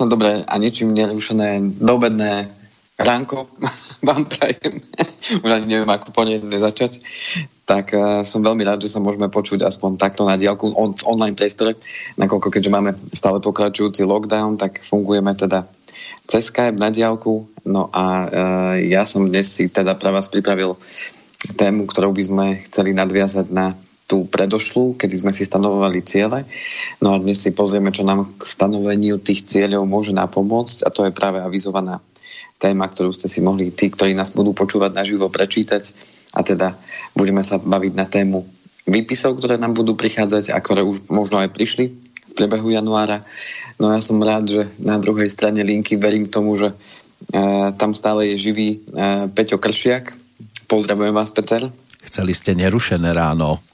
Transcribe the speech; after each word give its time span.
Krásne, 0.00 0.16
dobré 0.16 0.40
a 0.48 0.56
ničím 0.56 0.96
nerušené 0.96 1.76
dobedné 1.76 2.48
ránko 2.96 3.52
vám 4.08 4.32
prajem. 4.32 4.80
Už 5.44 5.50
ani 5.52 5.76
neviem, 5.76 5.92
ako 5.92 6.08
po 6.16 6.24
nej 6.24 6.40
začať. 6.40 7.04
Tak 7.68 7.92
uh, 7.92 8.24
som 8.24 8.40
veľmi 8.40 8.64
rád, 8.64 8.80
že 8.80 8.96
sa 8.96 9.04
môžeme 9.04 9.28
počuť 9.28 9.60
aspoň 9.60 10.00
takto 10.00 10.24
na 10.24 10.40
diálku 10.40 10.72
on, 10.72 10.96
v 10.96 11.04
online 11.04 11.36
priestore, 11.36 11.76
nakoľko 12.16 12.48
keďže 12.48 12.72
máme 12.72 12.96
stále 13.12 13.44
pokračujúci 13.44 14.08
lockdown, 14.08 14.56
tak 14.56 14.80
fungujeme 14.80 15.36
teda 15.36 15.68
cez 16.24 16.48
Skype 16.48 16.80
na 16.80 16.88
diálku. 16.88 17.52
No 17.68 17.92
a 17.92 18.04
uh, 18.24 18.74
ja 18.80 19.04
som 19.04 19.28
dnes 19.28 19.52
si 19.52 19.68
teda 19.68 20.00
pre 20.00 20.16
vás 20.16 20.32
pripravil 20.32 20.80
tému, 21.60 21.84
ktorou 21.84 22.16
by 22.16 22.22
sme 22.24 22.46
chceli 22.64 22.96
nadviazať 22.96 23.52
na 23.52 23.76
tú 24.10 24.26
predošlú, 24.26 24.98
kedy 24.98 25.22
sme 25.22 25.30
si 25.30 25.46
stanovovali 25.46 26.02
ciele. 26.02 26.42
No 26.98 27.14
a 27.14 27.22
dnes 27.22 27.38
si 27.38 27.54
pozrieme, 27.54 27.94
čo 27.94 28.02
nám 28.02 28.26
k 28.34 28.42
stanoveniu 28.42 29.22
tých 29.22 29.46
cieľov 29.46 29.86
môže 29.86 30.10
napomôcť 30.10 30.82
a 30.82 30.90
to 30.90 31.06
je 31.06 31.14
práve 31.14 31.38
avizovaná 31.38 32.02
téma, 32.58 32.90
ktorú 32.90 33.14
ste 33.14 33.30
si 33.30 33.38
mohli 33.38 33.70
tí, 33.70 33.86
ktorí 33.86 34.18
nás 34.18 34.34
budú 34.34 34.50
počúvať 34.50 34.98
naživo, 34.98 35.30
prečítať 35.30 35.94
a 36.34 36.42
teda 36.42 36.74
budeme 37.14 37.46
sa 37.46 37.62
baviť 37.62 37.92
na 37.94 38.04
tému 38.10 38.42
výpisov, 38.90 39.38
ktoré 39.38 39.54
nám 39.62 39.78
budú 39.78 39.94
prichádzať 39.94 40.50
a 40.50 40.58
ktoré 40.58 40.82
už 40.82 41.06
možno 41.06 41.38
aj 41.38 41.54
prišli 41.54 41.94
v 42.30 42.32
priebehu 42.34 42.74
januára. 42.74 43.22
No 43.78 43.94
ja 43.94 44.02
som 44.02 44.18
rád, 44.18 44.50
že 44.50 44.62
na 44.82 44.98
druhej 44.98 45.30
strane 45.30 45.62
linky 45.62 45.94
verím 45.94 46.26
tomu, 46.26 46.58
že 46.58 46.74
e, 46.74 46.76
tam 47.78 47.94
stále 47.94 48.34
je 48.34 48.50
živý 48.50 48.68
e, 48.74 48.78
Peťo 49.30 49.62
Kršiak. 49.62 50.18
Pozdravujem 50.66 51.14
vás, 51.14 51.30
Peter. 51.30 51.70
Chceli 52.04 52.34
ste 52.34 52.58
nerušené 52.58 53.10
ráno. 53.14 53.69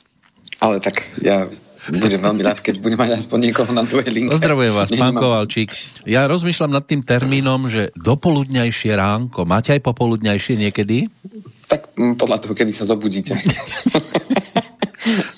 Ale 0.66 0.82
tak 0.82 0.98
ja 1.22 1.46
budem 1.94 2.18
veľmi 2.18 2.42
rád, 2.42 2.58
keď 2.58 2.82
budem 2.82 2.98
mať 2.98 3.22
aspoň 3.22 3.38
niekoho 3.46 3.70
na 3.70 3.86
druhej 3.86 4.10
linke. 4.10 4.34
Pozdravujem 4.34 4.74
vás, 4.74 4.90
pán 4.90 5.14
Kovalčík. 5.14 5.70
Ja 6.02 6.26
rozmýšľam 6.26 6.74
nad 6.74 6.82
tým 6.82 7.06
termínom, 7.06 7.70
že 7.70 7.94
dopoludňajšie 7.94 8.90
ránko. 8.98 9.46
Máte 9.46 9.70
aj 9.70 9.86
popoludňajšie 9.86 10.58
niekedy? 10.58 11.06
Tak 11.70 11.94
mm, 11.94 12.18
podľa 12.18 12.42
toho, 12.42 12.58
kedy 12.58 12.74
sa 12.74 12.82
zobudíte. 12.82 13.38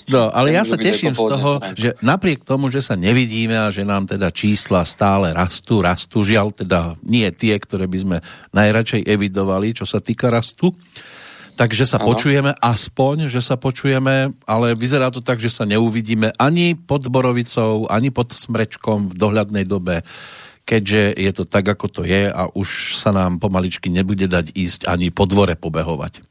No, 0.09 0.33
ale 0.33 0.57
ja 0.57 0.65
sa 0.65 0.81
teším 0.81 1.13
z 1.13 1.21
toho, 1.21 1.61
že 1.77 1.93
napriek 2.01 2.41
tomu, 2.41 2.73
že 2.73 2.81
sa 2.81 2.97
nevidíme 2.97 3.53
a 3.53 3.69
že 3.69 3.85
nám 3.85 4.09
teda 4.09 4.33
čísla 4.33 4.81
stále 4.89 5.37
rastú, 5.37 5.85
rastú, 5.85 6.25
žiaľ 6.25 6.57
teda 6.57 6.97
nie 7.05 7.29
tie, 7.37 7.53
ktoré 7.61 7.85
by 7.85 7.99
sme 8.01 8.17
najradšej 8.57 9.05
evidovali, 9.05 9.77
čo 9.77 9.85
sa 9.85 10.01
týka 10.01 10.33
rastu, 10.33 10.73
Takže 11.59 11.91
sa 11.91 11.99
ano. 11.99 12.15
počujeme 12.15 12.55
aspoň, 12.55 13.27
že 13.27 13.43
sa 13.43 13.59
počujeme, 13.59 14.31
ale 14.47 14.79
vyzerá 14.79 15.11
to 15.11 15.19
tak, 15.19 15.43
že 15.43 15.51
sa 15.51 15.67
neuvidíme 15.67 16.31
ani 16.39 16.79
pod 16.79 17.11
Borovicou, 17.11 17.91
ani 17.91 18.15
pod 18.15 18.31
Smrečkom 18.31 19.11
v 19.11 19.15
dohľadnej 19.19 19.67
dobe, 19.67 20.07
keďže 20.63 21.19
je 21.19 21.33
to 21.35 21.43
tak, 21.43 21.67
ako 21.67 21.91
to 21.91 22.03
je 22.07 22.31
a 22.31 22.47
už 22.55 22.95
sa 22.95 23.11
nám 23.11 23.43
pomaličky 23.43 23.91
nebude 23.91 24.31
dať 24.31 24.55
ísť 24.55 24.87
ani 24.87 25.11
po 25.11 25.27
dvore 25.27 25.59
pobehovať. 25.59 26.23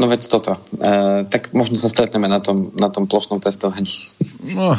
No 0.00 0.08
veď 0.08 0.24
toto. 0.32 0.56
E, 0.80 1.28
tak 1.28 1.52
možno 1.52 1.76
sa 1.76 1.92
stretneme 1.92 2.24
na 2.24 2.40
tom, 2.40 2.72
na 2.72 2.88
tom 2.88 3.04
plošnom 3.04 3.44
testovaní. 3.44 3.92
No, 4.56 4.72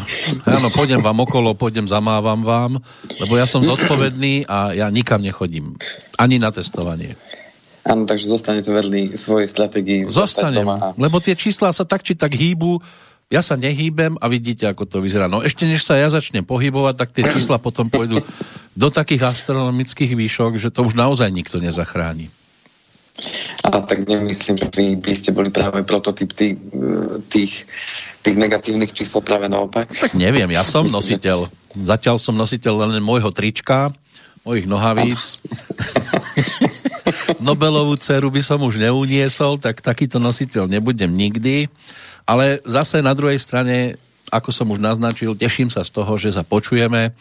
áno, 0.49 0.67
pôjdem 0.73 0.97
vám 0.97 1.21
okolo, 1.21 1.53
pôjdem, 1.53 1.85
zamávam 1.85 2.41
vám, 2.41 2.81
lebo 3.21 3.37
ja 3.37 3.45
som 3.45 3.61
zodpovedný 3.61 4.49
a 4.49 4.73
ja 4.73 4.89
nikam 4.89 5.21
nechodím. 5.21 5.77
Ani 6.17 6.41
na 6.41 6.49
testovanie. 6.49 7.13
Áno, 7.83 8.07
takže 8.07 8.31
zostane 8.31 8.63
to 8.63 8.71
verný 8.71 9.11
svojej 9.15 9.51
stratégii. 9.51 10.07
Zostane, 10.07 10.63
a... 10.63 10.95
lebo 10.95 11.19
tie 11.19 11.35
čísla 11.35 11.75
sa 11.75 11.83
tak 11.83 11.99
či 11.99 12.15
tak 12.15 12.31
hýbu, 12.31 12.79
ja 13.27 13.41
sa 13.41 13.57
nehýbem 13.57 14.13
a 14.21 14.25
vidíte, 14.29 14.69
ako 14.69 14.85
to 14.85 14.97
vyzerá. 15.01 15.25
No 15.25 15.41
ešte 15.41 15.65
než 15.65 15.81
sa 15.81 15.97
ja 15.97 16.05
začnem 16.07 16.45
pohybovať, 16.45 16.95
tak 16.95 17.09
tie 17.11 17.25
čísla 17.33 17.57
potom 17.65 17.89
pôjdu 17.89 18.21
do 18.77 18.87
takých 18.93 19.35
astronomických 19.35 20.13
výšok, 20.13 20.61
že 20.61 20.69
to 20.69 20.85
už 20.85 20.93
naozaj 20.93 21.27
nikto 21.33 21.57
nezachráni. 21.57 22.29
A 23.61 23.69
tak 23.81 24.09
nemyslím, 24.09 24.57
že 24.57 24.67
vy 24.73 24.97
by 24.97 25.13
ste 25.13 25.29
boli 25.29 25.53
práve 25.53 25.85
prototyp 25.85 26.33
tých, 26.33 26.57
tých, 27.29 27.69
tých 28.25 28.35
negatívnych 28.37 28.89
čísel 28.89 29.21
práve 29.21 29.45
naopak. 29.45 29.85
Tak 29.93 30.17
neviem, 30.17 30.49
ja 30.49 30.65
som 30.65 30.89
nositeľ. 30.97 31.45
Zatiaľ 31.73 32.17
som 32.17 32.33
nositeľ 32.33 32.89
len 32.89 33.01
môjho 33.01 33.29
trička, 33.29 33.93
mojich 34.43 34.67
nohavíc. 34.67 35.39
Nobelovú 37.47 37.95
dceru 37.95 38.27
by 38.27 38.41
som 38.43 38.59
už 38.63 38.79
neuniesol, 38.79 39.59
tak 39.59 39.79
takýto 39.79 40.19
nositeľ 40.19 40.67
nebudem 40.67 41.11
nikdy. 41.11 41.71
Ale 42.23 42.59
zase 42.63 43.03
na 43.03 43.15
druhej 43.15 43.39
strane, 43.39 43.99
ako 44.31 44.51
som 44.51 44.67
už 44.71 44.79
naznačil, 44.79 45.35
teším 45.35 45.71
sa 45.71 45.83
z 45.83 45.91
toho, 45.91 46.15
že 46.19 46.35
sa 46.35 46.43
počujeme. 46.43 47.15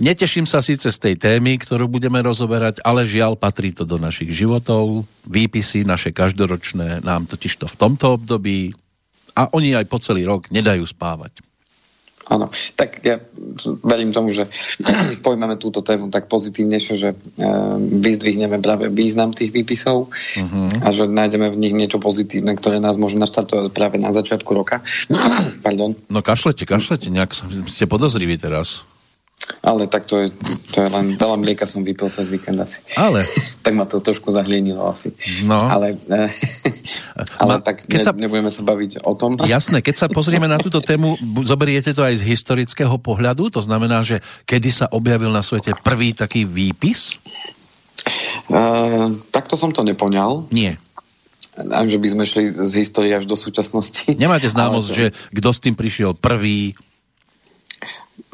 Neteším 0.00 0.48
sa 0.48 0.64
síce 0.64 0.88
z 0.88 0.96
tej 0.96 1.14
témy, 1.20 1.60
ktorú 1.60 1.84
budeme 1.84 2.24
rozoberať, 2.24 2.80
ale 2.80 3.04
žiaľ 3.04 3.36
patrí 3.36 3.68
to 3.76 3.84
do 3.84 4.00
našich 4.00 4.32
životov. 4.32 5.04
Výpisy 5.28 5.84
naše 5.84 6.08
každoročné 6.08 7.04
nám 7.04 7.28
totiž 7.28 7.60
to 7.60 7.66
v 7.68 7.76
tomto 7.76 8.16
období 8.16 8.72
a 9.36 9.52
oni 9.52 9.76
aj 9.76 9.86
po 9.92 10.00
celý 10.00 10.24
rok 10.24 10.48
nedajú 10.48 10.88
spávať. 10.88 11.49
Áno, 12.30 12.46
tak 12.78 13.02
ja 13.02 13.18
verím 13.82 14.14
tomu, 14.14 14.30
že 14.30 14.46
pojmeme 15.26 15.58
túto 15.58 15.82
tému 15.82 16.14
tak 16.14 16.30
pozitívnejšie, 16.30 16.94
že 16.94 17.10
e, 17.10 17.16
vyzdvihneme 17.98 18.62
práve 18.62 18.86
význam 18.86 19.34
tých 19.34 19.50
výpisov 19.50 20.14
uh-huh. 20.14 20.70
a 20.86 20.88
že 20.94 21.10
nájdeme 21.10 21.50
v 21.50 21.58
nich 21.58 21.74
niečo 21.74 21.98
pozitívne, 21.98 22.54
ktoré 22.54 22.78
nás 22.78 22.94
môže 22.94 23.18
naštartovať 23.18 23.74
práve 23.74 23.98
na 23.98 24.14
začiatku 24.14 24.50
roka. 24.54 24.86
Pardon. 25.66 25.98
No 26.06 26.22
kašlete, 26.22 26.70
kašlete, 26.70 27.10
nejak 27.10 27.34
ste 27.66 27.90
podozriví 27.90 28.38
teraz. 28.38 28.86
Ale 29.60 29.90
tak 29.90 30.08
to 30.08 30.24
je, 30.24 30.32
to 30.72 30.86
je 30.86 30.88
len, 30.88 31.20
veľa 31.20 31.36
mlieka 31.36 31.68
som 31.68 31.84
vypil 31.84 32.08
cez 32.14 32.32
víkend 32.32 32.56
asi. 32.56 32.80
Ale. 32.96 33.20
tak 33.64 33.72
ma 33.76 33.84
to 33.84 34.00
trošku 34.00 34.32
zahlienilo 34.32 34.80
asi. 34.88 35.12
No. 35.44 35.60
Ale, 35.60 36.00
eh, 36.08 36.30
ale 37.42 37.60
Ma, 37.60 37.64
tak 37.64 37.84
keď 37.84 37.98
ne, 38.00 38.06
sa, 38.06 38.12
nebudeme 38.16 38.48
sa 38.48 38.62
baviť 38.64 39.04
o 39.04 39.12
tom. 39.12 39.36
Jasné, 39.44 39.84
keď 39.84 39.94
sa 40.00 40.06
pozrieme 40.08 40.48
na 40.48 40.56
túto 40.56 40.80
tému, 40.80 41.18
zoberiete 41.44 41.92
to 41.92 42.00
aj 42.00 42.22
z 42.22 42.26
historického 42.30 42.96
pohľadu? 42.96 43.52
To 43.52 43.60
znamená, 43.60 44.00
že 44.00 44.24
kedy 44.48 44.70
sa 44.72 44.86
objavil 44.88 45.28
na 45.28 45.44
svete 45.44 45.76
prvý 45.84 46.16
taký 46.16 46.48
výpis? 46.48 47.20
Uh, 48.48 49.12
takto 49.30 49.60
som 49.60 49.70
to 49.76 49.84
nepoňal. 49.84 50.48
Nie. 50.48 50.80
že 51.86 51.98
by 52.00 52.08
sme 52.08 52.24
šli 52.24 52.48
z 52.48 52.72
histórie 52.80 53.12
až 53.12 53.28
do 53.28 53.36
súčasnosti. 53.36 54.16
Nemáte 54.16 54.48
známosť, 54.48 54.88
to... 54.88 54.96
že 54.96 55.06
kto 55.36 55.48
s 55.52 55.60
tým 55.60 55.76
prišiel 55.76 56.16
prvý, 56.16 56.72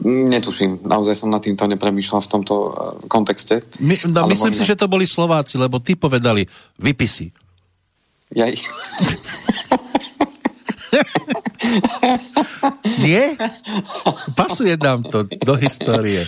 Netuším, 0.05 0.85
naozaj 0.85 1.25
som 1.25 1.33
nad 1.33 1.41
týmto 1.41 1.65
nepremýšľal 1.65 2.21
v 2.21 2.29
tomto 2.29 2.55
uh, 2.69 3.01
kontexte. 3.09 3.65
My, 3.81 3.97
no, 4.13 4.29
myslím 4.29 4.53
možno... 4.53 4.61
si, 4.61 4.69
že 4.69 4.77
to 4.77 4.93
boli 4.93 5.09
Slováci, 5.09 5.57
lebo 5.57 5.81
ty 5.81 5.97
povedali 5.97 6.45
vypisy. 6.77 7.33
Jaj. 8.37 8.53
Nie? 13.01 13.41
Pasuje 14.37 14.77
nám 14.77 15.09
to 15.09 15.25
do 15.25 15.57
histórie. 15.57 16.21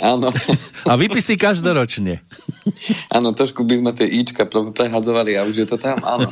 Áno. 0.00 0.32
A 0.90 0.94
vypisy 0.96 1.36
každoročne. 1.36 2.24
Áno, 3.12 3.34
trošku 3.36 3.66
by 3.66 3.82
sme 3.82 3.90
tie 3.92 4.08
íčka 4.08 4.46
prehadzovali 4.48 5.38
a 5.38 5.46
už 5.46 5.56
je 5.62 5.66
to 5.66 5.76
tam, 5.78 5.98
áno. 6.02 6.30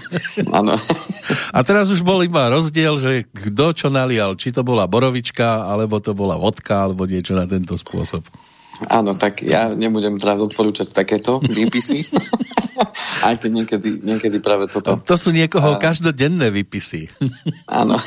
áno. 0.50 0.75
A 1.56 1.58
teraz 1.67 1.90
už 1.90 2.00
bol 2.06 2.23
iba 2.23 2.50
rozdiel, 2.50 2.99
že 3.02 3.26
kto 3.31 3.75
čo 3.75 3.88
nalial, 3.90 4.38
či 4.38 4.55
to 4.55 4.62
bola 4.62 4.87
borovička, 4.87 5.67
alebo 5.67 5.99
to 5.99 6.14
bola 6.14 6.38
vodka, 6.38 6.87
alebo 6.87 7.06
niečo 7.06 7.34
na 7.34 7.46
tento 7.46 7.75
spôsob. 7.75 8.26
Áno, 8.88 9.12
tak 9.12 9.44
ja 9.44 9.76
nebudem 9.76 10.17
teraz 10.17 10.40
odporúčať 10.40 10.96
takéto 10.96 11.37
výpisy, 11.44 12.08
aj 13.29 13.37
keď 13.37 13.50
niekedy, 13.52 13.88
niekedy 14.00 14.40
práve 14.40 14.73
toto. 14.73 14.96
To 14.96 15.17
sú 15.20 15.37
niekoho 15.37 15.76
a... 15.76 15.81
každodenné 15.82 16.49
výpisy. 16.49 17.12
Áno. 17.69 18.00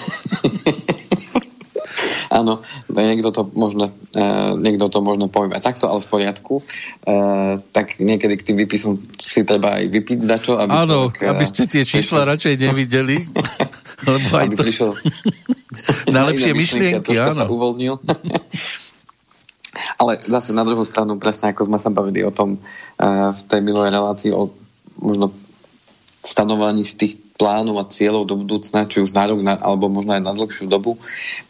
Áno, 2.34 2.66
niekto 2.90 3.30
to 3.30 3.46
možno, 3.54 3.94
uh, 3.94 4.58
niekto 4.58 4.90
to 4.90 5.06
možno 5.06 5.30
pojme 5.30 5.62
takto, 5.62 5.86
ale 5.86 6.02
v 6.02 6.10
poriadku. 6.10 6.66
Uh, 7.06 7.62
tak 7.70 8.02
niekedy 8.02 8.34
k 8.42 8.46
tým 8.50 8.58
výpisom 8.58 8.98
si 9.22 9.46
treba 9.46 9.78
aj 9.78 9.94
vypiť 9.94 10.20
dačo. 10.26 10.58
Aby 10.58 10.74
Áno, 10.74 11.14
uh, 11.14 11.30
aby 11.30 11.46
ste 11.46 11.70
tie 11.70 11.86
čísla 11.86 12.26
prišiel... 12.26 12.32
radšej 12.34 12.54
nevideli. 12.58 13.18
lebo 14.10 14.34
aj 14.34 14.46
aby 14.50 14.56
to... 14.58 14.64
prišiel 14.66 14.90
na 16.16 16.22
lepšie 16.26 16.52
myšlienky, 16.58 17.14
áno. 17.22 17.38
sa 17.38 17.46
uvoľnil. 17.46 18.02
Ale 20.02 20.18
zase 20.26 20.58
na 20.58 20.66
druhú 20.66 20.82
stranu, 20.90 21.22
presne 21.22 21.54
ako 21.54 21.70
sme 21.70 21.78
sa 21.78 21.94
bavili 21.94 22.26
o 22.26 22.34
tom 22.34 22.58
uh, 22.58 23.30
v 23.30 23.42
tej 23.46 23.62
minulej 23.62 23.94
relácii, 23.94 24.34
o 24.34 24.50
možno 24.98 25.30
stanovaní 26.24 26.88
si 26.88 26.96
tých 26.96 27.14
plánov 27.36 27.84
a 27.84 27.90
cieľov 27.92 28.24
do 28.24 28.40
budúcna, 28.40 28.88
či 28.88 29.04
už 29.04 29.12
na 29.12 29.28
rok, 29.28 29.44
na, 29.44 29.60
alebo 29.60 29.92
možno 29.92 30.16
aj 30.16 30.24
na 30.24 30.32
dlhšiu 30.32 30.72
dobu, 30.72 30.96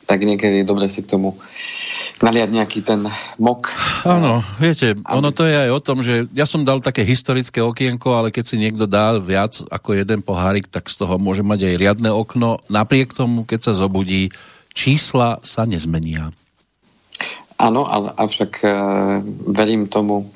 tak 0.09 0.25
niekedy 0.25 0.65
je 0.65 0.69
dobre 0.69 0.89
si 0.89 1.05
k 1.05 1.13
tomu 1.13 1.37
naliať 2.25 2.49
nejaký 2.49 2.79
ten 2.81 3.05
mok. 3.37 3.69
Áno, 4.01 4.41
viete, 4.57 4.97
aby... 4.97 5.13
ono 5.13 5.29
to 5.29 5.45
je 5.45 5.55
aj 5.55 5.69
o 5.69 5.79
tom, 5.83 6.01
že 6.01 6.25
ja 6.33 6.49
som 6.49 6.65
dal 6.65 6.81
také 6.81 7.05
historické 7.05 7.61
okienko, 7.61 8.17
ale 8.17 8.33
keď 8.33 8.45
si 8.49 8.57
niekto 8.57 8.89
dá 8.89 9.21
viac 9.21 9.61
ako 9.69 9.93
jeden 9.93 10.25
pohárik, 10.25 10.65
tak 10.65 10.89
z 10.89 11.05
toho 11.05 11.21
môže 11.21 11.45
mať 11.45 11.69
aj 11.69 11.75
riadne 11.77 12.09
okno. 12.09 12.57
Napriek 12.71 13.13
tomu, 13.13 13.45
keď 13.45 13.69
sa 13.69 13.73
zobudí, 13.77 14.33
čísla 14.73 15.37
sa 15.45 15.69
nezmenia. 15.69 16.33
Áno, 17.61 17.85
ale 17.85 18.09
avšak 18.17 18.51
uh, 18.65 18.71
verím 19.53 19.85
tomu, 19.85 20.33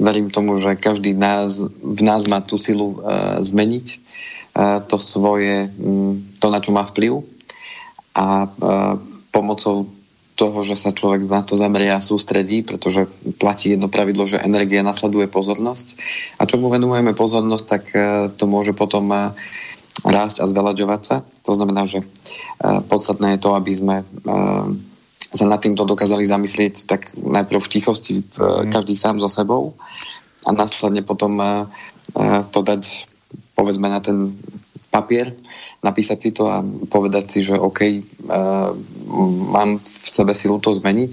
verím 0.00 0.32
tomu, 0.32 0.56
že 0.56 0.80
každý 0.80 1.12
nás, 1.12 1.60
v 1.84 2.00
nás 2.00 2.24
má 2.24 2.40
tú 2.40 2.56
silu 2.56 2.96
uh, 2.96 3.38
zmeniť 3.44 3.86
uh, 4.56 4.80
to 4.88 4.96
svoje, 4.96 5.68
um, 5.76 6.24
to 6.40 6.48
na 6.48 6.58
čo 6.64 6.72
má 6.72 6.88
vplyv 6.88 7.20
a 8.16 8.48
uh, 8.48 8.96
pomocou 9.30 9.92
toho, 10.34 10.64
že 10.64 10.80
sa 10.80 10.96
človek 10.96 11.28
na 11.28 11.44
to 11.44 11.52
zameria 11.52 12.00
a 12.00 12.02
sústredí, 12.02 12.64
pretože 12.64 13.04
platí 13.36 13.76
jedno 13.76 13.92
pravidlo, 13.92 14.24
že 14.24 14.40
energia 14.40 14.80
nasleduje 14.80 15.28
pozornosť. 15.28 16.00
A 16.40 16.48
čo 16.48 16.56
mu 16.56 16.72
venujeme 16.72 17.12
pozornosť, 17.12 17.64
tak 17.68 17.82
uh, 17.92 18.32
to 18.32 18.48
môže 18.48 18.72
potom 18.72 19.04
uh, 19.12 19.36
rásť 20.00 20.40
a 20.40 20.48
zvelaďovať 20.48 21.00
sa. 21.04 21.16
To 21.44 21.52
znamená, 21.52 21.84
že 21.84 22.00
uh, 22.00 22.80
podstatné 22.80 23.36
je 23.36 23.42
to, 23.44 23.52
aby 23.52 23.72
sme 23.76 23.96
sa 25.30 25.46
nad 25.46 25.62
týmto 25.62 25.86
dokázali 25.86 26.26
zamyslieť 26.26 26.90
tak 26.90 27.14
najprv 27.14 27.60
v 27.62 27.72
tichosti 27.72 28.14
mm. 28.22 28.74
každý 28.74 28.98
sám 28.98 29.22
so 29.22 29.30
sebou 29.30 29.78
a 30.42 30.50
následne 30.50 31.06
potom 31.06 31.38
uh, 31.38 31.66
to 32.50 32.60
dať 32.66 33.06
povedzme 33.54 33.86
na 33.86 34.00
ten 34.02 34.34
papier, 34.90 35.36
napísať 35.86 36.18
si 36.18 36.30
to 36.34 36.50
a 36.50 36.64
povedať 36.64 37.24
si, 37.30 37.38
že 37.46 37.54
OK, 37.54 37.80
uh, 37.86 38.74
mám 39.54 39.78
v 39.78 39.86
sebe 39.86 40.34
silu 40.34 40.58
to 40.58 40.74
zmeniť 40.74 41.12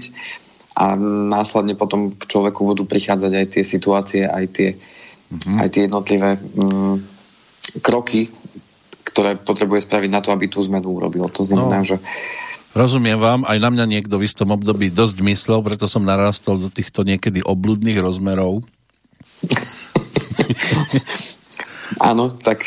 a 0.77 0.97
následne 1.29 1.77
potom 1.77 2.13
k 2.13 2.23
človeku 2.25 2.61
budú 2.61 2.85
prichádzať 2.89 3.31
aj 3.33 3.45
tie 3.53 3.63
situácie, 3.65 4.23
aj 4.25 4.45
tie, 4.53 4.69
mm-hmm. 4.77 5.57
aj 5.61 5.67
tie 5.73 5.81
jednotlivé 5.89 6.29
um, 6.57 7.01
kroky, 7.81 8.29
ktoré 9.05 9.37
potrebuje 9.37 9.85
spraviť 9.89 10.09
na 10.13 10.21
to, 10.21 10.29
aby 10.29 10.45
tú 10.45 10.61
zmenu 10.61 11.01
urobil. 11.01 11.25
To 11.33 11.41
znamená, 11.41 11.81
no. 11.81 11.87
že 11.87 11.97
Rozumiem 12.77 13.17
vám, 13.17 13.41
aj 13.49 13.57
na 13.57 13.73
mňa 13.73 13.85
niekto 13.89 14.21
v 14.21 14.29
istom 14.29 14.53
období 14.53 14.93
dosť 14.93 15.17
myslel, 15.25 15.65
preto 15.65 15.89
som 15.89 16.05
narastol 16.05 16.61
do 16.61 16.69
týchto 16.69 17.01
niekedy 17.01 17.41
obludných 17.41 17.97
rozmerov. 17.97 18.61
Áno, 22.05 22.37
tak 22.37 22.61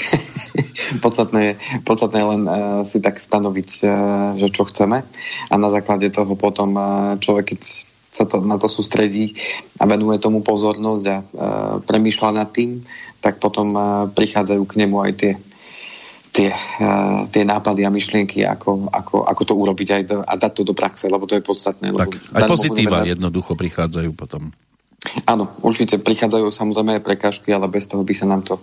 podstatné 1.04 1.54
je, 1.54 1.78
podstatné 1.86 2.18
je 2.18 2.26
len 2.26 2.42
uh, 2.42 2.82
si 2.82 2.98
tak 2.98 3.22
stanoviť, 3.22 3.70
uh, 3.86 3.90
že 4.34 4.50
čo 4.50 4.66
chceme 4.66 5.06
a 5.46 5.54
na 5.54 5.70
základe 5.70 6.10
toho 6.10 6.34
potom 6.34 6.74
uh, 6.74 7.14
človek, 7.22 7.54
keď 7.54 7.62
sa 8.10 8.26
to, 8.26 8.42
na 8.42 8.58
to 8.58 8.66
sústredí 8.66 9.38
a 9.78 9.86
venuje 9.86 10.18
tomu 10.18 10.42
pozornosť 10.42 11.04
a 11.06 11.16
uh, 11.22 11.24
premýšľa 11.86 12.34
nad 12.34 12.50
tým, 12.50 12.82
tak 13.22 13.38
potom 13.38 13.78
uh, 13.78 14.10
prichádzajú 14.10 14.62
k 14.66 14.74
nemu 14.74 14.96
aj 15.06 15.12
tie 15.14 15.38
tie, 16.30 16.50
uh, 16.54 17.26
tie 17.28 17.42
nápady 17.42 17.82
a 17.84 17.90
myšlienky, 17.90 18.46
ako, 18.46 18.86
ako, 18.90 19.26
ako 19.26 19.42
to 19.42 19.54
urobiť 19.54 19.88
aj 19.90 20.02
do, 20.06 20.16
a 20.22 20.32
dať 20.38 20.52
to 20.54 20.62
do 20.62 20.74
praxe, 20.74 21.10
lebo 21.10 21.26
to 21.26 21.36
je 21.36 21.42
podstatné. 21.42 21.90
Tak, 21.90 22.10
lebo 22.10 22.38
aj 22.38 22.42
pozitíva 22.46 23.02
dať... 23.02 23.18
jednoducho 23.18 23.52
prichádzajú 23.58 24.10
potom. 24.14 24.54
Áno, 25.24 25.48
určite 25.64 25.96
prichádzajú 25.96 26.52
samozrejme 26.52 27.00
aj 27.00 27.06
prekážky, 27.06 27.50
ale 27.50 27.66
bez 27.72 27.88
toho 27.88 28.04
by 28.04 28.14
sa 28.14 28.28
nám 28.28 28.44
to 28.44 28.60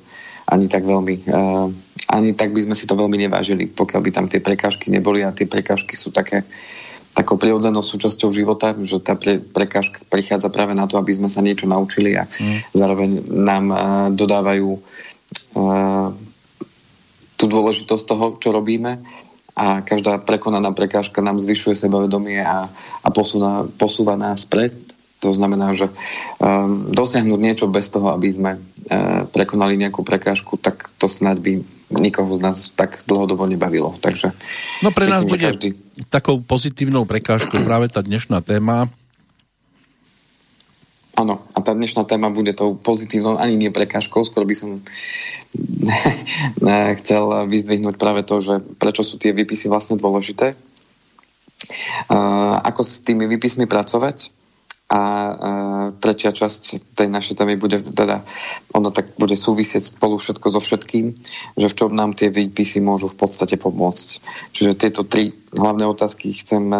ani 0.47 0.71
tak 0.71 0.87
veľmi, 0.87 1.27
uh, 1.27 1.67
ani 2.07 2.31
tak 2.31 2.55
by 2.55 2.63
sme 2.63 2.75
si 2.77 2.87
to 2.87 2.95
veľmi 2.95 3.19
nevážili, 3.19 3.67
pokiaľ 3.67 4.01
by 4.01 4.11
tam 4.15 4.25
tie 4.31 4.39
prekážky 4.39 4.87
neboli 4.87 5.27
a 5.27 5.35
tie 5.35 5.49
prekážky 5.49 5.99
sú 5.99 6.15
také 6.15 6.47
takou 7.17 7.41
prirodzenou 7.41 7.81
súčasťou 7.81 8.29
života, 8.29 8.77
že 8.77 9.01
tá 9.01 9.17
pre, 9.17 9.41
prekážka 9.41 10.05
prichádza 10.05 10.53
práve 10.53 10.77
na 10.77 10.85
to, 10.85 11.01
aby 11.01 11.09
sme 11.17 11.33
sa 11.33 11.41
niečo 11.41 11.65
naučili 11.65 12.13
a 12.13 12.29
mm. 12.29 12.77
zároveň 12.77 13.09
nám 13.33 13.65
uh, 13.73 13.79
dodávajú 14.13 14.69
uh, 15.57 16.13
tú 17.37 17.45
dôležitosť 17.45 18.03
toho, 18.03 18.25
čo 18.41 18.49
robíme 18.51 19.05
a 19.57 19.81
každá 19.81 20.21
prekonaná 20.21 20.69
prekážka 20.73 21.21
nám 21.21 21.41
zvyšuje 21.41 21.77
sebavedomie 21.77 22.41
a, 22.41 22.69
a 23.01 23.07
posúva, 23.09 23.65
posúva 23.65 24.13
nás 24.13 24.45
pred. 24.45 24.73
To 25.25 25.33
znamená, 25.33 25.73
že 25.73 25.89
um, 25.89 26.93
dosiahnuť 26.93 27.41
niečo 27.41 27.65
bez 27.65 27.89
toho, 27.89 28.13
aby 28.13 28.29
sme 28.29 28.51
uh, 28.61 29.25
prekonali 29.25 29.73
nejakú 29.81 30.05
prekážku, 30.05 30.61
tak 30.61 30.93
to 31.01 31.09
snad 31.09 31.41
by 31.41 31.57
nikoho 31.89 32.29
z 32.37 32.41
nás 32.43 32.57
tak 32.69 33.01
dlhodobo 33.09 33.49
nebavilo. 33.49 33.97
Takže 33.97 34.29
no 34.85 34.93
pre 34.93 35.09
nás 35.09 35.25
myslím, 35.25 35.33
bude 35.33 35.45
každý... 35.49 35.67
takou 36.13 36.37
pozitívnou 36.37 37.09
prekážkou 37.09 37.63
práve 37.65 37.89
tá 37.89 38.05
dnešná 38.05 38.45
téma, 38.45 38.91
Áno, 41.17 41.41
a 41.57 41.59
tá 41.65 41.73
dnešná 41.73 42.05
téma 42.05 42.29
bude 42.29 42.53
tou 42.53 42.77
pozitívnou, 42.77 43.41
ani 43.41 43.57
nie 43.57 43.73
prekážkou, 43.73 44.21
skoro 44.21 44.45
by 44.45 44.53
som 44.53 44.85
chcel 47.01 47.49
vyzdvihnúť 47.49 47.97
práve 47.97 48.21
to, 48.21 48.37
že 48.37 48.61
prečo 48.77 49.01
sú 49.01 49.17
tie 49.17 49.33
výpisy 49.33 49.65
vlastne 49.65 49.97
dôležité, 49.97 50.53
ako 52.61 52.81
s 52.85 53.01
tými 53.01 53.25
výpismi 53.25 53.65
pracovať 53.65 54.29
a 54.87 55.01
tretia 55.99 56.31
časť 56.31 56.95
tej 56.95 57.11
našej 57.11 57.35
témy 57.35 57.59
bude 57.59 57.81
teda, 57.81 58.23
ono 58.71 58.93
tak 58.93 59.19
bude 59.19 59.35
súvisieť 59.35 59.97
spolu 59.97 60.15
všetko 60.15 60.47
so 60.53 60.61
všetkým, 60.63 61.11
že 61.59 61.67
v 61.67 61.75
čom 61.75 61.91
nám 61.91 62.13
tie 62.15 62.31
výpisy 62.31 62.79
môžu 62.79 63.11
v 63.11 63.19
podstate 63.19 63.59
pomôcť. 63.59 64.07
Čiže 64.55 64.79
tieto 64.79 65.03
tri 65.03 65.35
hlavné 65.51 65.83
otázky 65.83 66.31
chcem 66.31 66.71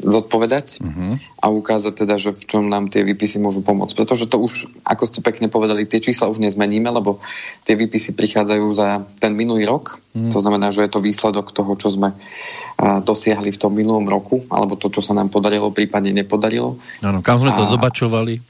zodpovedať 0.00 0.82
uh-huh. 0.82 1.16
a 1.40 1.46
ukázať 1.48 1.92
teda, 2.04 2.16
že 2.20 2.30
v 2.36 2.44
čom 2.44 2.68
nám 2.68 2.92
tie 2.92 3.00
výpisy 3.06 3.40
môžu 3.40 3.64
pomôcť. 3.64 3.96
Pretože 3.96 4.28
to 4.28 4.36
už, 4.36 4.68
ako 4.84 5.04
ste 5.08 5.24
pekne 5.24 5.48
povedali, 5.48 5.88
tie 5.88 6.04
čísla 6.04 6.28
už 6.28 6.42
nezmeníme, 6.42 6.88
lebo 6.92 7.22
tie 7.64 7.78
výpisy 7.78 8.12
prichádzajú 8.12 8.66
za 8.76 9.04
ten 9.20 9.32
minulý 9.32 9.64
rok. 9.64 9.98
Uh-huh. 10.12 10.28
To 10.32 10.38
znamená, 10.40 10.68
že 10.68 10.84
je 10.84 10.92
to 10.92 11.04
výsledok 11.04 11.52
toho, 11.52 11.72
čo 11.80 11.88
sme 11.88 12.12
a, 12.12 13.00
dosiahli 13.00 13.48
v 13.52 13.60
tom 13.60 13.72
minulom 13.72 14.04
roku, 14.04 14.44
alebo 14.52 14.76
to, 14.76 14.92
čo 14.92 15.00
sa 15.00 15.16
nám 15.16 15.32
podarilo, 15.32 15.72
prípadne 15.72 16.12
nepodarilo. 16.12 16.76
Áno, 17.00 17.24
kam 17.24 17.40
sme 17.40 17.56
to 17.56 17.64
a, 17.64 17.72
dobačovali? 17.72 18.40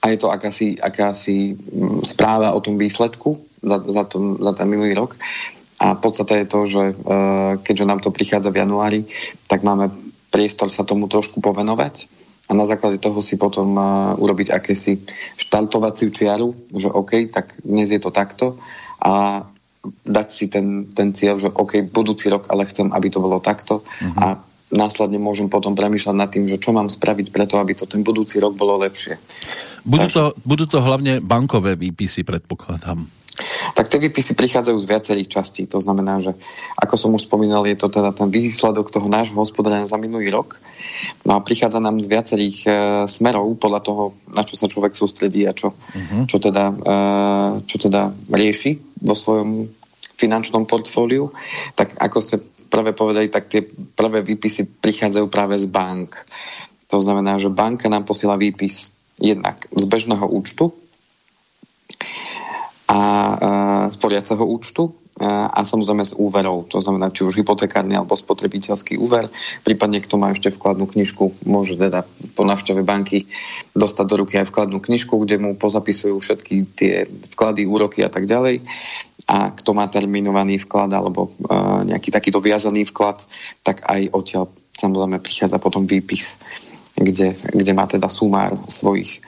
A 0.00 0.04
je 0.10 0.18
to 0.18 0.32
akási, 0.32 0.80
akási 0.80 1.54
m, 1.54 2.02
správa 2.02 2.56
o 2.56 2.60
tom 2.64 2.80
výsledku 2.80 3.38
za, 3.60 3.78
za, 3.84 4.02
to, 4.08 4.40
za 4.40 4.52
ten 4.56 4.66
minulý 4.66 4.96
rok. 4.96 5.14
A 5.80 5.96
podstate 5.96 6.44
je 6.44 6.46
to, 6.48 6.60
že 6.68 6.82
e, 6.92 6.94
keďže 7.64 7.88
nám 7.88 8.04
to 8.04 8.12
prichádza 8.12 8.52
v 8.52 8.60
januári, 8.60 9.00
tak 9.48 9.64
máme 9.64 9.88
priestor 10.30 10.70
sa 10.70 10.86
tomu 10.86 11.10
trošku 11.10 11.42
povenovať 11.42 12.08
a 12.50 12.52
na 12.54 12.66
základe 12.66 12.98
toho 12.98 13.22
si 13.22 13.38
potom 13.38 13.78
uh, 13.78 13.84
urobiť 14.18 14.50
akési 14.50 15.06
štartovaciu 15.38 16.10
čiaru, 16.10 16.54
že 16.74 16.90
OK, 16.90 17.30
tak 17.30 17.54
dnes 17.62 17.94
je 17.94 18.00
to 18.02 18.10
takto 18.10 18.58
a 18.98 19.44
dať 20.04 20.28
si 20.28 20.50
ten, 20.50 20.90
ten 20.90 21.14
cieľ, 21.14 21.38
že 21.38 21.48
OK, 21.48 21.86
budúci 21.86 22.28
rok, 22.28 22.50
ale 22.50 22.66
chcem, 22.66 22.90
aby 22.90 23.08
to 23.08 23.22
bolo 23.22 23.40
takto 23.40 23.80
uh-huh. 23.80 24.18
a 24.18 24.26
následne 24.70 25.18
môžem 25.18 25.50
potom 25.50 25.74
premýšľať 25.74 26.16
nad 26.16 26.30
tým, 26.30 26.46
že 26.46 26.62
čo 26.62 26.70
mám 26.70 26.90
spraviť 26.90 27.34
preto, 27.34 27.58
aby 27.58 27.74
to 27.74 27.86
ten 27.86 28.06
budúci 28.06 28.38
rok 28.38 28.54
bolo 28.54 28.78
lepšie. 28.82 29.18
Budú, 29.82 30.06
Takže... 30.06 30.14
to, 30.14 30.24
budú 30.46 30.64
to 30.68 30.78
hlavne 30.84 31.18
bankové 31.24 31.74
výpisy, 31.74 32.22
predpokladám. 32.22 33.08
Tak 33.72 33.88
tie 33.88 34.02
výpisy 34.02 34.36
prichádzajú 34.36 34.78
z 34.78 34.90
viacerých 34.90 35.28
častí. 35.30 35.62
To 35.70 35.80
znamená, 35.80 36.20
že 36.20 36.36
ako 36.76 36.94
som 36.98 37.14
už 37.16 37.30
spomínal, 37.30 37.64
je 37.64 37.78
to 37.78 37.88
teda 37.88 38.12
ten 38.12 38.28
výsledok 38.28 38.90
toho 38.90 39.06
nášho 39.08 39.38
hospodárenia 39.38 39.88
za 39.88 39.96
minulý 39.96 40.28
rok. 40.28 40.58
No 41.24 41.38
a 41.38 41.44
prichádza 41.44 41.80
nám 41.80 42.02
z 42.02 42.10
viacerých 42.10 42.58
e, 42.66 42.70
smerov 43.08 43.56
podľa 43.56 43.80
toho, 43.80 44.02
na 44.34 44.42
čo 44.44 44.58
sa 44.58 44.68
človek 44.68 44.92
sústredí 44.92 45.48
a 45.48 45.56
čo, 45.56 45.72
uh-huh. 45.72 46.28
čo, 46.28 46.36
teda, 46.42 46.64
e, 46.68 46.94
čo 47.64 47.76
teda 47.80 48.12
rieši 48.28 49.00
vo 49.00 49.16
svojom 49.16 49.70
finančnom 50.20 50.68
portfóliu. 50.68 51.32
Tak 51.78 51.96
ako 51.96 52.18
ste 52.20 52.36
prvé 52.70 52.92
povedali, 52.92 53.32
tak 53.32 53.48
tie 53.48 53.64
prvé 53.96 54.20
výpisy 54.20 54.68
prichádzajú 54.84 55.26
práve 55.32 55.56
z 55.56 55.66
bank. 55.66 56.20
To 56.92 56.98
znamená, 57.00 57.38
že 57.38 57.48
banka 57.48 57.88
nám 57.88 58.04
posiela 58.04 58.36
výpis 58.36 58.92
jednak 59.16 59.64
z 59.70 59.84
bežného 59.86 60.26
účtu, 60.26 60.74
a, 62.90 62.98
z 63.86 63.96
poriaceho 64.02 64.42
účtu 64.42 64.90
a, 65.22 65.62
samozrejme 65.62 66.02
z 66.02 66.18
úverov, 66.18 66.66
to 66.66 66.82
znamená 66.82 67.14
či 67.14 67.22
už 67.22 67.38
hypotekárny 67.38 67.94
alebo 67.94 68.18
spotrebiteľský 68.18 68.98
úver, 68.98 69.30
prípadne 69.62 70.02
kto 70.02 70.18
má 70.18 70.34
ešte 70.34 70.50
vkladnú 70.50 70.90
knižku, 70.90 71.46
môže 71.46 71.78
teda 71.78 72.02
po 72.34 72.42
návšteve 72.42 72.82
banky 72.82 73.30
dostať 73.78 74.06
do 74.10 74.16
ruky 74.26 74.42
aj 74.42 74.50
vkladnú 74.50 74.82
knižku, 74.82 75.14
kde 75.22 75.38
mu 75.38 75.54
pozapisujú 75.54 76.18
všetky 76.18 76.54
tie 76.74 76.94
vklady, 77.38 77.70
úroky 77.70 78.02
a 78.02 78.10
tak 78.10 78.26
ďalej. 78.26 78.66
A 79.30 79.54
kto 79.54 79.70
má 79.78 79.86
terminovaný 79.86 80.58
vklad 80.58 80.90
alebo 80.90 81.30
uh, 81.30 81.86
nejaký 81.86 82.10
takýto 82.10 82.42
viazaný 82.42 82.82
vklad, 82.90 83.22
tak 83.62 83.86
aj 83.86 84.10
odtiaľ 84.10 84.50
samozrejme 84.74 85.22
prichádza 85.22 85.62
potom 85.62 85.86
výpis, 85.86 86.40
kde, 86.96 87.36
kde 87.36 87.72
má 87.76 87.86
teda 87.86 88.10
sumár 88.10 88.56
svojich 88.66 89.22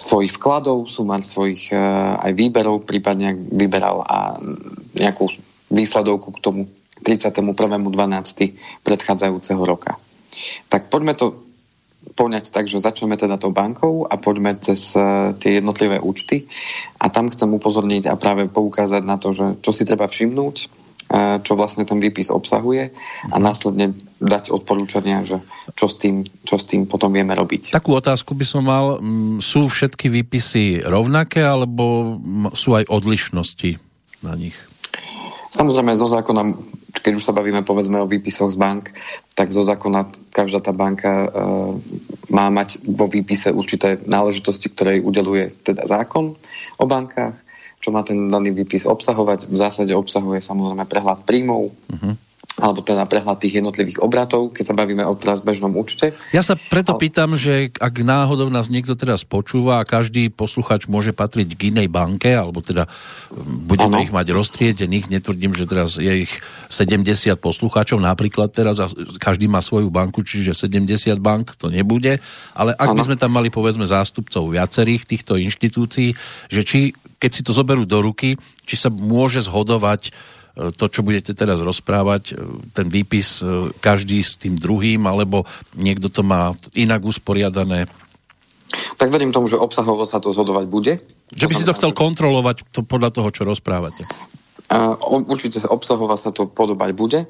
svojich 0.00 0.32
vkladov, 0.32 0.88
sumár 0.88 1.20
svojich 1.20 1.76
uh, 1.76 2.16
aj 2.24 2.32
výberov, 2.32 2.88
prípadne 2.88 3.36
vyberal 3.36 4.00
a 4.00 4.40
nejakú 4.96 5.28
výsledovku 5.68 6.32
k 6.32 6.40
tomu 6.40 6.60
31.12. 7.04 8.56
predchádzajúceho 8.80 9.62
roka. 9.62 10.00
Tak 10.72 10.88
poďme 10.88 11.12
to 11.12 11.44
poňať 12.16 12.48
tak, 12.48 12.64
že 12.64 12.80
začneme 12.80 13.20
teda 13.20 13.36
tou 13.36 13.52
bankou 13.52 14.08
a 14.08 14.16
poďme 14.16 14.56
cez 14.56 14.96
uh, 14.96 15.36
tie 15.36 15.60
jednotlivé 15.60 16.00
účty 16.00 16.48
a 16.96 17.12
tam 17.12 17.28
chcem 17.28 17.52
upozorniť 17.52 18.08
a 18.08 18.16
práve 18.16 18.48
poukázať 18.48 19.02
na 19.04 19.20
to, 19.20 19.36
že 19.36 19.60
čo 19.60 19.70
si 19.76 19.84
treba 19.84 20.08
všimnúť 20.08 20.56
čo 21.42 21.52
vlastne 21.58 21.82
ten 21.82 21.98
výpis 21.98 22.30
obsahuje 22.30 22.94
a 23.26 23.36
následne 23.42 23.98
dať 24.22 24.54
odporúčania, 24.54 25.26
že 25.26 25.42
čo 25.74 25.90
s 25.90 25.98
tým, 25.98 26.22
čo 26.46 26.54
s 26.60 26.64
tým 26.68 26.86
potom 26.86 27.10
vieme 27.10 27.34
robiť. 27.34 27.74
Takú 27.74 27.98
otázku 27.98 28.38
by 28.38 28.46
som 28.46 28.62
mal. 28.62 29.02
Sú 29.42 29.66
všetky 29.66 30.06
výpisy 30.06 30.86
rovnaké 30.86 31.42
alebo 31.42 32.14
sú 32.54 32.78
aj 32.78 32.86
odlišnosti 32.86 33.80
na 34.22 34.38
nich? 34.38 34.54
Samozrejme, 35.50 35.98
zo 35.98 36.06
zákona, 36.06 36.54
keď 37.02 37.12
už 37.18 37.26
sa 37.26 37.34
bavíme 37.34 37.66
povedzme 37.66 37.98
o 37.98 38.06
výpisoch 38.06 38.54
z 38.54 38.60
bank, 38.60 38.94
tak 39.34 39.50
zo 39.50 39.66
zákona 39.66 40.30
každá 40.30 40.62
tá 40.62 40.70
banka 40.70 41.26
e, 41.26 41.28
má 42.30 42.46
mať 42.54 42.78
vo 42.86 43.10
výpise 43.10 43.50
určité 43.50 43.98
náležitosti, 44.06 44.70
ktoré 44.70 45.02
udeluje 45.02 45.50
teda 45.66 45.90
zákon 45.90 46.38
o 46.78 46.84
bankách 46.86 47.34
čo 47.80 47.88
má 47.90 48.04
ten 48.04 48.28
daný 48.28 48.52
výpis 48.52 48.84
obsahovať. 48.84 49.48
V 49.48 49.56
zásade 49.56 49.96
obsahuje 49.96 50.44
samozrejme 50.44 50.84
prehľad 50.84 51.24
príjmov, 51.24 51.72
uh-huh 51.72 52.29
alebo 52.58 52.82
teda 52.82 53.06
prehľad 53.06 53.38
tých 53.38 53.62
jednotlivých 53.62 54.02
obratov, 54.02 54.50
keď 54.50 54.64
sa 54.72 54.74
bavíme 54.74 55.06
o 55.06 55.14
teraz 55.14 55.38
bežnom 55.38 55.70
účte. 55.78 56.12
Ja 56.34 56.42
sa 56.42 56.58
preto 56.58 56.98
ale... 56.98 57.00
pýtam, 57.06 57.38
že 57.38 57.70
ak 57.78 58.02
náhodou 58.02 58.50
nás 58.50 58.66
niekto 58.66 58.98
teraz 58.98 59.22
počúva 59.22 59.78
a 59.78 59.86
každý 59.86 60.34
posluchač 60.34 60.90
môže 60.90 61.14
patriť 61.14 61.54
k 61.54 61.70
inej 61.70 61.86
banke, 61.86 62.34
alebo 62.34 62.58
teda 62.58 62.90
budeme 63.46 64.02
ano. 64.02 64.04
ich 64.04 64.12
mať 64.12 64.34
roztriedených, 64.34 65.06
netvrdím, 65.08 65.54
že 65.54 65.64
teraz 65.70 65.94
je 65.96 66.26
ich 66.26 66.32
70 66.66 67.06
poslucháčov 67.38 68.02
napríklad 68.02 68.50
teraz 68.50 68.82
a 68.82 68.90
každý 69.22 69.46
má 69.46 69.62
svoju 69.62 69.86
banku, 69.88 70.26
čiže 70.26 70.52
70 70.52 71.16
bank 71.22 71.54
to 71.54 71.70
nebude, 71.70 72.18
ale 72.52 72.70
ak 72.74 72.88
ano. 72.90 72.98
by 72.98 73.02
sme 73.06 73.16
tam 73.16 73.30
mali 73.30 73.48
povedzme 73.48 73.86
zástupcov 73.86 74.50
viacerých 74.50 75.06
týchto 75.06 75.38
inštitúcií, 75.38 76.18
že 76.50 76.62
či 76.66 76.80
keď 77.20 77.30
si 77.36 77.44
to 77.44 77.52
zoberú 77.52 77.84
do 77.84 78.00
ruky, 78.00 78.40
či 78.64 78.80
sa 78.80 78.88
môže 78.88 79.44
zhodovať 79.44 80.08
to, 80.54 80.84
čo 80.90 81.00
budete 81.06 81.32
teraz 81.32 81.62
rozprávať, 81.62 82.22
e, 82.30 82.34
ten 82.74 82.90
výpis 82.90 83.40
e, 83.40 83.70
každý 83.78 84.20
s 84.20 84.36
tým 84.36 84.58
druhým, 84.58 85.06
alebo 85.06 85.46
niekto 85.78 86.10
to 86.10 86.26
má 86.26 86.52
inak 86.74 87.06
usporiadané? 87.06 87.86
Tak 88.98 89.10
verím 89.10 89.34
tomu, 89.34 89.50
že 89.50 89.58
obsahovo 89.58 90.06
sa 90.06 90.22
to 90.22 90.30
zhodovať 90.30 90.66
bude. 90.70 90.92
Že 91.34 91.46
by 91.46 91.54
si 91.54 91.66
to 91.66 91.74
chcel 91.74 91.90
kontrolovať 91.90 92.66
to 92.70 92.86
podľa 92.86 93.10
toho, 93.10 93.28
čo 93.34 93.42
rozprávate. 93.42 94.06
Uh, 94.70 94.94
určite 95.26 95.58
sa 95.58 95.66
obsahovo 95.66 96.14
sa 96.14 96.30
to 96.30 96.46
podobať 96.46 96.90
bude, 96.94 97.26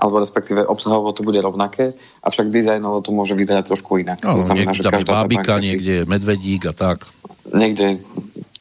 alebo 0.00 0.24
respektíve 0.24 0.64
obsahovo 0.64 1.12
to 1.12 1.20
bude 1.20 1.36
rovnaké, 1.36 1.92
avšak 2.24 2.48
dizajnovo 2.48 3.04
to 3.04 3.12
môže 3.12 3.36
vyzerať 3.36 3.68
trošku 3.68 4.00
inak. 4.00 4.24
No, 4.24 4.32
to 4.32 4.40
znamená, 4.40 4.72
že 4.72 4.88
každá 4.88 5.20
bábika, 5.20 5.60
niekde 5.60 6.00
je 6.00 6.04
medvedík 6.08 6.64
a 6.64 6.72
tak. 6.72 7.04
Niekde 7.52 8.00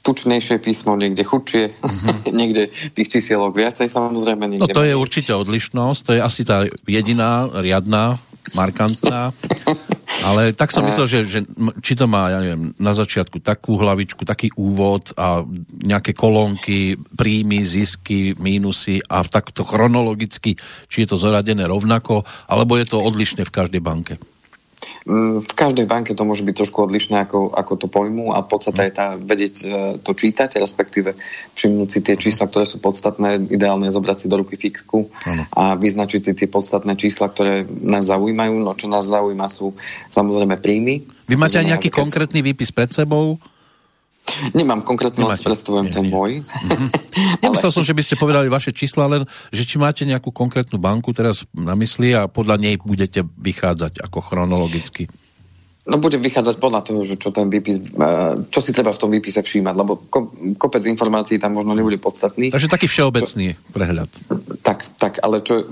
tučnejšie 0.07 0.63
písmo, 0.63 0.95
niekde 0.95 1.27
chudšie, 1.27 1.75
mm-hmm. 1.75 2.31
niekde 2.39 2.71
tých 2.95 3.19
čísielok 3.19 3.51
viacej 3.51 3.91
samozrejme. 3.91 4.47
Niekde 4.47 4.71
no 4.71 4.77
to 4.79 4.87
je 4.87 4.95
určite 4.95 5.35
odlišnosť, 5.35 5.99
to 6.07 6.11
je 6.15 6.21
asi 6.23 6.47
tá 6.47 6.63
jediná, 6.87 7.51
riadná, 7.51 8.15
markantná. 8.55 9.35
Ale 10.23 10.55
tak 10.55 10.71
som 10.71 10.87
myslel, 10.87 11.05
že, 11.05 11.19
že 11.27 11.39
či 11.83 11.93
to 11.93 12.07
má, 12.07 12.31
ja 12.31 12.39
neviem, 12.39 12.71
na 12.79 12.95
začiatku 12.95 13.43
takú 13.43 13.75
hlavičku, 13.75 14.23
taký 14.23 14.55
úvod 14.55 15.11
a 15.19 15.43
nejaké 15.83 16.15
kolónky, 16.15 16.95
príjmy, 16.95 17.61
zisky, 17.67 18.33
mínusy 18.39 19.03
a 19.03 19.21
takto 19.27 19.67
chronologicky, 19.67 20.55
či 20.87 20.97
je 21.03 21.07
to 21.11 21.19
zoradené 21.19 21.67
rovnako, 21.67 22.23
alebo 22.47 22.79
je 22.79 22.87
to 22.87 23.03
odlišné 23.03 23.43
v 23.43 23.55
každej 23.55 23.81
banke. 23.83 24.15
Mm, 25.07 25.39
v 25.39 25.53
každej 25.55 25.87
banke 25.87 26.11
to 26.11 26.27
môže 26.27 26.43
byť 26.43 26.51
trošku 26.51 26.83
odlišné, 26.83 27.23
ako, 27.23 27.47
ako 27.55 27.73
to 27.79 27.87
pojmu 27.87 28.35
a 28.35 28.43
podstata 28.43 28.83
je 28.83 28.91
tá 28.91 29.15
vedieť 29.15 29.55
e, 29.63 29.67
to 30.03 30.11
čítať, 30.11 30.59
respektíve 30.59 31.15
všimnúť 31.55 31.87
si 31.87 31.99
tie 32.03 32.19
čísla, 32.19 32.51
ktoré 32.51 32.67
sú 32.67 32.83
podstatné, 32.83 33.47
ideálne 33.47 33.87
zobrať 33.87 34.17
si 34.19 34.27
do 34.27 34.43
ruky 34.43 34.59
fixku 34.59 35.07
a 35.55 35.79
vyznačiť 35.79 36.21
si 36.27 36.31
tie 36.35 36.51
podstatné 36.51 36.99
čísla, 36.99 37.31
ktoré 37.31 37.63
nás 37.63 38.11
zaujímajú. 38.11 38.59
No 38.59 38.75
čo 38.75 38.91
nás 38.91 39.07
zaujíma 39.07 39.47
sú 39.47 39.79
samozrejme 40.11 40.59
príjmy. 40.59 41.07
Vy 41.31 41.35
máte 41.39 41.55
aj 41.55 41.71
nejaký 41.71 41.87
konkrétny 41.87 42.43
výpis 42.43 42.75
pred 42.75 42.91
sebou? 42.91 43.39
Nemám 44.51 44.84
konkrétne, 44.84 45.24
len 45.24 45.39
predstavujem 45.39 45.88
ten 45.89 46.07
môj. 46.07 46.43
Mm-hmm. 46.43 46.89
Nemyslel 47.43 47.72
som, 47.72 47.84
že 47.84 47.96
by 47.96 48.03
ste 48.03 48.19
povedali 48.19 48.51
vaše 48.51 48.75
čísla, 48.75 49.07
len 49.07 49.24
že 49.50 49.63
či 49.63 49.79
máte 49.79 50.03
nejakú 50.03 50.29
konkrétnu 50.29 50.77
banku 50.77 51.15
teraz 51.15 51.48
na 51.55 51.74
mysli 51.79 52.13
a 52.13 52.27
podľa 52.27 52.60
nej 52.60 52.75
budete 52.77 53.24
vychádzať 53.24 54.03
ako 54.03 54.19
chronologicky. 54.22 55.07
No 55.88 56.03
budem 56.03 56.20
vychádzať 56.20 56.60
podľa 56.60 56.84
toho, 56.84 57.00
že 57.08 57.15
čo 57.15 57.32
ten 57.32 57.48
výpis, 57.48 57.79
e, 57.79 57.84
čo 58.51 58.60
si 58.60 58.75
treba 58.75 58.91
v 58.91 59.00
tom 59.00 59.08
výpise 59.08 59.39
všímať, 59.39 59.75
lebo 59.79 60.03
kopec 60.60 60.84
informácií 60.84 61.39
tam 61.39 61.56
možno 61.56 61.72
nebude 61.72 61.96
podstatný. 61.96 62.51
Takže 62.51 62.67
taký 62.67 62.91
všeobecný 62.91 63.56
čo, 63.56 63.72
prehľad. 63.72 64.12
Tak, 64.67 65.00
tak, 65.00 65.24
ale 65.24 65.39
čo, 65.39 65.63
e, 65.63 65.65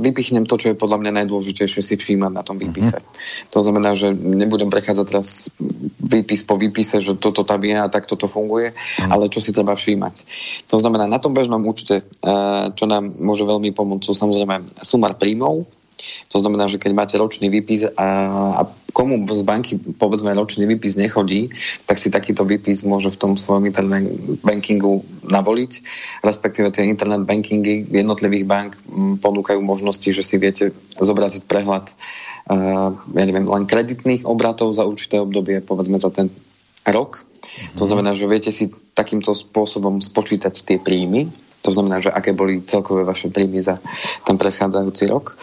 vypichnem 0.00 0.48
to, 0.48 0.56
čo 0.56 0.72
je 0.72 0.80
podľa 0.80 1.04
mňa 1.04 1.12
najdôležitejšie 1.20 1.84
si 1.84 1.94
všímať 2.00 2.32
na 2.32 2.40
tom 2.40 2.56
výpise. 2.56 2.96
Mm-hmm. 2.96 3.52
To 3.52 3.58
znamená, 3.60 3.92
že 3.92 4.16
nebudem 4.16 4.72
prechádzať 4.72 5.04
teraz 5.04 5.52
výpis 6.00 6.40
po 6.40 6.56
výpise, 6.56 7.04
že 7.04 7.20
toto 7.20 7.44
tam 7.44 7.60
je 7.60 7.76
a 7.76 7.92
tak 7.92 8.08
toto 8.08 8.24
funguje, 8.24 8.72
mm. 8.72 9.12
ale 9.12 9.28
čo 9.28 9.44
si 9.44 9.52
treba 9.52 9.76
všímať. 9.76 10.14
To 10.72 10.80
znamená, 10.80 11.04
na 11.04 11.20
tom 11.20 11.36
bežnom 11.36 11.60
účte, 11.68 12.00
e, 12.00 12.32
čo 12.72 12.84
nám 12.88 13.12
môže 13.20 13.44
veľmi 13.44 13.68
pomôcť, 13.76 14.04
sú 14.08 14.16
samozrejme 14.16 14.80
sumar 14.80 15.20
príjmov, 15.20 15.68
to 16.28 16.36
znamená, 16.38 16.68
že 16.68 16.80
keď 16.80 16.92
máte 16.92 17.14
ročný 17.16 17.48
výpis 17.48 17.88
a, 17.88 18.08
a 18.56 18.62
komu 18.92 19.20
z 19.28 19.44
banky 19.44 19.76
povedzme 19.76 20.32
ročný 20.32 20.64
výpis 20.64 20.96
nechodí, 20.96 21.52
tak 21.84 22.00
si 22.00 22.08
takýto 22.08 22.44
výpis 22.48 22.84
môže 22.84 23.12
v 23.12 23.20
tom 23.20 23.32
svojom 23.36 23.68
internet 23.68 24.08
bankingu 24.40 25.04
navoliť, 25.24 25.72
respektíve 26.24 26.72
tie 26.72 26.88
internet 26.88 27.28
bankingy 27.28 27.88
jednotlivých 27.92 28.46
bank 28.48 28.70
ponúkajú 29.20 29.60
možnosti, 29.60 30.08
že 30.08 30.24
si 30.24 30.36
viete 30.40 30.72
zobraziť 30.96 31.44
prehľad 31.44 31.92
uh, 31.92 32.94
ja 32.94 33.24
neviem, 33.26 33.46
len 33.46 33.66
kreditných 33.66 34.24
obratov 34.24 34.72
za 34.72 34.86
určité 34.86 35.20
obdobie, 35.20 35.60
povedzme 35.60 35.98
za 35.98 36.08
ten 36.08 36.30
rok. 36.86 37.26
Mm-hmm. 37.26 37.76
To 37.78 37.82
mhm. 37.84 37.88
znamená, 37.88 38.10
že 38.14 38.30
viete 38.30 38.50
si 38.54 38.70
takýmto 38.96 39.34
spôsobom 39.34 40.00
spočítať 40.00 40.54
tie 40.54 40.78
príjmy 40.80 41.45
to 41.66 41.74
znamená, 41.74 41.98
že 41.98 42.14
aké 42.14 42.30
boli 42.30 42.62
celkové 42.62 43.02
vaše 43.02 43.26
príjmy 43.26 43.58
za 43.58 43.82
ten 44.22 44.38
predchádzajúci 44.38 45.10
rok. 45.10 45.34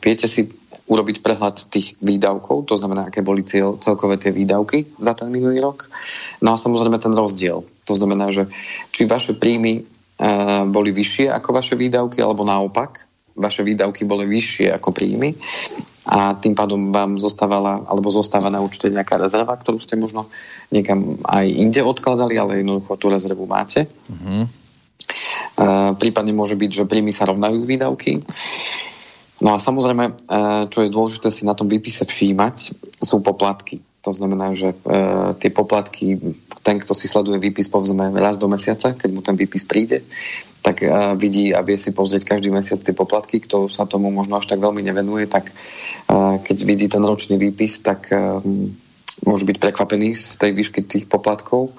Viete 0.00 0.24
si 0.24 0.48
urobiť 0.88 1.20
prehľad 1.20 1.68
tých 1.68 2.00
výdavkov, 2.00 2.64
to 2.64 2.80
znamená, 2.80 3.12
aké 3.12 3.20
boli 3.20 3.44
cieľ, 3.44 3.76
celkové 3.76 4.16
tie 4.16 4.32
výdavky 4.32 4.96
za 4.96 5.12
ten 5.12 5.28
minulý 5.28 5.60
rok. 5.60 5.92
No 6.40 6.54
a 6.54 6.56
samozrejme 6.56 6.96
ten 6.96 7.12
rozdiel. 7.12 7.68
To 7.84 7.94
znamená, 7.94 8.32
že 8.32 8.48
či 8.94 9.04
vaše 9.04 9.36
príjmy 9.36 9.72
e, 9.76 9.82
boli 10.64 10.96
vyššie 10.96 11.28
ako 11.28 11.48
vaše 11.52 11.74
výdavky, 11.76 12.22
alebo 12.22 12.46
naopak, 12.46 13.04
vaše 13.36 13.60
výdavky 13.66 14.08
boli 14.08 14.24
vyššie 14.24 14.72
ako 14.72 14.96
príjmy 14.96 15.36
a 16.06 16.38
tým 16.38 16.54
pádom 16.54 16.94
vám 16.94 17.18
zostávala, 17.18 17.82
alebo 17.84 18.08
zostáva 18.14 18.46
na 18.48 18.62
účte 18.62 18.86
nejaká 18.88 19.18
rezerva, 19.18 19.58
ktorú 19.58 19.82
ste 19.82 19.98
možno 19.98 20.30
niekam 20.70 21.18
aj 21.26 21.50
inde 21.50 21.82
odkladali, 21.82 22.38
ale 22.38 22.62
jednoducho 22.62 22.94
tú 22.96 23.10
rezervu 23.10 23.44
máte. 23.44 23.90
Mm-hmm 24.08 24.65
prípadne 25.96 26.36
môže 26.36 26.54
byť, 26.54 26.70
že 26.70 26.88
príjmy 26.88 27.10
sa 27.10 27.26
rovnajú 27.26 27.64
výdavky. 27.64 28.20
No 29.36 29.52
a 29.52 29.60
samozrejme, 29.60 30.28
čo 30.72 30.78
je 30.80 30.88
dôležité 30.88 31.28
si 31.28 31.44
na 31.44 31.52
tom 31.52 31.68
výpise 31.68 32.08
všímať, 32.08 32.56
sú 33.04 33.20
poplatky. 33.20 33.84
To 34.00 34.14
znamená, 34.14 34.54
že 34.54 34.72
tie 35.42 35.50
poplatky, 35.50 36.16
ten, 36.62 36.78
kto 36.78 36.94
si 36.94 37.10
sleduje 37.10 37.42
výpis 37.42 37.66
povedzme 37.66 38.14
raz 38.16 38.38
do 38.38 38.46
mesiaca, 38.46 38.94
keď 38.94 39.10
mu 39.12 39.20
ten 39.20 39.34
výpis 39.34 39.66
príde, 39.66 40.06
tak 40.62 40.82
vidí 41.18 41.50
a 41.52 41.60
vie 41.62 41.76
si 41.76 41.92
pozrieť 41.92 42.24
každý 42.24 42.48
mesiac 42.54 42.80
tie 42.80 42.94
poplatky. 42.94 43.42
Kto 43.42 43.66
sa 43.68 43.84
tomu 43.84 44.08
možno 44.14 44.38
až 44.38 44.46
tak 44.46 44.62
veľmi 44.62 44.80
nevenuje, 44.82 45.26
tak 45.26 45.50
keď 46.42 46.58
vidí 46.64 46.86
ten 46.86 47.02
ročný 47.04 47.36
výpis, 47.36 47.82
tak 47.82 48.08
môžu 49.24 49.48
byť 49.48 49.56
prekvapení 49.56 50.12
z 50.12 50.36
tej 50.36 50.52
výšky 50.52 50.84
tých 50.84 51.08
poplatkov. 51.08 51.72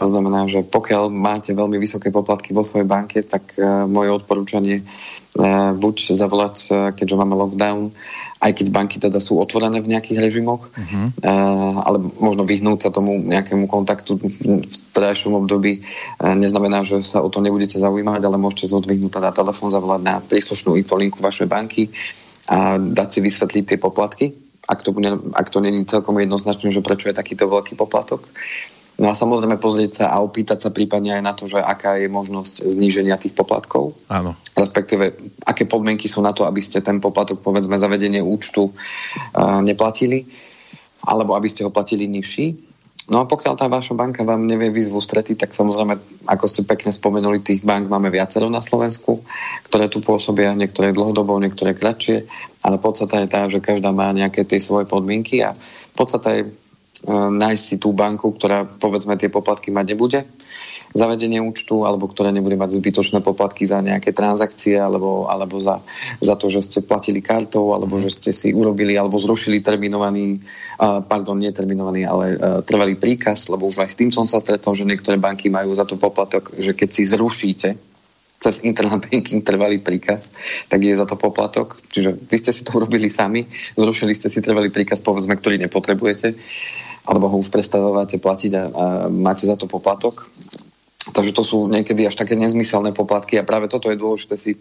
To 0.00 0.04
znamená, 0.08 0.48
že 0.48 0.64
pokiaľ 0.64 1.12
máte 1.12 1.52
veľmi 1.52 1.76
vysoké 1.76 2.08
poplatky 2.08 2.56
vo 2.56 2.64
svojej 2.64 2.88
banke, 2.88 3.20
tak 3.20 3.52
uh, 3.60 3.84
moje 3.84 4.08
odporúčanie 4.08 4.80
uh, 4.80 5.76
buď 5.76 6.16
zavolať, 6.16 6.56
uh, 6.72 6.76
keďže 6.96 7.18
máme 7.20 7.36
lockdown, 7.36 7.92
aj 8.38 8.52
keď 8.54 8.66
banky 8.70 8.96
teda 9.02 9.18
sú 9.18 9.36
otvorené 9.42 9.82
v 9.82 9.90
nejakých 9.90 10.22
režimoch, 10.22 10.70
uh-huh. 10.70 11.10
uh, 11.26 11.74
ale 11.84 11.98
možno 12.22 12.46
vyhnúť 12.46 12.88
sa 12.88 12.90
tomu 12.94 13.18
nejakému 13.20 13.66
kontaktu 13.66 14.16
v 14.64 14.76
trajšom 14.94 15.36
období 15.44 15.82
uh, 15.82 16.32
neznamená, 16.38 16.86
že 16.88 17.04
sa 17.04 17.20
o 17.20 17.28
to 17.28 17.44
nebudete 17.44 17.76
zaujímať, 17.76 18.22
ale 18.24 18.40
môžete 18.40 18.72
zodvihnúť 18.72 19.20
teda 19.20 19.34
telefón, 19.36 19.74
zavolať 19.74 20.00
na 20.00 20.14
príslušnú 20.24 20.78
infolinku 20.78 21.20
vašej 21.20 21.50
banky 21.50 21.92
a 22.48 22.80
dať 22.80 23.08
si 23.12 23.20
vysvetliť 23.20 23.64
tie 23.74 23.78
poplatky, 23.78 24.47
ak 24.68 24.84
to, 24.84 24.92
bude, 24.92 25.08
ak 25.32 25.48
to 25.48 25.64
není 25.64 25.88
celkom 25.88 26.20
jednoznačné, 26.20 26.68
že 26.68 26.84
prečo 26.84 27.08
je 27.08 27.16
takýto 27.16 27.48
veľký 27.48 27.72
poplatok. 27.72 28.28
No 28.98 29.08
a 29.08 29.14
samozrejme 29.14 29.62
pozrieť 29.62 30.04
sa 30.04 30.06
a 30.10 30.18
opýtať 30.20 30.68
sa 30.68 30.70
prípadne 30.74 31.14
aj 31.14 31.22
na 31.22 31.32
to, 31.32 31.46
že 31.46 31.62
aká 31.62 32.02
je 32.02 32.10
možnosť 32.10 32.66
zníženia 32.66 33.14
tých 33.14 33.32
poplatkov. 33.32 33.94
Áno. 34.10 34.34
Respektíve, 34.58 35.14
aké 35.46 35.70
podmienky 35.70 36.10
sú 36.10 36.18
na 36.18 36.34
to, 36.34 36.42
aby 36.44 36.58
ste 36.58 36.82
ten 36.82 36.98
poplatok, 36.98 37.38
povedzme, 37.38 37.78
zavedenie 37.78 38.18
účtu 38.18 38.74
uh, 38.74 39.62
neplatili, 39.62 40.26
alebo 41.06 41.38
aby 41.38 41.46
ste 41.46 41.62
ho 41.62 41.70
platili 41.70 42.10
nižší. 42.10 42.58
No 43.08 43.24
a 43.24 43.28
pokiaľ 43.28 43.56
tá 43.56 43.72
vaša 43.72 43.96
banka 43.96 44.20
vám 44.20 44.44
nevie 44.44 44.68
výzvu 44.68 45.00
strety, 45.00 45.32
tak 45.32 45.56
samozrejme, 45.56 45.96
ako 46.28 46.44
ste 46.44 46.68
pekne 46.68 46.92
spomenuli, 46.92 47.40
tých 47.40 47.64
bank 47.64 47.88
máme 47.88 48.12
viacero 48.12 48.52
na 48.52 48.60
Slovensku, 48.60 49.24
ktoré 49.64 49.88
tu 49.88 50.04
pôsobia, 50.04 50.52
niektoré 50.52 50.92
dlhodobo, 50.92 51.40
niektoré 51.40 51.72
kratšie, 51.72 52.28
ale 52.60 52.76
podstata 52.76 53.24
je 53.24 53.28
tá, 53.32 53.48
že 53.48 53.64
každá 53.64 53.96
má 53.96 54.12
nejaké 54.12 54.44
tie 54.44 54.60
svoje 54.60 54.84
podmienky 54.84 55.40
a 55.40 55.56
podstata 55.96 56.36
je 56.36 56.42
e, 56.44 56.48
nájsť 57.32 57.62
si 57.64 57.76
tú 57.80 57.96
banku, 57.96 58.28
ktorá 58.36 58.68
povedzme 58.68 59.16
tie 59.16 59.32
poplatky 59.32 59.72
mať 59.72 59.86
nebude 59.88 60.20
zavedenie 60.96 61.40
účtu, 61.40 61.84
alebo 61.84 62.08
ktoré 62.08 62.32
nebude 62.32 62.56
mať 62.56 62.78
zbytočné 62.80 63.20
poplatky 63.20 63.68
za 63.68 63.84
nejaké 63.84 64.12
transakcie, 64.16 64.80
alebo, 64.80 65.28
alebo 65.28 65.60
za, 65.60 65.84
za 66.20 66.34
to, 66.38 66.48
že 66.48 66.64
ste 66.64 66.78
platili 66.84 67.20
kartou, 67.20 67.76
alebo 67.76 68.00
že 68.00 68.12
ste 68.12 68.30
si 68.32 68.52
urobili 68.52 68.96
alebo 68.96 69.20
zrušili 69.20 69.60
terminovaný, 69.60 70.40
uh, 70.80 71.04
pardon, 71.04 71.36
nie 71.36 71.52
terminovaný, 71.52 72.08
ale 72.08 72.24
uh, 72.34 72.38
trvalý 72.64 72.96
príkaz, 72.96 73.52
lebo 73.52 73.68
už 73.68 73.84
aj 73.84 73.90
s 73.92 73.98
tým 73.98 74.10
som 74.14 74.24
sa 74.24 74.40
stretol, 74.40 74.72
že 74.72 74.88
niektoré 74.88 75.20
banky 75.20 75.52
majú 75.52 75.76
za 75.76 75.84
to 75.84 76.00
poplatok, 76.00 76.56
že 76.56 76.72
keď 76.72 76.88
si 76.88 77.02
zrušíte 77.04 77.68
cez 78.38 78.62
internet 78.62 79.10
banking 79.10 79.42
trvalý 79.42 79.82
príkaz, 79.82 80.30
tak 80.70 80.86
je 80.86 80.94
za 80.94 81.04
to 81.04 81.18
poplatok. 81.18 81.82
Čiže 81.90 82.14
vy 82.14 82.36
ste 82.38 82.54
si 82.54 82.62
to 82.62 82.78
urobili 82.78 83.10
sami, 83.10 83.50
zrušili 83.74 84.14
ste 84.14 84.30
si 84.30 84.38
trvalý 84.38 84.70
príkaz, 84.70 85.02
povedzme, 85.02 85.34
ktorý 85.34 85.58
nepotrebujete, 85.66 86.38
alebo 87.02 87.26
ho 87.26 87.36
už 87.42 87.50
prestávate 87.50 88.22
platiť 88.22 88.52
a, 88.54 88.62
a 88.62 88.84
máte 89.10 89.42
za 89.42 89.58
to 89.58 89.66
poplatok. 89.66 90.30
Takže 91.12 91.32
to 91.32 91.42
sú 91.44 91.58
niekedy 91.68 92.04
až 92.04 92.16
také 92.16 92.36
nezmyselné 92.36 92.92
poplatky 92.92 93.40
a 93.40 93.46
práve 93.46 93.68
toto 93.68 93.88
je 93.88 93.96
dôležité 93.96 94.36
si 94.36 94.60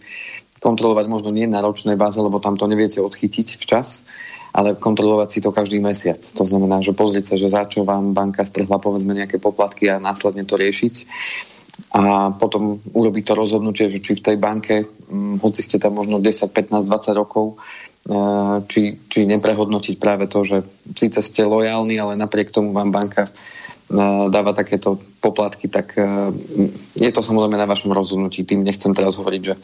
kontrolovať 0.57 1.05
možno 1.05 1.29
nie 1.29 1.45
na 1.45 1.61
ročnej 1.61 1.99
báze, 1.99 2.17
lebo 2.17 2.41
tam 2.41 2.57
to 2.57 2.65
neviete 2.65 2.97
odchytiť 3.03 3.61
včas, 3.61 4.01
ale 4.55 4.73
kontrolovať 4.73 5.29
si 5.29 5.39
to 5.43 5.53
každý 5.53 5.77
mesiac. 5.77 6.17
To 6.17 6.43
znamená, 6.47 6.81
že 6.81 6.97
pozrieť 6.97 7.33
sa, 7.33 7.35
že 7.37 7.51
za 7.51 7.63
čo 7.69 7.85
vám 7.85 8.17
banka 8.17 8.41
strhla 8.41 8.81
povedzme 8.81 9.13
nejaké 9.13 9.37
poplatky 9.37 9.91
a 9.91 10.01
následne 10.01 10.47
to 10.47 10.57
riešiť 10.57 10.95
a 11.93 12.33
potom 12.33 12.81
urobiť 12.81 13.23
to 13.23 13.33
rozhodnutie, 13.37 13.85
že 13.85 14.01
či 14.01 14.17
v 14.17 14.25
tej 14.25 14.37
banke, 14.41 14.85
hm, 14.85 15.37
hoci 15.39 15.61
ste 15.61 15.77
tam 15.77 15.95
možno 15.95 16.17
10, 16.17 16.49
15, 16.49 16.89
20 16.89 17.13
rokov, 17.13 17.53
e, 17.53 17.55
či, 18.65 18.97
či 19.05 19.29
neprehodnotiť 19.29 19.95
práve 20.01 20.25
to, 20.25 20.41
že 20.41 20.65
síce 20.97 21.21
ste 21.21 21.45
lojálni, 21.45 22.01
ale 22.01 22.17
napriek 22.17 22.49
tomu 22.49 22.73
vám 22.73 22.89
banka 22.89 23.29
dáva 24.27 24.51
takéto 24.51 24.99
poplatky, 25.23 25.71
tak 25.71 25.95
e, 25.95 26.03
je 26.99 27.11
to 27.11 27.23
samozrejme 27.23 27.55
na 27.55 27.69
vašom 27.69 27.95
rozhodnutí. 27.95 28.43
Tým 28.43 28.63
nechcem 28.63 28.91
teraz 28.91 29.15
hovoriť, 29.15 29.41
že 29.41 29.55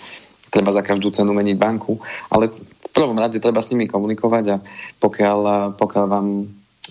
treba 0.47 0.71
za 0.71 0.85
každú 0.85 1.11
cenu 1.11 1.35
meniť 1.35 1.57
banku, 1.59 1.99
ale 2.31 2.47
v 2.53 2.89
prvom 2.95 3.17
rade 3.19 3.41
treba 3.43 3.59
s 3.59 3.73
nimi 3.73 3.89
komunikovať 3.89 4.45
a 4.53 4.57
pokiaľ, 5.01 5.39
pokiaľ 5.75 6.05
vám 6.07 6.27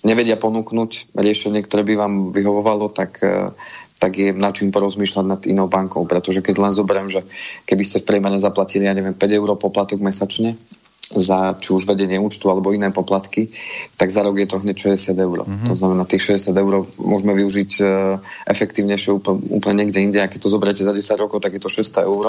nevedia 0.02 0.36
ponúknuť 0.36 1.14
riešenie, 1.14 1.62
ktoré 1.62 1.86
by 1.86 1.94
vám 1.96 2.14
vyhovovalo, 2.36 2.92
tak, 2.92 3.22
e, 3.24 3.54
tak 3.96 4.12
je 4.18 4.34
na 4.34 4.52
čím 4.52 4.68
porozmýšľať 4.74 5.24
nad 5.24 5.40
inou 5.48 5.72
bankou. 5.72 6.04
Pretože 6.04 6.44
keď 6.44 6.68
len 6.68 6.72
zoberiem, 6.74 7.08
že 7.08 7.24
keby 7.64 7.82
ste 7.86 8.04
v 8.04 8.08
priemane 8.12 8.36
zaplatili, 8.36 8.84
ja 8.84 8.92
neviem, 8.92 9.16
5 9.16 9.38
eur 9.40 9.56
poplatok 9.56 10.04
mesačne, 10.04 10.58
za 11.18 11.56
či 11.60 11.74
už 11.76 11.84
vedenie 11.84 12.16
účtu 12.16 12.48
alebo 12.48 12.72
iné 12.72 12.88
poplatky, 12.94 13.52
tak 14.00 14.08
za 14.08 14.24
rok 14.24 14.38
je 14.40 14.48
to 14.48 14.60
hneď 14.60 14.96
60 14.96 15.16
eur. 15.16 15.38
Mm-hmm. 15.44 15.68
To 15.68 15.74
znamená, 15.76 16.02
tých 16.08 16.38
60 16.38 16.52
eur 16.52 16.74
môžeme 16.96 17.32
využiť 17.36 17.70
uh, 17.80 18.18
efektívnejšie 18.48 19.10
úplne, 19.12 19.40
úplne 19.52 19.74
niekde 19.84 20.00
inde. 20.00 20.18
A 20.20 20.30
keď 20.30 20.46
to 20.46 20.52
zoberiete 20.52 20.86
za 20.86 20.92
10 20.94 21.22
rokov, 21.22 21.44
tak 21.44 21.56
je 21.56 21.62
to 21.62 21.70
600 21.70 22.08
eur. 22.08 22.24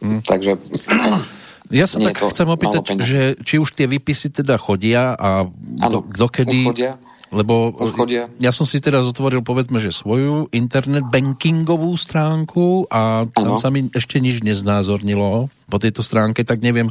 Mm. 0.00 0.20
Takže... 0.24 0.52
Ja 1.70 1.86
sa 1.86 2.02
tak 2.02 2.18
chcem 2.18 2.50
opýtať, 2.50 2.82
že 2.98 3.38
či 3.46 3.62
už 3.62 3.78
tie 3.78 3.86
výpisy 3.86 4.34
teda 4.34 4.58
chodia 4.58 5.14
a 5.14 5.46
ano, 5.78 6.02
dokedy... 6.02 6.66
chodia. 6.66 6.98
Lebo 7.30 7.70
chodia. 7.78 8.26
ja 8.42 8.50
som 8.50 8.66
si 8.66 8.82
teraz 8.82 9.06
otvoril 9.06 9.46
povedzme, 9.46 9.78
že 9.78 9.94
svoju 9.94 10.50
internet 10.50 11.06
bankingovú 11.06 11.94
stránku 11.94 12.90
a 12.90 13.30
tam 13.30 13.54
ano. 13.54 13.62
sa 13.62 13.70
mi 13.70 13.86
ešte 13.86 14.18
nič 14.18 14.42
neznázornilo 14.42 15.46
po 15.70 15.76
tejto 15.78 16.02
stránke, 16.02 16.42
tak 16.42 16.58
neviem, 16.58 16.90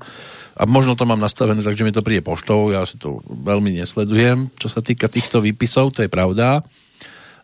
a 0.60 0.67
možno 0.67 1.00
to 1.00 1.08
mám 1.08 1.24
nastavené, 1.24 1.63
takže 1.63 1.88
mi 1.88 1.95
to 1.95 2.04
príde 2.04 2.19
poštou, 2.19 2.76
ja 2.76 2.84
si 2.84 3.00
to 3.00 3.24
veľmi 3.24 3.80
nesledujem, 3.80 4.52
čo 4.60 4.67
sa 4.67 4.84
týka 4.84 5.08
týchto 5.08 5.39
výpisov, 5.39 5.95
to 5.95 6.04
je 6.04 6.12
pravda. 6.12 6.67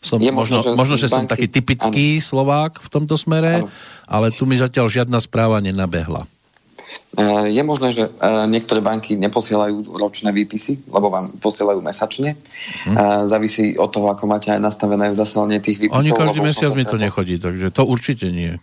Som, 0.03 0.19
je 0.19 0.29
možno, 0.29 0.59
možno, 0.59 0.75
že, 0.75 0.77
možno, 0.77 0.95
že 0.99 1.07
banky, 1.07 1.15
som 1.15 1.23
taký 1.25 1.47
typický 1.47 2.05
ano. 2.19 2.27
Slovák 2.27 2.71
v 2.83 2.89
tomto 2.91 3.15
smere, 3.15 3.63
ano. 3.63 3.71
ale 4.05 4.35
tu 4.35 4.43
mi 4.43 4.59
zatiaľ 4.59 4.91
žiadna 4.91 5.17
správa 5.23 5.63
nenabehla. 5.63 6.27
E, 7.17 7.49
je 7.49 7.63
možné, 7.65 7.89
že 7.89 8.03
e, 8.05 8.11
niektoré 8.51 8.83
banky 8.85 9.17
neposielajú 9.17 9.97
ročné 9.97 10.29
výpisy, 10.29 10.85
lebo 10.91 11.09
vám 11.09 11.33
posielajú 11.39 11.81
mesačne. 11.81 12.37
Hmm. 12.85 13.25
Závisí 13.25 13.79
od 13.79 13.89
toho, 13.89 14.11
ako 14.13 14.29
máte 14.29 14.53
aj 14.53 14.61
nastavené 14.61 15.09
zaslanie 15.17 15.57
tých 15.63 15.81
výpisov. 15.81 16.03
Oni 16.03 16.11
každý 16.13 16.39
mesiac 16.43 16.71
mi 16.77 16.85
to 16.85 16.99
nechodí, 17.01 17.41
takže 17.41 17.73
to 17.73 17.81
určite 17.87 18.29
nie. 18.29 18.61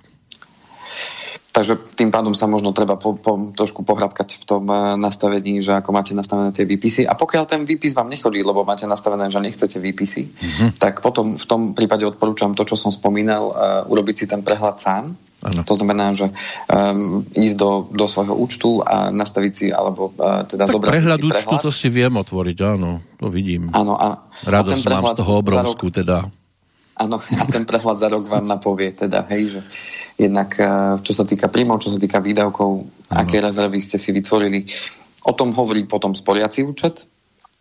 Takže 1.53 1.77
tým 2.01 2.09
pádom 2.09 2.33
sa 2.33 2.49
možno 2.49 2.73
treba 2.73 2.97
po, 2.97 3.13
po, 3.13 3.53
trošku 3.53 3.85
pohrabkať 3.85 4.41
v 4.41 4.45
tom 4.49 4.65
uh, 4.73 4.97
nastavení, 4.97 5.61
že 5.61 5.77
ako 5.77 5.93
máte 5.93 6.17
nastavené 6.17 6.49
tie 6.49 6.65
výpisy. 6.65 7.05
A 7.05 7.13
pokiaľ 7.13 7.45
ten 7.45 7.69
výpis 7.69 7.93
vám 7.93 8.09
nechodí, 8.09 8.41
lebo 8.41 8.65
máte 8.65 8.89
nastavené, 8.89 9.29
že 9.29 9.37
nechcete 9.37 9.77
výpisy, 9.77 10.33
mm-hmm. 10.33 10.69
tak 10.81 11.05
potom 11.05 11.37
v 11.37 11.45
tom 11.45 11.77
prípade 11.77 12.09
odporúčam 12.09 12.57
to, 12.57 12.65
čo 12.65 12.81
som 12.81 12.89
spomínal, 12.89 13.53
uh, 13.53 13.85
urobiť 13.85 14.17
si 14.17 14.25
ten 14.25 14.41
prehľad 14.41 14.81
sám. 14.81 15.13
Ano. 15.43 15.61
To 15.67 15.75
znamená, 15.77 16.17
že 16.17 16.33
um, 16.71 17.27
ísť 17.37 17.57
do, 17.59 17.85
do 17.91 18.07
svojho 18.09 18.33
účtu 18.33 18.81
a 18.81 19.13
nastaviť 19.13 19.53
si, 19.53 19.67
alebo 19.69 20.09
uh, 20.17 20.49
teda 20.49 20.65
tak 20.65 20.73
zobrať 20.73 20.89
prehľad 20.89 21.19
si 21.21 21.25
účtu 21.29 21.53
prehľad. 21.53 21.65
to 21.69 21.71
si 21.75 21.89
viem 21.93 22.15
otvoriť, 22.17 22.59
áno, 22.65 23.05
to 23.21 23.29
vidím. 23.29 23.69
Áno, 23.77 23.93
a, 23.93 24.25
Radosť 24.49 24.89
a 24.89 24.91
mám 24.97 25.05
z 25.13 25.21
toho 25.21 25.33
obrovskú, 25.37 25.93
teda. 25.93 26.33
Áno, 27.03 27.19
a 27.43 27.45
ten 27.51 27.67
prehľad 27.67 27.99
za 27.99 28.09
rok 28.09 28.25
vám 28.31 28.47
napovie 28.47 28.95
teda, 28.95 29.27
hej, 29.35 29.59
že 29.59 29.61
jednak 30.21 30.55
eh, 30.57 30.99
čo 31.03 31.13
sa 31.13 31.27
týka 31.27 31.51
príjmov, 31.51 31.83
čo 31.83 31.91
sa 31.91 31.99
týka 31.99 32.23
výdavkov, 32.23 32.71
ano. 32.71 33.19
aké 33.19 33.43
rezervy 33.43 33.83
ste 33.83 33.99
si 33.99 34.15
vytvorili. 34.15 34.65
O 35.27 35.33
tom 35.35 35.55
hovorí 35.55 35.87
potom 35.87 36.15
sporiaci 36.15 36.67
účet. 36.67 37.07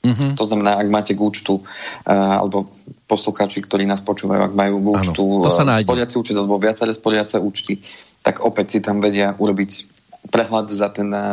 Uh-huh. 0.02 0.34
To 0.34 0.42
znamená, 0.42 0.82
ak 0.82 0.90
máte 0.90 1.14
k 1.14 1.22
účtu, 1.22 1.62
uh, 1.62 2.42
alebo 2.42 2.74
poslucháči, 3.06 3.62
ktorí 3.62 3.86
nás 3.86 4.02
počúvajú, 4.02 4.50
ak 4.50 4.54
majú 4.58 4.82
k 4.82 4.88
účtu 4.98 5.24
uh, 5.46 5.78
sporiaci 5.86 6.16
účet 6.18 6.34
alebo 6.34 6.58
viaceré 6.58 6.90
sporiace 6.90 7.38
účty, 7.38 7.78
tak 8.26 8.42
opäť 8.42 8.74
si 8.74 8.80
tam 8.82 8.98
vedia 8.98 9.38
urobiť 9.38 10.01
prehľad 10.30 10.70
za 10.70 10.94
ten 10.94 11.10
eh, 11.10 11.24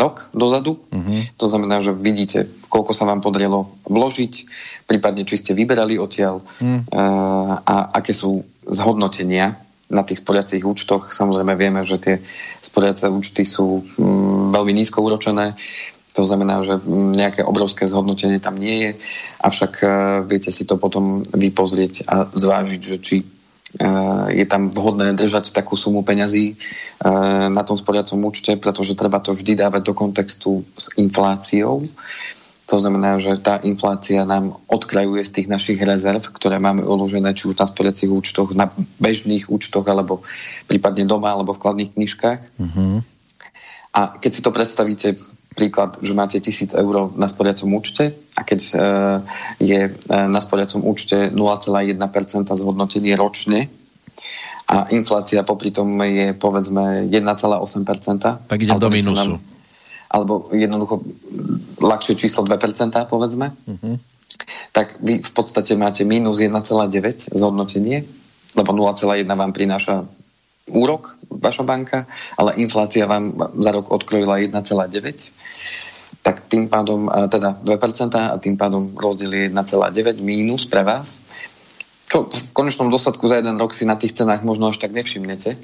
rok 0.00 0.32
dozadu. 0.32 0.80
Uh-huh. 0.80 1.20
To 1.36 1.46
znamená, 1.46 1.84
že 1.84 1.92
vidíte, 1.92 2.48
koľko 2.72 2.96
sa 2.96 3.04
vám 3.04 3.20
podarilo 3.20 3.76
vložiť, 3.84 4.32
prípadne 4.88 5.28
či 5.28 5.36
ste 5.36 5.52
vyberali 5.52 6.00
odtiaľ 6.00 6.40
uh-huh. 6.40 6.80
a 7.62 7.74
aké 7.92 8.16
sú 8.16 8.46
zhodnotenia 8.64 9.60
na 9.88 10.04
tých 10.04 10.20
sporiacich 10.20 10.64
účtoch. 10.64 11.16
Samozrejme 11.16 11.56
vieme, 11.56 11.80
že 11.80 11.96
tie 11.96 12.14
sporiace 12.60 13.08
účty 13.08 13.48
sú 13.48 13.80
mm, 13.96 14.52
veľmi 14.52 14.72
nízko 14.76 15.00
uročené. 15.00 15.56
To 16.12 16.28
znamená, 16.28 16.60
že 16.60 16.76
mm, 16.76 17.16
nejaké 17.16 17.40
obrovské 17.40 17.88
zhodnotenie 17.88 18.36
tam 18.36 18.60
nie 18.60 18.76
je, 18.84 18.90
avšak 19.40 19.72
uh, 19.80 19.90
viete 20.28 20.52
si 20.52 20.68
to 20.68 20.76
potom 20.76 21.24
vypozrieť 21.24 22.04
a 22.04 22.28
zvážiť, 22.28 22.80
že 22.84 22.96
či 23.00 23.16
Eh, 23.24 23.37
je 24.32 24.44
tam 24.48 24.72
vhodné 24.72 25.12
držať 25.12 25.52
takú 25.52 25.76
sumu 25.76 26.00
peňazí 26.00 26.56
eh, 26.56 27.48
na 27.52 27.62
tom 27.64 27.76
sporiacom 27.76 28.16
účte, 28.24 28.56
pretože 28.56 28.96
treba 28.96 29.20
to 29.20 29.36
vždy 29.36 29.60
dávať 29.60 29.82
do 29.84 29.92
kontextu 29.92 30.64
s 30.72 30.88
infláciou. 30.96 31.84
To 32.68 32.76
znamená, 32.76 33.16
že 33.16 33.40
tá 33.40 33.56
inflácia 33.64 34.28
nám 34.28 34.60
odkrajuje 34.68 35.24
z 35.24 35.32
tých 35.40 35.48
našich 35.48 35.80
rezerv, 35.80 36.20
ktoré 36.20 36.60
máme 36.60 36.84
uložené 36.84 37.32
či 37.32 37.48
už 37.48 37.56
na 37.56 37.64
sporiacich 37.64 38.12
účtoch, 38.12 38.52
na 38.52 38.68
bežných 39.00 39.48
účtoch, 39.48 39.88
alebo 39.88 40.20
prípadne 40.68 41.08
doma, 41.08 41.32
alebo 41.32 41.56
v 41.56 41.64
kladných 41.64 41.96
knižkách. 41.96 42.40
Uh-huh. 42.60 43.00
A 43.96 44.20
keď 44.20 44.30
si 44.36 44.44
to 44.44 44.52
predstavíte 44.52 45.16
príklad, 45.58 45.98
že 45.98 46.14
máte 46.14 46.38
1000 46.38 46.78
eur 46.78 47.10
na 47.18 47.26
sporiacom 47.26 47.74
účte 47.74 48.14
a 48.38 48.46
keď 48.46 48.60
e, 48.62 48.74
je 49.58 49.80
e, 49.90 50.14
na 50.14 50.38
sporiacom 50.38 50.86
účte 50.86 51.34
0,1% 51.34 51.98
zhodnotenie 52.54 53.18
ročne 53.18 53.66
a 54.70 54.86
inflácia 54.94 55.42
popri 55.42 55.74
tom 55.74 55.98
je 56.04 56.36
povedzme 56.38 57.10
1,8%. 57.10 58.46
Tak 58.46 58.58
idem 58.62 58.78
do 58.78 58.90
mínusu. 58.92 59.42
alebo 60.08 60.48
jednoducho 60.56 61.04
ľahšie 61.80 62.16
číslo 62.16 62.44
2%, 62.44 62.96
povedzme. 63.12 63.52
Uh-huh. 63.68 63.96
Tak 64.72 65.00
vy 65.04 65.20
v 65.20 65.32
podstate 65.32 65.76
máte 65.76 66.04
minus 66.08 66.40
1,9 66.40 67.32
zhodnotenie, 67.32 68.08
lebo 68.56 68.70
0,1 68.72 69.28
vám 69.28 69.52
prináša 69.52 70.08
úrok 70.72 71.16
vaša 71.28 71.62
banka, 71.62 72.06
ale 72.36 72.56
inflácia 72.60 73.08
vám 73.08 73.34
za 73.58 73.70
rok 73.72 73.90
odkrojila 73.92 74.40
1,9 74.40 74.64
tak 76.18 76.44
tým 76.44 76.68
pádom, 76.68 77.08
teda 77.08 77.56
2% 77.64 78.12
a 78.12 78.36
tým 78.36 78.60
pádom 78.60 78.92
rozdiel 78.92 79.32
je 79.32 79.44
1,9 79.48 80.20
mínus 80.20 80.68
pre 80.68 80.84
vás, 80.84 81.24
čo 82.08 82.28
v 82.28 82.52
konečnom 82.52 82.92
dôsledku 82.92 83.24
za 83.28 83.40
jeden 83.40 83.56
rok 83.56 83.72
si 83.72 83.88
na 83.88 83.96
tých 83.96 84.12
cenách 84.12 84.44
možno 84.44 84.68
až 84.68 84.76
tak 84.76 84.92
nevšimnete. 84.92 85.56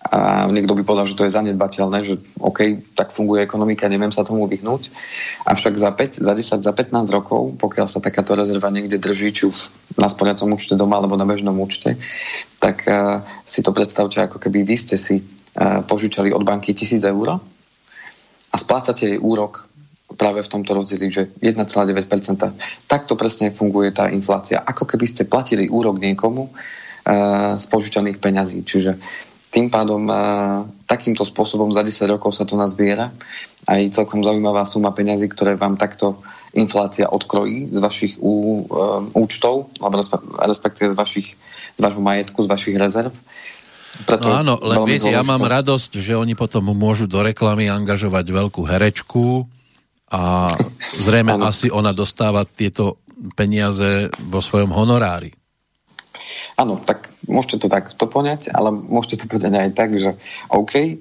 A 0.00 0.48
niekto 0.48 0.72
by 0.72 0.80
povedal, 0.80 1.04
že 1.04 1.12
to 1.12 1.28
je 1.28 1.36
zanedbateľné, 1.36 1.98
že 2.08 2.16
OK, 2.40 2.80
tak 2.96 3.12
funguje 3.12 3.44
ekonomika, 3.44 3.84
neviem 3.84 4.08
sa 4.08 4.24
tomu 4.24 4.48
vyhnúť. 4.48 4.88
Avšak 5.44 5.76
za 5.76 5.92
5, 5.92 6.24
za 6.24 6.32
10, 6.32 6.64
za 6.64 6.72
15 6.72 7.12
rokov, 7.12 7.60
pokiaľ 7.60 7.84
sa 7.84 8.00
takáto 8.00 8.32
rezerva 8.32 8.72
niekde 8.72 8.96
drží, 8.96 9.28
či 9.28 9.52
už 9.52 9.56
na 10.00 10.08
sporiacom 10.08 10.56
účte 10.56 10.72
doma 10.72 10.96
alebo 10.96 11.20
na 11.20 11.28
bežnom 11.28 11.52
účte, 11.60 12.00
tak 12.56 12.88
uh, 12.88 13.20
si 13.44 13.60
to 13.60 13.76
predstavte, 13.76 14.24
ako 14.24 14.40
keby 14.40 14.64
vy 14.64 14.76
ste 14.80 14.96
si 14.96 15.20
uh, 15.20 15.84
požičali 15.84 16.32
od 16.32 16.48
banky 16.48 16.72
1000 16.72 17.04
eur 17.04 17.36
a 18.50 18.56
splácate 18.56 19.04
jej 19.04 19.18
úrok 19.20 19.68
práve 20.16 20.40
v 20.40 20.48
tomto 20.48 20.74
rozdieli, 20.74 21.12
že 21.12 21.28
1,9%. 21.44 21.60
Takto 22.88 23.14
presne 23.20 23.52
funguje 23.52 23.92
tá 23.92 24.08
inflácia. 24.08 24.64
Ako 24.64 24.88
keby 24.88 25.06
ste 25.06 25.28
platili 25.28 25.68
úrok 25.68 26.00
niekomu 26.00 26.48
uh, 26.48 27.60
z 27.60 27.64
požičaných 27.68 28.16
peňazí. 28.16 28.64
Čiže 28.64 28.96
tým 29.50 29.66
pádom 29.66 30.06
takýmto 30.86 31.26
spôsobom 31.26 31.74
za 31.74 31.82
10 31.82 32.06
rokov 32.06 32.38
sa 32.38 32.46
to 32.46 32.54
nazbiera. 32.54 33.10
Aj 33.66 33.82
celkom 33.90 34.22
zaujímavá 34.22 34.62
suma 34.62 34.94
peňazí, 34.94 35.26
ktoré 35.26 35.58
vám 35.58 35.74
takto 35.74 36.22
inflácia 36.54 37.06
odkrojí 37.10 37.70
z 37.70 37.78
vašich 37.78 38.14
ú, 38.18 38.66
um, 38.66 39.10
účtov, 39.14 39.70
alebo 39.78 40.02
respektíve 40.42 40.90
z, 40.90 40.96
vašich, 40.98 41.28
z 41.78 41.80
vašho 41.82 42.02
majetku, 42.02 42.42
z 42.42 42.48
vašich 42.50 42.76
rezerv. 42.78 43.14
Preto 44.06 44.30
no 44.30 44.34
áno, 44.38 44.54
len 44.62 44.86
viete, 44.86 45.10
ja 45.10 45.26
mám 45.26 45.42
radosť, 45.42 45.98
že 45.98 46.14
oni 46.14 46.38
potom 46.38 46.70
môžu 46.70 47.10
do 47.10 47.22
reklamy 47.22 47.66
angažovať 47.66 48.26
veľkú 48.26 48.62
herečku 48.66 49.46
a 50.10 50.50
zrejme 51.06 51.38
asi 51.42 51.70
ona 51.70 51.94
dostáva 51.94 52.46
tieto 52.46 53.02
peniaze 53.34 54.10
vo 54.30 54.38
svojom 54.42 54.70
honorári. 54.74 55.39
Áno, 56.56 56.78
tak 56.80 57.10
môžete 57.26 57.66
to 57.66 57.68
takto 57.72 58.04
poňať, 58.06 58.50
ale 58.52 58.72
môžete 58.72 59.24
to 59.24 59.30
povedať 59.30 59.52
aj 59.54 59.70
tak, 59.74 59.90
že 59.96 60.14
OK, 60.50 60.74
e, 60.78 60.94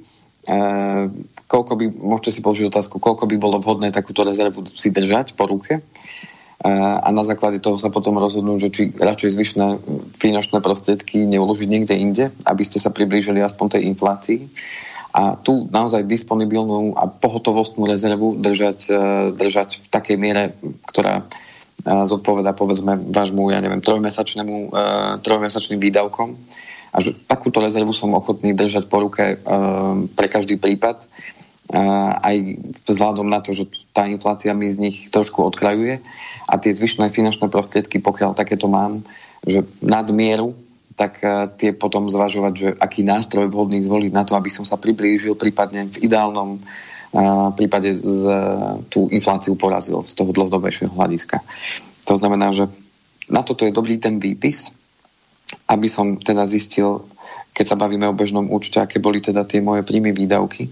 koľko 1.49 1.73
by, 1.75 1.85
môžete 1.89 2.31
si 2.37 2.39
položiť 2.45 2.69
otázku, 2.69 3.01
koľko 3.01 3.25
by 3.25 3.35
bolo 3.41 3.57
vhodné 3.57 3.89
takúto 3.89 4.21
rezervu 4.21 4.65
si 4.69 4.93
držať 4.93 5.33
po 5.33 5.49
ruke 5.49 5.79
e, 5.79 5.81
a 6.69 7.09
na 7.09 7.23
základe 7.25 7.57
toho 7.57 7.81
sa 7.81 7.89
potom 7.89 8.17
rozhodnúť, 8.21 8.59
že 8.67 8.69
či 8.73 8.83
radšej 8.93 9.33
zvyšné 9.33 9.65
finančné 10.21 10.57
prostriedky 10.61 11.25
neuložiť 11.25 11.67
niekde 11.67 11.95
inde, 11.97 12.25
aby 12.45 12.63
ste 12.65 12.77
sa 12.77 12.93
priblížili 12.93 13.41
aspoň 13.41 13.79
tej 13.79 13.81
inflácii. 13.89 14.39
A 15.09 15.33
tu 15.33 15.65
naozaj 15.73 16.05
disponibilnú 16.05 16.93
a 16.93 17.09
pohotovostnú 17.09 17.89
rezervu 17.89 18.37
držať, 18.37 18.79
e, 18.87 18.93
držať 19.33 19.69
v 19.81 19.87
takej 19.89 20.17
miere, 20.21 20.43
ktorá 20.85 21.25
zodpoveda 21.85 22.51
povedzme 22.51 22.99
vášmu, 22.99 23.51
ja 23.51 23.63
neviem, 23.63 23.79
trojmesačnému, 23.79 24.55
uh, 24.69 25.15
trojmesačným 25.23 25.79
výdavkom. 25.79 26.35
A 26.89 26.97
že 26.99 27.13
takúto 27.13 27.61
rezervu 27.61 27.93
som 27.93 28.17
ochotný 28.17 28.51
držať 28.57 28.89
po 28.89 28.99
ruke 28.99 29.37
uh, 29.37 29.39
pre 30.17 30.27
každý 30.27 30.57
prípad. 30.59 31.05
Uh, 31.69 32.17
aj 32.19 32.35
vzhľadom 32.89 33.29
na 33.29 33.39
to, 33.39 33.53
že 33.53 33.69
tá 33.93 34.09
inflácia 34.09 34.51
mi 34.57 34.67
z 34.67 34.81
nich 34.81 34.97
trošku 35.13 35.39
odkrajuje. 35.45 36.01
A 36.49 36.57
tie 36.57 36.73
zvyšné 36.73 37.13
finančné 37.13 37.47
prostriedky, 37.47 38.01
pokiaľ 38.01 38.33
takéto 38.33 38.65
mám, 38.65 39.05
že 39.45 39.63
nadmieru, 39.79 40.57
tak 40.97 41.21
uh, 41.23 41.47
tie 41.55 41.71
potom 41.71 42.09
zvažovať, 42.09 42.53
že 42.57 42.69
aký 42.75 43.05
nástroj 43.05 43.47
vhodný 43.47 43.79
zvoliť 43.85 44.11
na 44.11 44.25
to, 44.25 44.35
aby 44.35 44.49
som 44.51 44.65
sa 44.67 44.75
priblížil 44.75 45.37
prípadne 45.37 45.87
v 45.93 46.09
ideálnom 46.09 46.59
v 46.59 46.63
prípade 47.57 47.97
z, 47.97 48.23
tú 48.93 49.09
infláciu 49.09 49.57
porazil 49.57 50.05
z 50.05 50.13
toho 50.13 50.29
dlhodobejšieho 50.29 50.93
hľadiska. 50.93 51.41
To 52.05 52.13
znamená, 52.13 52.53
že 52.53 52.69
na 53.29 53.41
toto 53.41 53.65
je 53.65 53.73
dobrý 53.73 53.97
ten 53.97 54.17
výpis, 54.21 54.73
aby 55.69 55.89
som 55.89 56.17
teda 56.17 56.45
zistil, 56.45 57.05
keď 57.53 57.65
sa 57.65 57.79
bavíme 57.81 58.05
o 58.05 58.17
bežnom 58.17 58.49
účte, 58.49 58.77
aké 58.77 59.01
boli 59.01 59.21
teda 59.21 59.45
tie 59.45 59.61
moje 59.61 59.81
príjmy 59.81 60.13
výdavky 60.13 60.69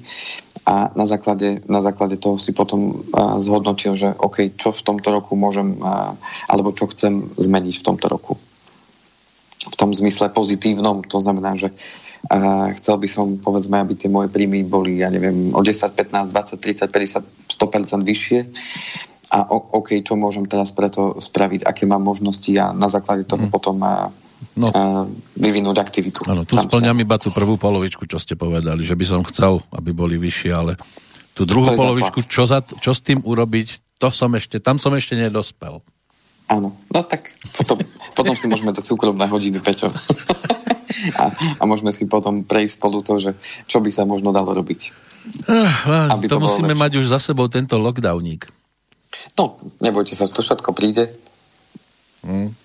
a 0.68 0.92
na 0.94 1.06
základe, 1.08 1.64
na 1.66 1.80
základe 1.80 2.20
toho 2.20 2.36
si 2.36 2.52
potom 2.52 2.92
uh, 2.92 3.40
zhodnotil, 3.40 3.96
že 3.96 4.12
OK, 4.12 4.52
čo 4.60 4.76
v 4.76 4.86
tomto 4.86 5.16
roku 5.16 5.40
môžem, 5.40 5.80
uh, 5.80 6.12
alebo 6.52 6.76
čo 6.76 6.92
chcem 6.92 7.32
zmeniť 7.40 7.82
v 7.82 7.86
tomto 7.88 8.06
roku. 8.12 8.36
V 9.68 9.76
tom 9.80 9.96
zmysle 9.96 10.28
pozitívnom, 10.32 11.08
to 11.08 11.24
znamená, 11.24 11.56
že 11.56 11.72
a 12.26 12.70
chcel 12.76 12.98
by 12.98 13.08
som, 13.08 13.38
povedzme, 13.38 13.78
aby 13.78 13.94
tie 13.94 14.10
moje 14.10 14.34
príjmy 14.34 14.66
boli, 14.66 15.06
ja 15.06 15.14
neviem, 15.14 15.54
o 15.54 15.62
10, 15.62 15.94
15, 15.94 16.34
20, 16.34 16.90
30, 16.90 16.90
50, 16.90 17.54
100% 17.54 18.02
vyššie. 18.02 18.40
A 19.28 19.44
OK, 19.52 20.00
čo 20.02 20.16
môžem 20.16 20.48
teraz 20.48 20.72
preto 20.72 21.20
spraviť, 21.20 21.68
aké 21.68 21.84
mám 21.84 22.00
možnosti 22.00 22.50
a 22.56 22.72
na 22.72 22.88
základe 22.88 23.28
toho 23.28 23.48
mm. 23.48 23.52
potom 23.52 23.76
a, 23.84 24.08
no. 24.56 24.68
a, 24.72 25.04
vyvinúť 25.36 25.78
aktivitu. 25.84 26.24
Áno, 26.32 26.48
tu 26.48 26.56
splňam 26.56 26.96
iba 27.04 27.20
tú 27.20 27.28
prvú 27.30 27.60
polovičku, 27.60 28.08
čo 28.08 28.18
ste 28.18 28.40
povedali, 28.40 28.88
že 28.88 28.96
by 28.96 29.06
som 29.06 29.22
chcel, 29.28 29.60
aby 29.76 29.92
boli 29.92 30.16
vyššie, 30.16 30.52
ale 30.56 30.80
tú 31.36 31.44
druhú 31.44 31.70
polovičku, 31.76 32.24
čo, 32.26 32.48
za, 32.48 32.64
čo 32.64 32.96
s 32.96 33.04
tým 33.04 33.20
urobiť, 33.22 34.00
to 34.00 34.10
som 34.10 34.32
ešte, 34.34 34.64
tam 34.64 34.80
som 34.80 34.96
ešte 34.96 35.20
nedospel. 35.20 35.84
Áno, 36.48 36.80
no 36.88 37.00
tak 37.04 37.36
potom, 37.60 37.76
potom 38.16 38.36
si 38.40 38.48
môžeme 38.48 38.72
dať 38.72 38.88
súkromné 38.88 39.28
hodiny, 39.28 39.60
Peťo. 39.60 39.92
a, 41.20 41.24
a 41.60 41.64
môžeme 41.68 41.92
si 41.92 42.08
potom 42.08 42.48
prejsť 42.48 42.74
spolu 42.80 43.04
to, 43.04 43.20
že 43.20 43.36
čo 43.68 43.84
by 43.84 43.92
sa 43.92 44.08
možno 44.08 44.32
dalo 44.32 44.56
robiť. 44.56 44.82
Uh, 45.44 46.16
aby 46.16 46.32
to, 46.32 46.40
to 46.40 46.44
musíme 46.48 46.72
lepšie. 46.72 46.84
mať 46.88 46.92
už 47.04 47.06
za 47.12 47.20
sebou 47.20 47.52
tento 47.52 47.76
lockdowník. 47.76 48.48
No, 49.36 49.60
nebojte 49.84 50.16
sa, 50.16 50.24
to 50.32 50.40
všetko 50.40 50.72
príde. 50.72 51.12
Hmm. 52.24 52.56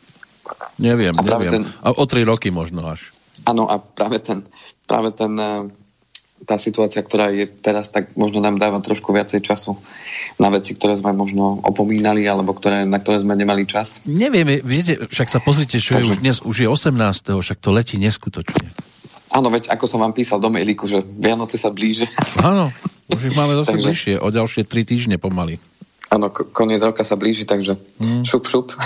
Neviem, 0.78 1.14
a 1.14 1.22
neviem. 1.22 1.50
Ten... 1.50 1.62
A 1.82 1.90
o 1.90 2.04
tri 2.06 2.22
roky 2.22 2.54
možno 2.54 2.86
až. 2.86 3.10
Áno, 3.42 3.66
a 3.66 3.82
práve 3.82 4.22
ten, 4.22 4.46
práve 4.86 5.10
ten 5.10 5.34
uh, 5.34 5.66
tá 6.42 6.58
situácia, 6.58 7.02
ktorá 7.02 7.30
je 7.30 7.46
teraz, 7.46 7.90
tak 7.90 8.12
možno 8.18 8.42
nám 8.42 8.58
dáva 8.58 8.82
trošku 8.82 9.14
viacej 9.14 9.40
času 9.42 9.78
na 10.42 10.50
veci, 10.50 10.74
ktoré 10.74 10.98
sme 10.98 11.14
možno 11.14 11.62
opomínali, 11.62 12.26
alebo 12.26 12.50
ktoré, 12.56 12.82
na 12.82 12.98
ktoré 12.98 13.22
sme 13.22 13.38
nemali 13.38 13.62
čas. 13.66 14.02
Neviem, 14.04 14.62
viete, 14.66 14.98
však 14.98 15.28
sa 15.30 15.38
pozrite, 15.38 15.78
čo 15.78 15.98
Takže... 15.98 16.02
je 16.02 16.10
už 16.10 16.16
dnes, 16.18 16.36
už 16.42 16.56
je 16.64 16.68
18. 16.68 16.92
však 17.38 17.58
to 17.62 17.70
letí 17.70 17.96
neskutočne. 17.98 18.68
Áno, 19.32 19.48
veď 19.48 19.72
ako 19.72 19.84
som 19.88 20.04
vám 20.04 20.12
písal 20.12 20.42
do 20.42 20.52
mailíku, 20.52 20.84
že 20.84 21.00
Vianoce 21.00 21.56
sa 21.56 21.72
blíže. 21.72 22.04
Áno, 22.42 22.68
už 23.08 23.32
ich 23.32 23.36
máme 23.38 23.56
zase 23.62 23.78
takže... 23.78 23.86
bližšie, 23.88 24.14
o 24.20 24.28
ďalšie 24.28 24.62
tri 24.68 24.82
týždne 24.84 25.16
pomaly. 25.16 25.62
Áno, 26.12 26.28
koniec 26.28 26.84
roka 26.84 27.08
sa 27.08 27.16
blíži, 27.16 27.48
takže 27.48 27.80
hmm. 28.02 28.28
šup, 28.28 28.44
šup. 28.44 28.76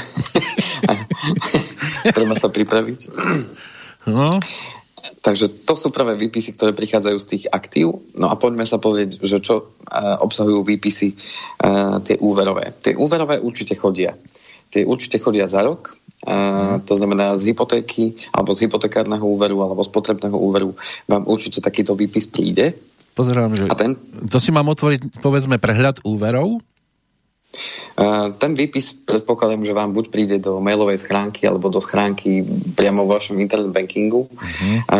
Treba 2.16 2.38
sa 2.38 2.46
pripraviť. 2.46 3.00
No. 4.06 4.38
Takže 5.22 5.66
to 5.66 5.74
sú 5.78 5.94
prvé 5.94 6.18
výpisy, 6.18 6.54
ktoré 6.54 6.72
prichádzajú 6.74 7.18
z 7.20 7.26
tých 7.26 7.44
aktív. 7.50 8.02
No 8.18 8.30
a 8.30 8.34
poďme 8.34 8.66
sa 8.66 8.78
pozrieť, 8.80 9.22
že 9.22 9.42
čo 9.42 9.54
uh, 9.62 10.18
obsahujú 10.22 10.62
výpisy 10.66 11.14
uh, 11.14 11.98
tie 12.02 12.18
úverové. 12.18 12.70
Tie 12.70 12.94
úverové 12.94 13.38
určite 13.38 13.74
chodia. 13.78 14.14
Tie 14.66 14.82
určite 14.82 15.22
chodia 15.22 15.46
za 15.46 15.62
rok, 15.62 15.94
uh, 16.26 16.82
to 16.82 16.98
znamená 16.98 17.38
z 17.38 17.54
hypotéky, 17.54 18.18
alebo 18.34 18.50
z 18.50 18.66
hypotekárneho 18.66 19.22
úveru, 19.22 19.62
alebo 19.62 19.80
z 19.86 19.90
potrebného 19.94 20.34
úveru 20.34 20.74
vám 21.06 21.22
určite 21.30 21.62
takýto 21.62 21.94
výpis 21.94 22.26
príde. 22.26 22.74
Pozerám, 23.16 23.56
že... 23.56 23.70
A 23.70 23.74
ten... 23.78 23.96
To 24.28 24.36
si 24.36 24.52
mám 24.52 24.68
otvoriť, 24.68 25.24
povedzme, 25.24 25.56
prehľad 25.56 26.04
úverov? 26.04 26.60
Ten 28.36 28.52
výpis 28.52 28.92
predpokladám, 28.92 29.64
že 29.64 29.72
vám 29.72 29.96
buď 29.96 30.04
príde 30.12 30.36
do 30.36 30.60
mailovej 30.60 31.00
schránky 31.00 31.48
alebo 31.48 31.72
do 31.72 31.80
schránky 31.80 32.44
priamo 32.76 33.08
v 33.08 33.12
vašom 33.16 33.40
internet 33.40 33.72
bankingu. 33.72 34.28
Uh-huh. 34.28 34.78
A 34.92 34.98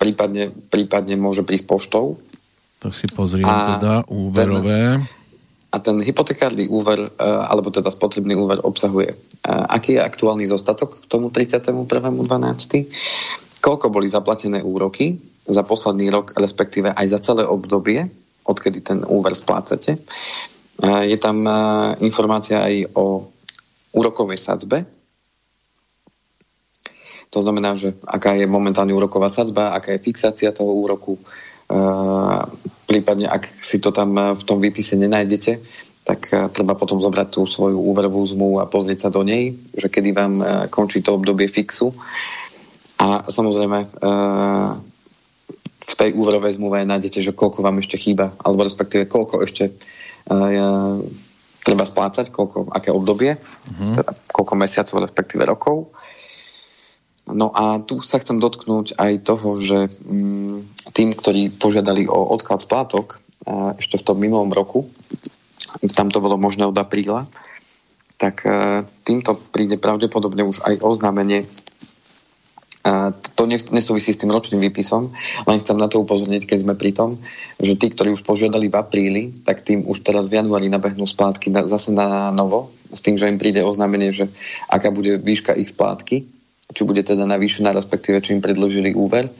prípadne, 0.00 0.50
prípadne 0.50 1.20
môže 1.20 1.44
prísť 1.44 1.66
poštou. 1.68 2.16
To 2.80 2.88
si 2.92 3.08
pozriem 3.08 3.48
a 3.48 3.76
teda, 3.76 3.92
úverové. 4.08 5.00
Ten, 5.00 5.08
a 5.72 5.76
ten 5.82 5.96
hypotekárny 6.00 6.70
úver, 6.70 7.12
alebo 7.18 7.72
teda 7.72 7.90
spotrebný 7.90 8.36
úver 8.38 8.62
obsahuje, 8.62 9.16
aký 9.44 9.98
je 9.98 10.06
aktuálny 10.06 10.46
zostatok 10.46 11.02
k 11.02 11.04
tomu 11.10 11.32
31.12., 11.34 11.74
koľko 13.64 13.88
boli 13.88 14.06
zaplatené 14.06 14.60
úroky 14.60 15.16
za 15.48 15.64
posledný 15.64 16.12
rok, 16.12 16.36
respektíve 16.36 16.92
aj 16.92 17.06
za 17.08 17.18
celé 17.24 17.48
obdobie, 17.48 18.12
odkedy 18.44 18.84
ten 18.84 19.00
úver 19.08 19.32
splácate. 19.32 19.96
Je 20.82 21.18
tam 21.22 21.46
informácia 22.02 22.58
aj 22.58 22.90
o 22.98 23.30
úrokovej 23.94 24.38
sadzbe. 24.42 24.82
To 27.30 27.38
znamená, 27.42 27.74
že 27.78 27.94
aká 28.06 28.34
je 28.34 28.46
momentálne 28.46 28.94
úroková 28.94 29.30
sadzba, 29.30 29.74
aká 29.74 29.94
je 29.94 30.02
fixácia 30.02 30.54
toho 30.54 30.70
úroku. 30.70 31.18
Prípadne, 32.86 33.26
ak 33.26 33.58
si 33.58 33.78
to 33.82 33.94
tam 33.94 34.34
v 34.34 34.42
tom 34.42 34.58
výpise 34.62 34.94
nenájdete, 34.98 35.58
tak 36.04 36.30
treba 36.52 36.76
potom 36.76 37.00
zobrať 37.00 37.28
tú 37.38 37.42
svoju 37.48 37.80
úverovú 37.80 38.22
zmluvu 38.22 38.60
a 38.60 38.70
pozrieť 38.70 39.08
sa 39.08 39.10
do 39.10 39.24
nej, 39.24 39.56
že 39.72 39.88
kedy 39.88 40.10
vám 40.12 40.34
končí 40.68 41.00
to 41.02 41.16
obdobie 41.16 41.48
fixu. 41.48 41.94
A 43.00 43.26
samozrejme, 43.26 43.78
v 45.84 45.94
tej 45.98 46.10
úverovej 46.14 46.60
zmluve 46.60 46.86
nájdete, 46.86 47.18
že 47.18 47.36
koľko 47.36 47.66
vám 47.66 47.82
ešte 47.82 47.98
chýba, 47.98 48.36
alebo 48.42 48.62
respektíve 48.62 49.10
koľko 49.10 49.42
ešte 49.42 49.74
treba 51.64 51.84
splácať, 51.84 52.28
koľko, 52.28 52.72
aké 52.72 52.92
obdobie, 52.92 53.36
uh-huh. 53.36 53.94
teda 53.96 54.12
koľko 54.32 54.54
mesiacov, 54.56 55.04
respektíve 55.04 55.42
rokov. 55.48 55.92
No 57.24 57.48
a 57.56 57.80
tu 57.80 58.04
sa 58.04 58.20
chcem 58.20 58.36
dotknúť 58.36 59.00
aj 59.00 59.12
toho, 59.24 59.56
že 59.56 59.88
mm, 59.88 60.92
tým, 60.92 61.16
ktorí 61.16 61.56
požiadali 61.56 62.04
o 62.04 62.20
odklad 62.28 62.60
splátok 62.60 63.24
ešte 63.80 64.00
v 64.00 64.06
tom 64.08 64.16
minulom 64.20 64.52
roku, 64.52 64.88
tam 65.96 66.08
to 66.08 66.20
bolo 66.20 66.40
možné 66.40 66.64
od 66.64 66.76
apríla, 66.76 67.28
tak 68.16 68.46
týmto 69.04 69.36
príde 69.52 69.76
pravdepodobne 69.76 70.46
už 70.46 70.64
aj 70.64 70.80
oznámenie 70.80 71.44
to 73.34 73.42
nesúvisí 73.48 74.12
s 74.12 74.20
tým 74.20 74.28
ročným 74.28 74.60
výpisom, 74.68 75.16
len 75.48 75.58
chcem 75.64 75.80
na 75.80 75.88
to 75.88 76.04
upozorniť, 76.04 76.44
keď 76.44 76.58
sme 76.68 76.74
pri 76.76 76.92
tom, 76.92 77.16
že 77.56 77.80
tí, 77.80 77.88
ktorí 77.88 78.12
už 78.12 78.28
požiadali 78.28 78.68
v 78.68 78.76
apríli, 78.76 79.22
tak 79.40 79.64
tým 79.64 79.88
už 79.88 80.04
teraz 80.04 80.28
v 80.28 80.44
januári 80.44 80.68
nabehnú 80.68 81.08
splátky 81.08 81.48
na, 81.48 81.64
zase 81.64 81.96
na 81.96 82.28
novo, 82.28 82.76
s 82.92 83.00
tým, 83.00 83.16
že 83.16 83.32
im 83.32 83.40
príde 83.40 83.64
oznámenie, 83.64 84.12
že 84.12 84.28
aká 84.68 84.92
bude 84.92 85.16
výška 85.16 85.56
ich 85.56 85.72
splátky, 85.72 86.28
či 86.76 86.82
bude 86.84 87.00
teda 87.00 87.24
navýšená, 87.24 87.72
respektíve 87.72 88.20
či 88.20 88.36
im 88.36 88.44
predložili 88.44 88.92
úver 88.92 89.32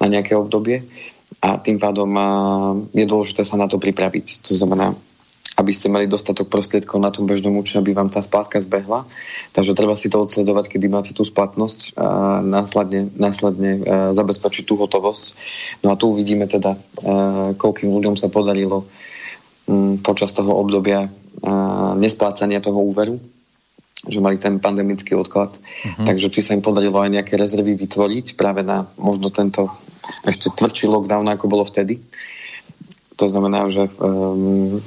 na 0.00 0.06
nejaké 0.08 0.32
obdobie 0.32 0.88
a 1.44 1.60
tým 1.60 1.76
pádom 1.76 2.08
je 2.96 3.04
dôležité 3.04 3.44
sa 3.44 3.60
na 3.60 3.68
to 3.68 3.76
pripraviť. 3.76 4.46
To 4.46 4.56
znamená, 4.56 4.96
aby 5.66 5.74
ste 5.74 5.90
mali 5.90 6.06
dostatok 6.06 6.46
prostriedkov 6.46 7.02
na 7.02 7.10
tom 7.10 7.26
bežnom 7.26 7.58
účte, 7.58 7.82
aby 7.82 7.90
vám 7.90 8.06
tá 8.06 8.22
splátka 8.22 8.62
zbehla. 8.62 9.02
Takže 9.50 9.74
treba 9.74 9.98
si 9.98 10.06
to 10.06 10.22
odsledovať, 10.22 10.70
kedy 10.70 10.86
máte 10.86 11.10
tú 11.10 11.26
splatnosť 11.26 11.98
a 11.98 12.38
následne, 12.38 13.10
následne 13.18 13.70
a 13.82 13.94
zabezpečiť 14.14 14.62
tú 14.62 14.78
hotovosť. 14.78 15.24
No 15.82 15.90
a 15.90 15.98
tu 15.98 16.14
uvidíme 16.14 16.46
teda, 16.46 16.78
koľkým 17.58 17.90
ľuďom 17.90 18.14
sa 18.14 18.30
podarilo 18.30 18.86
m, 19.66 19.98
počas 19.98 20.30
toho 20.30 20.54
obdobia 20.54 21.10
nesplácania 21.98 22.62
toho 22.62 22.78
úveru 22.78 23.18
že 24.06 24.22
mali 24.22 24.38
ten 24.38 24.62
pandemický 24.62 25.18
odklad. 25.18 25.58
Uh-huh. 25.58 26.06
Takže 26.06 26.30
či 26.30 26.38
sa 26.38 26.54
im 26.54 26.62
podarilo 26.62 27.02
aj 27.02 27.10
nejaké 27.10 27.34
rezervy 27.34 27.74
vytvoriť 27.74 28.38
práve 28.38 28.62
na 28.62 28.86
možno 28.94 29.34
tento 29.34 29.66
ešte 30.22 30.54
tvrdší 30.54 30.86
lockdown, 30.86 31.26
ako 31.26 31.50
bolo 31.50 31.66
vtedy. 31.66 31.98
To 33.18 33.26
znamená, 33.26 33.66
že 33.66 33.90
um, 33.98 34.78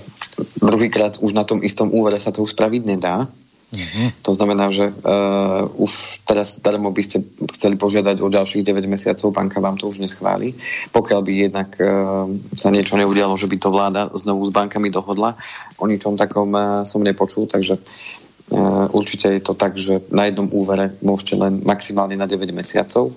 druhýkrát 0.59 1.19
už 1.19 1.31
na 1.33 1.43
tom 1.43 1.63
istom 1.63 1.91
úvere 1.91 2.19
sa 2.19 2.31
to 2.33 2.45
spraviť 2.45 2.81
nedá. 2.85 3.27
Uh-huh. 3.69 4.09
To 4.25 4.33
znamená, 4.33 4.73
že 4.73 4.89
uh, 4.89 5.69
už 5.77 6.25
teraz 6.25 6.57
darmo 6.57 6.89
by 6.89 7.05
ste 7.05 7.21
chceli 7.53 7.77
požiadať 7.77 8.17
o 8.17 8.33
ďalších 8.33 8.65
9 8.65 8.81
mesiacov, 8.89 9.29
banka 9.29 9.61
vám 9.61 9.77
to 9.77 9.85
už 9.85 10.01
neschváli. 10.01 10.57
Pokiaľ 10.89 11.19
by 11.21 11.31
jednak 11.37 11.69
uh, 11.77 12.25
sa 12.57 12.73
niečo 12.73 12.97
neudialo, 12.97 13.37
že 13.37 13.45
by 13.45 13.57
to 13.61 13.69
vláda 13.69 14.09
znovu 14.17 14.49
s 14.49 14.51
bankami 14.51 14.89
dohodla, 14.89 15.37
o 15.77 15.85
ničom 15.85 16.17
takom 16.17 16.49
uh, 16.49 16.81
som 16.81 17.05
nepočul, 17.05 17.45
takže 17.45 17.77
uh, 17.77 18.89
určite 18.89 19.29
je 19.37 19.41
to 19.45 19.53
tak, 19.53 19.77
že 19.77 20.01
na 20.09 20.25
jednom 20.25 20.49
úvere 20.49 20.97
môžete 21.05 21.37
len 21.37 21.61
maximálne 21.61 22.17
na 22.17 22.25
9 22.25 22.49
mesiacov. 22.49 23.13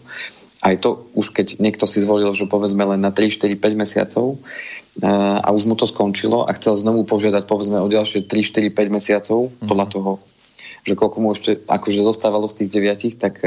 Aj 0.61 0.77
to 0.77 1.09
už 1.17 1.33
keď 1.33 1.65
niekto 1.65 1.89
si 1.89 2.05
zvolil, 2.05 2.29
že 2.37 2.45
povedzme 2.45 2.85
len 2.85 3.01
na 3.01 3.09
3, 3.09 3.35
4, 3.35 3.57
5 3.57 3.73
mesiacov, 3.73 4.37
a 5.01 5.49
už 5.49 5.65
mu 5.65 5.73
to 5.73 5.89
skončilo 5.89 6.45
a 6.45 6.53
chcel 6.53 6.77
znovu 6.77 7.09
požiadať 7.09 7.49
povedzme 7.49 7.81
o 7.81 7.89
ďalšie 7.89 8.29
3, 8.29 8.69
4, 8.69 8.77
5 8.77 8.93
mesiacov 8.93 9.49
mm-hmm. 9.49 9.65
podľa 9.65 9.87
toho, 9.89 10.13
že 10.85 10.93
koľko 10.93 11.17
mu 11.25 11.33
ešte 11.33 11.65
akože 11.65 12.05
zostávalo 12.05 12.45
z 12.45 12.61
tých 12.61 12.71
deviatich, 12.77 13.15
tak 13.17 13.41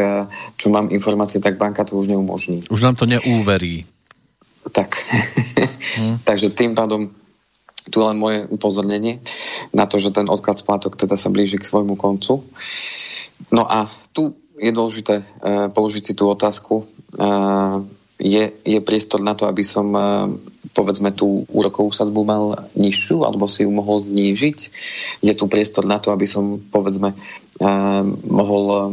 čo 0.58 0.68
mám 0.74 0.90
informácie, 0.90 1.38
tak 1.38 1.62
banka 1.62 1.86
to 1.86 2.02
už 2.02 2.10
neumožní. 2.10 2.66
Už 2.74 2.82
nám 2.82 2.98
to 2.98 3.06
neúverí. 3.06 3.86
Tak. 4.74 4.98
Mm. 6.02 6.18
Takže 6.30 6.50
tým 6.50 6.74
pádom 6.74 7.14
tu 7.90 8.02
len 8.02 8.18
moje 8.18 8.50
upozornenie 8.50 9.22
na 9.70 9.86
to, 9.86 10.02
že 10.02 10.10
ten 10.10 10.26
odklad 10.26 10.58
splátok 10.58 10.98
teda 10.98 11.14
sa 11.18 11.30
blíži 11.30 11.62
k 11.62 11.70
svojmu 11.70 11.94
koncu. 11.94 12.42
No 13.54 13.70
a 13.70 13.92
tu 14.10 14.34
je 14.58 14.72
dôležité 14.72 15.22
uh, 15.22 15.70
položiť 15.70 16.04
si 16.12 16.14
tú 16.18 16.32
otázku, 16.32 16.88
uh, 17.20 17.84
je, 18.20 18.52
je 18.64 18.80
priestor 18.80 19.20
na 19.20 19.36
to, 19.36 19.48
aby 19.48 19.64
som 19.64 19.92
eh, 19.92 20.04
povedzme 20.72 21.12
tú 21.12 21.44
úrokovú 21.52 21.92
sadbu 21.92 22.22
mal 22.24 22.44
nižšiu 22.76 23.28
alebo 23.28 23.48
si 23.52 23.68
ju 23.68 23.72
mohol 23.72 24.00
znížiť. 24.00 24.58
Je 25.24 25.34
tu 25.36 25.46
priestor 25.52 25.84
na 25.84 26.00
to, 26.00 26.16
aby 26.16 26.24
som 26.24 26.60
povedzme 26.72 27.12
eh, 27.12 28.04
mohol 28.28 28.66
eh, 28.72 28.84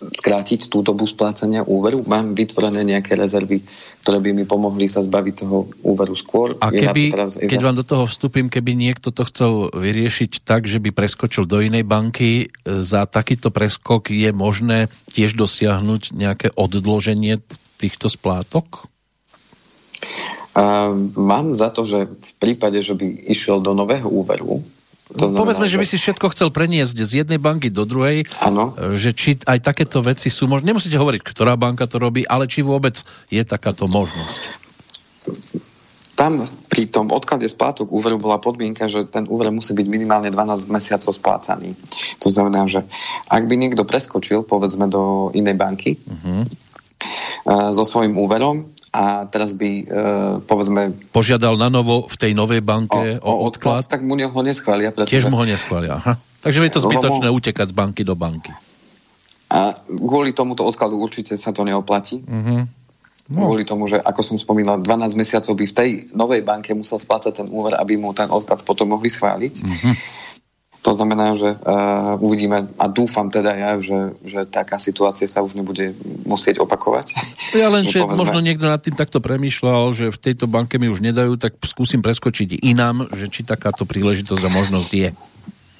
skrátiť 0.00 0.72
tú 0.72 0.80
dobu 0.80 1.04
splácania 1.04 1.60
úveru? 1.64 2.00
Mám 2.08 2.32
vytvorené 2.32 2.88
nejaké 2.88 3.16
rezervy, 3.16 3.60
ktoré 4.00 4.16
by 4.20 4.30
mi 4.32 4.44
pomohli 4.48 4.88
sa 4.88 5.04
zbaviť 5.04 5.34
toho 5.44 5.68
úveru 5.84 6.16
skôr? 6.16 6.56
A 6.60 6.72
keby, 6.72 7.12
teraz 7.12 7.36
keď 7.36 7.60
vám 7.60 7.76
do 7.76 7.84
toho 7.84 8.08
vstúpim, 8.08 8.48
keby 8.48 8.80
niekto 8.80 9.12
to 9.12 9.28
chcel 9.28 9.68
vyriešiť 9.76 10.40
tak, 10.40 10.64
že 10.64 10.80
by 10.80 10.88
preskočil 10.88 11.44
do 11.44 11.60
inej 11.60 11.84
banky, 11.84 12.48
za 12.64 13.04
takýto 13.04 13.52
preskok 13.52 14.08
je 14.08 14.32
možné 14.32 14.88
tiež 15.12 15.36
dosiahnuť 15.36 16.16
nejaké 16.16 16.48
odloženie 16.56 17.44
týchto 17.80 18.12
splátok? 18.12 18.84
Uh, 20.50 20.92
mám 21.16 21.56
za 21.56 21.72
to, 21.72 21.86
že 21.86 22.10
v 22.10 22.32
prípade, 22.36 22.82
že 22.84 22.92
by 22.92 23.30
išiel 23.30 23.62
do 23.62 23.72
nového 23.72 24.10
úveru, 24.10 24.60
to 25.10 25.26
znamená, 25.26 25.42
Povedzme, 25.42 25.66
že 25.66 25.80
by 25.82 25.86
si 25.90 25.96
všetko 25.98 26.26
chcel 26.38 26.48
preniesť 26.54 26.94
z 27.02 27.12
jednej 27.26 27.42
banky 27.42 27.66
do 27.66 27.82
druhej, 27.82 28.30
ano. 28.38 28.78
že 28.94 29.10
či 29.10 29.34
aj 29.42 29.58
takéto 29.58 29.98
veci 30.06 30.30
sú 30.30 30.46
možné. 30.46 30.70
Nemusíte 30.70 30.94
hovoriť, 30.94 31.26
ktorá 31.26 31.58
banka 31.58 31.90
to 31.90 31.98
robí, 31.98 32.22
ale 32.22 32.46
či 32.46 32.62
vôbec 32.62 33.02
je 33.26 33.42
takáto 33.42 33.90
možnosť. 33.90 34.40
Tam 36.14 36.38
pri 36.68 36.84
tom 36.86 37.10
odklade 37.10 37.48
splátok 37.48 37.90
úveru 37.90 38.22
bola 38.22 38.38
podmienka, 38.38 38.86
že 38.86 39.08
ten 39.08 39.26
úver 39.26 39.50
musí 39.50 39.74
byť 39.74 39.86
minimálne 39.88 40.30
12 40.30 40.70
mesiacov 40.70 41.10
splácaný. 41.10 41.74
To 42.22 42.28
znamená, 42.30 42.68
že 42.70 42.86
ak 43.26 43.50
by 43.50 43.56
niekto 43.58 43.82
preskočil, 43.82 44.46
povedzme, 44.46 44.86
do 44.86 45.34
inej 45.34 45.56
banky, 45.58 45.98
uh-huh 45.98 46.69
so 47.46 47.84
svojím 47.88 48.16
úverom 48.20 48.68
a 48.90 49.30
teraz 49.30 49.54
by, 49.54 49.70
e, 49.70 49.84
povedzme... 50.50 50.90
Požiadal 51.14 51.54
na 51.54 51.70
novo 51.70 52.10
v 52.10 52.16
tej 52.18 52.32
novej 52.34 52.58
banke 52.58 53.22
o, 53.22 53.30
o 53.30 53.46
odklad? 53.46 53.86
Tak 53.86 54.02
mu 54.02 54.18
ho 54.18 54.42
neschvália. 54.42 54.90
Pretože... 54.90 55.14
Tiež 55.14 55.30
mu 55.30 55.38
ho 55.38 55.46
neschvália. 55.46 55.94
Aha. 55.94 56.18
Takže 56.42 56.58
je 56.58 56.74
to 56.74 56.82
zbytočné 56.82 57.28
Lebo... 57.30 57.38
utekať 57.38 57.70
z 57.70 57.74
banky 57.74 58.02
do 58.02 58.18
banky. 58.18 58.50
A 59.50 59.74
kvôli 59.78 60.34
tomuto 60.34 60.66
odkladu 60.66 60.98
určite 60.98 61.38
sa 61.38 61.54
to 61.54 61.62
neoplatí. 61.62 62.22
Uh-huh. 62.22 62.66
No. 63.30 63.46
Kvôli 63.46 63.62
tomu, 63.62 63.86
že 63.86 64.02
ako 64.02 64.26
som 64.26 64.36
spomínal, 64.42 64.82
12 64.82 65.14
mesiacov 65.14 65.54
by 65.54 65.64
v 65.70 65.74
tej 65.74 65.90
novej 66.10 66.42
banke 66.42 66.74
musel 66.74 66.98
splácať 66.98 67.46
ten 67.46 67.48
úver, 67.50 67.78
aby 67.78 67.94
mu 67.94 68.10
ten 68.10 68.26
odklad 68.26 68.66
potom 68.66 68.90
mohli 68.90 69.06
schváliť. 69.06 69.54
Uh-huh. 69.62 69.94
To 70.80 70.96
znamená, 70.96 71.36
že 71.36 71.52
uh, 71.52 72.16
uvidíme 72.24 72.64
a 72.80 72.84
dúfam 72.88 73.28
teda 73.28 73.52
ja, 73.52 73.70
že, 73.76 74.16
že 74.24 74.48
taká 74.48 74.80
situácia 74.80 75.28
sa 75.28 75.44
už 75.44 75.60
nebude 75.60 75.92
musieť 76.24 76.64
opakovať. 76.64 77.12
Ja 77.60 77.68
len, 77.68 77.84
že 77.88 78.00
povedzme... 78.00 78.16
možno 78.16 78.38
niekto 78.40 78.64
nad 78.64 78.80
tým 78.80 78.96
takto 78.96 79.20
premýšľal, 79.20 79.92
že 79.92 80.06
v 80.08 80.18
tejto 80.18 80.48
banke 80.48 80.80
mi 80.80 80.88
už 80.88 81.04
nedajú, 81.04 81.36
tak 81.36 81.60
skúsim 81.68 82.00
preskočiť 82.00 82.64
inám, 82.64 83.12
že 83.12 83.28
či 83.28 83.44
takáto 83.44 83.84
príležitosť 83.84 84.42
a 84.46 84.50
možnosť 84.50 84.90
je. 84.96 85.08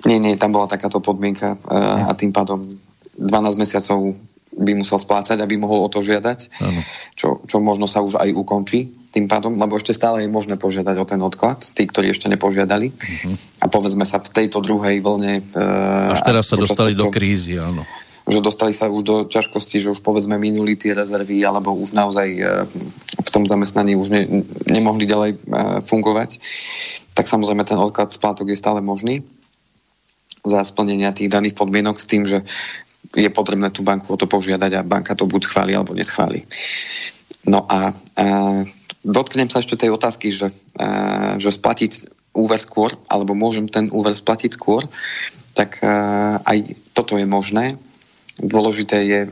Nie, 0.04 0.18
nie, 0.20 0.36
tam 0.36 0.52
bola 0.52 0.68
takáto 0.68 1.00
podmienka 1.00 1.56
uh, 1.56 2.08
a 2.08 2.12
tým 2.12 2.32
pádom 2.32 2.76
12 3.16 3.56
mesiacov 3.56 4.16
by 4.60 4.72
musel 4.76 5.00
splácať, 5.00 5.40
aby 5.40 5.56
mohol 5.56 5.88
o 5.88 5.88
to 5.88 6.04
žiadať, 6.04 6.52
čo, 7.16 7.40
čo 7.48 7.56
možno 7.64 7.88
sa 7.88 8.04
už 8.04 8.20
aj 8.20 8.30
ukončí 8.36 9.00
tým 9.10 9.26
pádom, 9.26 9.58
lebo 9.58 9.74
ešte 9.74 9.90
stále 9.90 10.22
je 10.22 10.30
možné 10.30 10.54
požiadať 10.54 10.96
o 11.00 11.04
ten 11.08 11.18
odklad, 11.18 11.66
tí, 11.74 11.82
ktorí 11.82 12.14
ešte 12.14 12.30
nepožiadali. 12.30 12.94
Uh-huh. 12.94 13.34
A 13.58 13.66
povedzme 13.66 14.06
sa 14.06 14.22
v 14.22 14.30
tejto 14.30 14.62
druhej 14.62 15.02
vlne... 15.02 15.42
E, 15.50 16.14
Až 16.14 16.22
teraz 16.22 16.46
sa 16.46 16.54
dostali 16.54 16.94
tohto, 16.94 17.10
do 17.10 17.14
krízy, 17.14 17.58
áno. 17.58 17.82
Že 18.30 18.38
dostali 18.38 18.70
sa 18.70 18.86
už 18.86 19.02
do 19.02 19.16
ťažkosti, 19.26 19.82
že 19.82 19.90
už 19.98 20.06
povedzme 20.06 20.38
minuli 20.38 20.78
tie 20.78 20.94
rezervy, 20.94 21.42
alebo 21.42 21.74
už 21.74 21.90
naozaj 21.90 22.28
e, 22.38 22.42
v 23.18 23.30
tom 23.34 23.50
zamestnaní 23.50 23.98
už 23.98 24.14
ne, 24.14 24.46
nemohli 24.70 25.10
ďalej 25.10 25.30
e, 25.34 25.38
fungovať. 25.82 26.38
Tak 27.18 27.26
samozrejme 27.26 27.66
ten 27.66 27.82
odklad 27.82 28.14
splátok 28.14 28.54
je 28.54 28.62
stále 28.62 28.78
možný 28.78 29.26
za 30.46 30.62
splnenia 30.62 31.10
tých 31.10 31.28
daných 31.28 31.58
podmienok 31.58 31.98
s 31.98 32.06
tým, 32.06 32.22
že 32.24 32.46
je 33.10 33.30
potrebné 33.32 33.70
tú 33.74 33.82
banku 33.82 34.14
o 34.14 34.20
to 34.20 34.30
požiadať 34.30 34.70
a 34.78 34.86
banka 34.86 35.18
to 35.18 35.26
buď 35.26 35.42
schváli 35.46 35.72
alebo 35.74 35.96
neschváli. 35.96 36.46
No 37.48 37.64
a, 37.66 37.90
a 38.20 38.24
Dotknem 39.00 39.48
sa 39.48 39.64
ešte 39.64 39.80
tej 39.80 39.96
otázky, 39.96 40.28
že, 40.28 40.52
e, 40.76 40.84
že 41.40 41.56
splatiť 41.56 41.92
úver 42.36 42.60
skôr, 42.60 42.92
alebo 43.08 43.32
môžem 43.32 43.64
ten 43.64 43.88
úver 43.88 44.12
splatiť 44.12 44.60
skôr, 44.60 44.84
tak 45.56 45.80
e, 45.80 45.88
aj 46.44 46.76
toto 46.92 47.16
je 47.16 47.24
možné. 47.24 47.80
Dôležité 48.36 49.00
je 49.08 49.20
e, 49.24 49.28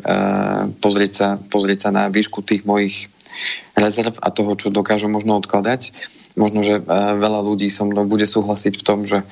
pozrieť 0.80 1.12
sa, 1.12 1.28
pozrieť 1.36 1.88
sa 1.88 1.90
na 1.92 2.08
výšku 2.08 2.40
tých 2.40 2.64
mojich 2.64 3.12
rezerv 3.76 4.16
a 4.24 4.32
toho, 4.32 4.56
čo 4.56 4.72
dokážem 4.72 5.12
možno 5.12 5.36
odkladať. 5.36 5.92
Možno, 6.38 6.62
že 6.62 6.78
veľa 7.18 7.42
ľudí 7.42 7.66
so 7.66 7.82
mnou 7.82 8.06
bude 8.06 8.22
súhlasiť 8.22 8.78
v 8.78 8.86
tom, 8.86 9.02
že 9.02 9.26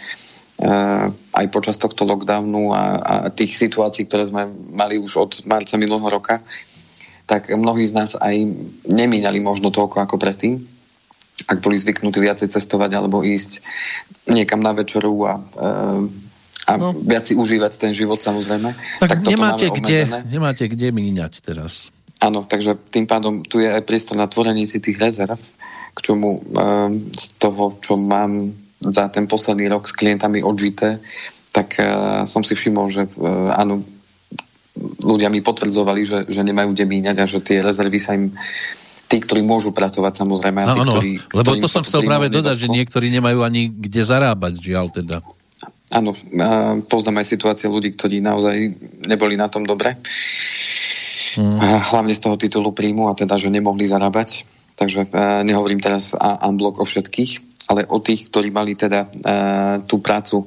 aj 1.37 1.47
počas 1.53 1.77
tohto 1.77 2.09
lockdownu 2.09 2.73
a, 2.73 2.83
a 2.97 3.15
tých 3.29 3.61
situácií, 3.61 4.09
ktoré 4.09 4.25
sme 4.33 4.49
mali 4.73 4.97
už 4.97 5.13
od 5.21 5.33
marca 5.45 5.77
minulého 5.77 6.09
roka, 6.09 6.41
tak 7.29 7.53
mnohí 7.53 7.85
z 7.85 7.93
nás 7.93 8.17
aj 8.17 8.35
nemínali 8.89 9.43
možno 9.43 9.69
toľko 9.69 10.01
ako 10.01 10.17
predtým, 10.17 10.65
ak 11.45 11.61
boli 11.61 11.77
zvyknutí 11.77 12.25
viacej 12.25 12.49
cestovať 12.49 12.97
alebo 12.97 13.21
ísť 13.21 13.61
niekam 14.33 14.65
na 14.65 14.73
večeru 14.73 15.13
a, 15.29 15.45
a 16.65 16.73
no. 16.81 16.97
viac 16.97 17.29
si 17.29 17.37
užívať 17.37 17.77
ten 17.77 17.93
život 17.93 18.25
samozrejme. 18.25 18.73
Tak, 19.05 19.11
tak 19.13 19.21
nemáte, 19.29 19.69
kde, 19.69 20.09
nemáte 20.25 20.65
kde 20.73 20.89
míňať 20.89 21.45
teraz. 21.45 21.93
Áno, 22.17 22.49
takže 22.49 22.81
tým 22.89 23.05
pádom 23.05 23.45
tu 23.45 23.61
je 23.61 23.69
aj 23.69 23.85
priestor 23.85 24.17
na 24.17 24.25
tvorenie 24.25 24.65
si 24.65 24.81
tých 24.81 24.97
rezerv, 24.97 25.37
k 25.93 25.99
čomu 26.01 26.41
z 27.13 27.25
toho, 27.37 27.77
čo 27.85 28.01
mám 28.01 28.57
za 28.81 29.09
ten 29.09 29.25
posledný 29.25 29.73
rok 29.73 29.89
s 29.89 29.97
klientami 29.97 30.45
odžité, 30.45 31.01
tak 31.53 31.81
som 32.29 32.45
si 32.45 32.53
všimol, 32.53 32.87
že 32.93 33.09
áno, 33.57 33.81
ľudia 35.01 35.33
mi 35.33 35.41
potvrdzovali, 35.41 36.01
že, 36.05 36.19
že 36.29 36.45
nemajú 36.45 36.77
kde 36.77 36.85
míňať 36.85 37.17
a 37.17 37.25
že 37.25 37.41
tie 37.41 37.65
rezervy 37.65 37.97
sa 37.97 38.13
im 38.13 38.37
tí, 39.09 39.17
ktorí 39.23 39.41
môžu 39.41 39.73
pracovať 39.73 40.13
samozrejme. 40.21 40.61
A 40.61 40.67
tí, 40.69 40.81
no, 40.85 40.93
ktorí, 40.93 41.13
lebo 41.33 41.53
to 41.57 41.71
som 41.71 41.81
chcel 41.87 42.05
práve 42.05 42.29
dodať, 42.29 42.57
že 42.61 42.69
niektorí 42.69 43.09
nemajú 43.09 43.41
ani 43.41 43.73
kde 43.73 44.03
zarábať, 44.05 44.61
žiaľ 44.61 44.93
teda. 44.93 45.25
Áno, 45.95 46.13
poznám 46.91 47.23
aj 47.23 47.27
situácie 47.31 47.71
ľudí, 47.71 47.95
ktorí 47.95 48.19
naozaj 48.21 48.57
neboli 49.07 49.39
na 49.39 49.47
tom 49.49 49.65
dobre. 49.65 49.97
Hmm. 51.39 51.57
Hlavne 51.63 52.13
z 52.13 52.21
toho 52.21 52.37
titulu 52.37 52.75
príjmu 52.75 53.09
a 53.09 53.17
teda, 53.17 53.39
že 53.41 53.49
nemohli 53.49 53.87
zarábať. 53.89 54.45
Takže 54.77 55.09
nehovorím 55.47 55.81
teraz 55.81 56.13
unblock 56.19 56.83
o 56.83 56.85
všetkých, 56.85 57.56
ale 57.67 57.83
o 57.91 57.99
tých, 57.99 58.31
ktorí 58.31 58.55
mali 58.55 58.79
teda 58.79 59.11
tú 59.91 59.99
prácu 59.99 60.47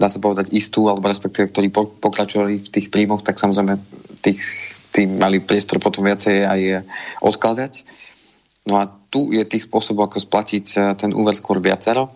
dá 0.00 0.08
sa 0.08 0.16
povedať 0.16 0.56
istú, 0.56 0.88
alebo 0.88 1.12
respektíve, 1.12 1.52
ktorí 1.52 1.68
pokračovali 2.00 2.64
v 2.64 2.72
tých 2.72 2.88
príjmoch, 2.88 3.20
tak 3.20 3.36
samozrejme 3.36 3.76
tých, 4.24 4.40
tí 4.96 5.04
mali 5.04 5.44
priestor 5.44 5.76
potom 5.76 6.08
viacej 6.08 6.48
aj 6.48 6.60
odkladať. 7.20 7.84
No 8.64 8.80
a 8.80 8.88
tu 8.88 9.28
je 9.36 9.44
tých 9.44 9.68
spôsobov, 9.68 10.08
ako 10.08 10.20
splatiť 10.20 10.66
e, 10.76 10.78
ten 10.96 11.10
úver 11.16 11.32
skôr 11.36 11.60
viacero. 11.60 12.12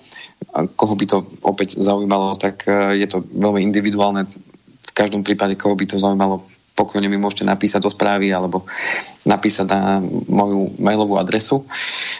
Koho 0.76 0.94
by 0.94 1.04
to 1.08 1.18
opäť 1.42 1.80
zaujímalo, 1.80 2.36
tak 2.36 2.68
e, 2.68 3.00
je 3.00 3.08
to 3.08 3.24
veľmi 3.24 3.64
individuálne. 3.64 4.28
V 4.84 4.92
každom 4.92 5.24
prípade, 5.24 5.56
koho 5.56 5.74
by 5.74 5.84
to 5.88 5.96
zaujímalo, 5.96 6.44
pokojne 6.74 7.06
mi 7.06 7.14
môžete 7.14 7.46
napísať 7.46 7.86
do 7.86 7.90
správy 7.90 8.34
alebo 8.34 8.66
napísať 9.22 9.66
na 9.70 10.02
moju 10.26 10.74
mailovú 10.82 11.16
adresu. 11.16 11.62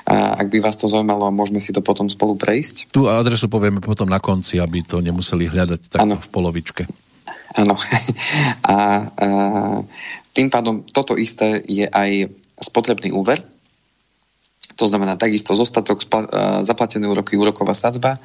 A 0.06 0.38
ak 0.38 0.46
by 0.48 0.58
vás 0.62 0.78
to 0.78 0.86
zaujímalo, 0.86 1.34
môžeme 1.34 1.58
si 1.58 1.74
to 1.74 1.82
potom 1.82 2.06
spolu 2.06 2.38
prejsť. 2.38 2.94
Tú 2.94 3.10
adresu 3.10 3.50
povieme 3.50 3.82
potom 3.82 4.06
na 4.06 4.22
konci, 4.22 4.62
aby 4.62 4.86
to 4.86 5.02
nemuseli 5.02 5.50
hľadať 5.50 5.80
tak 5.90 6.00
v 6.06 6.28
polovičke. 6.30 6.86
Áno. 7.54 7.74
A, 8.64 8.74
a 8.74 8.76
tým 10.34 10.48
pádom 10.50 10.82
toto 10.88 11.14
isté 11.14 11.62
je 11.68 11.86
aj 11.86 12.32
spotrebný 12.58 13.14
úver. 13.14 13.38
To 14.74 14.88
znamená 14.90 15.14
takisto 15.14 15.54
zostatok, 15.54 16.02
zaplatené 16.66 17.06
úroky, 17.06 17.38
úroková 17.38 17.76
sadzba 17.76 18.18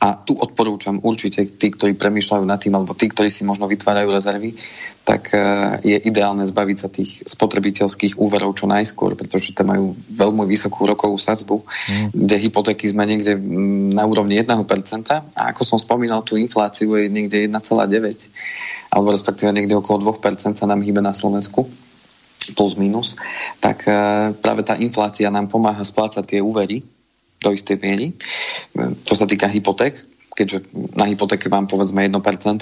a 0.00 0.16
tu 0.16 0.32
odporúčam 0.32 0.96
určite 1.04 1.44
tí, 1.44 1.68
ktorí 1.68 1.92
premýšľajú 1.92 2.44
nad 2.48 2.56
tým, 2.56 2.72
alebo 2.72 2.96
tí, 2.96 3.12
ktorí 3.12 3.28
si 3.28 3.44
možno 3.44 3.68
vytvárajú 3.68 4.08
rezervy, 4.08 4.56
tak 5.04 5.36
e, 5.36 5.38
je 5.84 5.96
ideálne 6.08 6.40
zbaviť 6.48 6.76
sa 6.80 6.88
tých 6.88 7.28
spotrebiteľských 7.28 8.16
úverov 8.16 8.56
čo 8.56 8.64
najskôr, 8.64 9.12
pretože 9.12 9.52
tie 9.52 9.60
majú 9.60 9.92
veľmi 10.08 10.48
vysokú 10.48 10.88
rokovú 10.88 11.20
sadzbu, 11.20 11.60
mm. 11.60 12.08
kde 12.16 12.36
hypotéky 12.40 12.88
sme 12.88 13.04
niekde 13.04 13.36
mm, 13.36 13.92
na 13.92 14.08
úrovni 14.08 14.40
1%. 14.40 14.56
A 15.36 15.40
ako 15.52 15.68
som 15.68 15.76
spomínal, 15.76 16.24
tú 16.24 16.40
infláciu 16.40 16.96
je 16.96 17.12
niekde 17.12 17.44
1,9 17.44 17.60
alebo 18.90 19.14
respektíve 19.14 19.54
niekde 19.54 19.78
okolo 19.78 20.18
2% 20.18 20.58
sa 20.58 20.66
nám 20.66 20.82
hýbe 20.82 20.98
na 20.98 21.14
Slovensku 21.14 21.70
plus 22.58 22.74
minus, 22.74 23.14
tak 23.62 23.86
e, 23.86 23.92
práve 24.34 24.66
tá 24.66 24.74
inflácia 24.74 25.30
nám 25.30 25.46
pomáha 25.46 25.84
splácať 25.84 26.24
tie 26.24 26.40
úvery, 26.42 26.82
do 27.40 27.50
istej 27.50 27.80
miery. 27.80 28.12
Čo 29.04 29.14
sa 29.16 29.24
týka 29.24 29.48
hypoték, 29.48 29.96
keďže 30.40 30.72
na 30.96 31.04
hypotéke 31.04 31.50
mám 31.52 31.66
povedzme 31.66 32.06
1% 32.06 32.16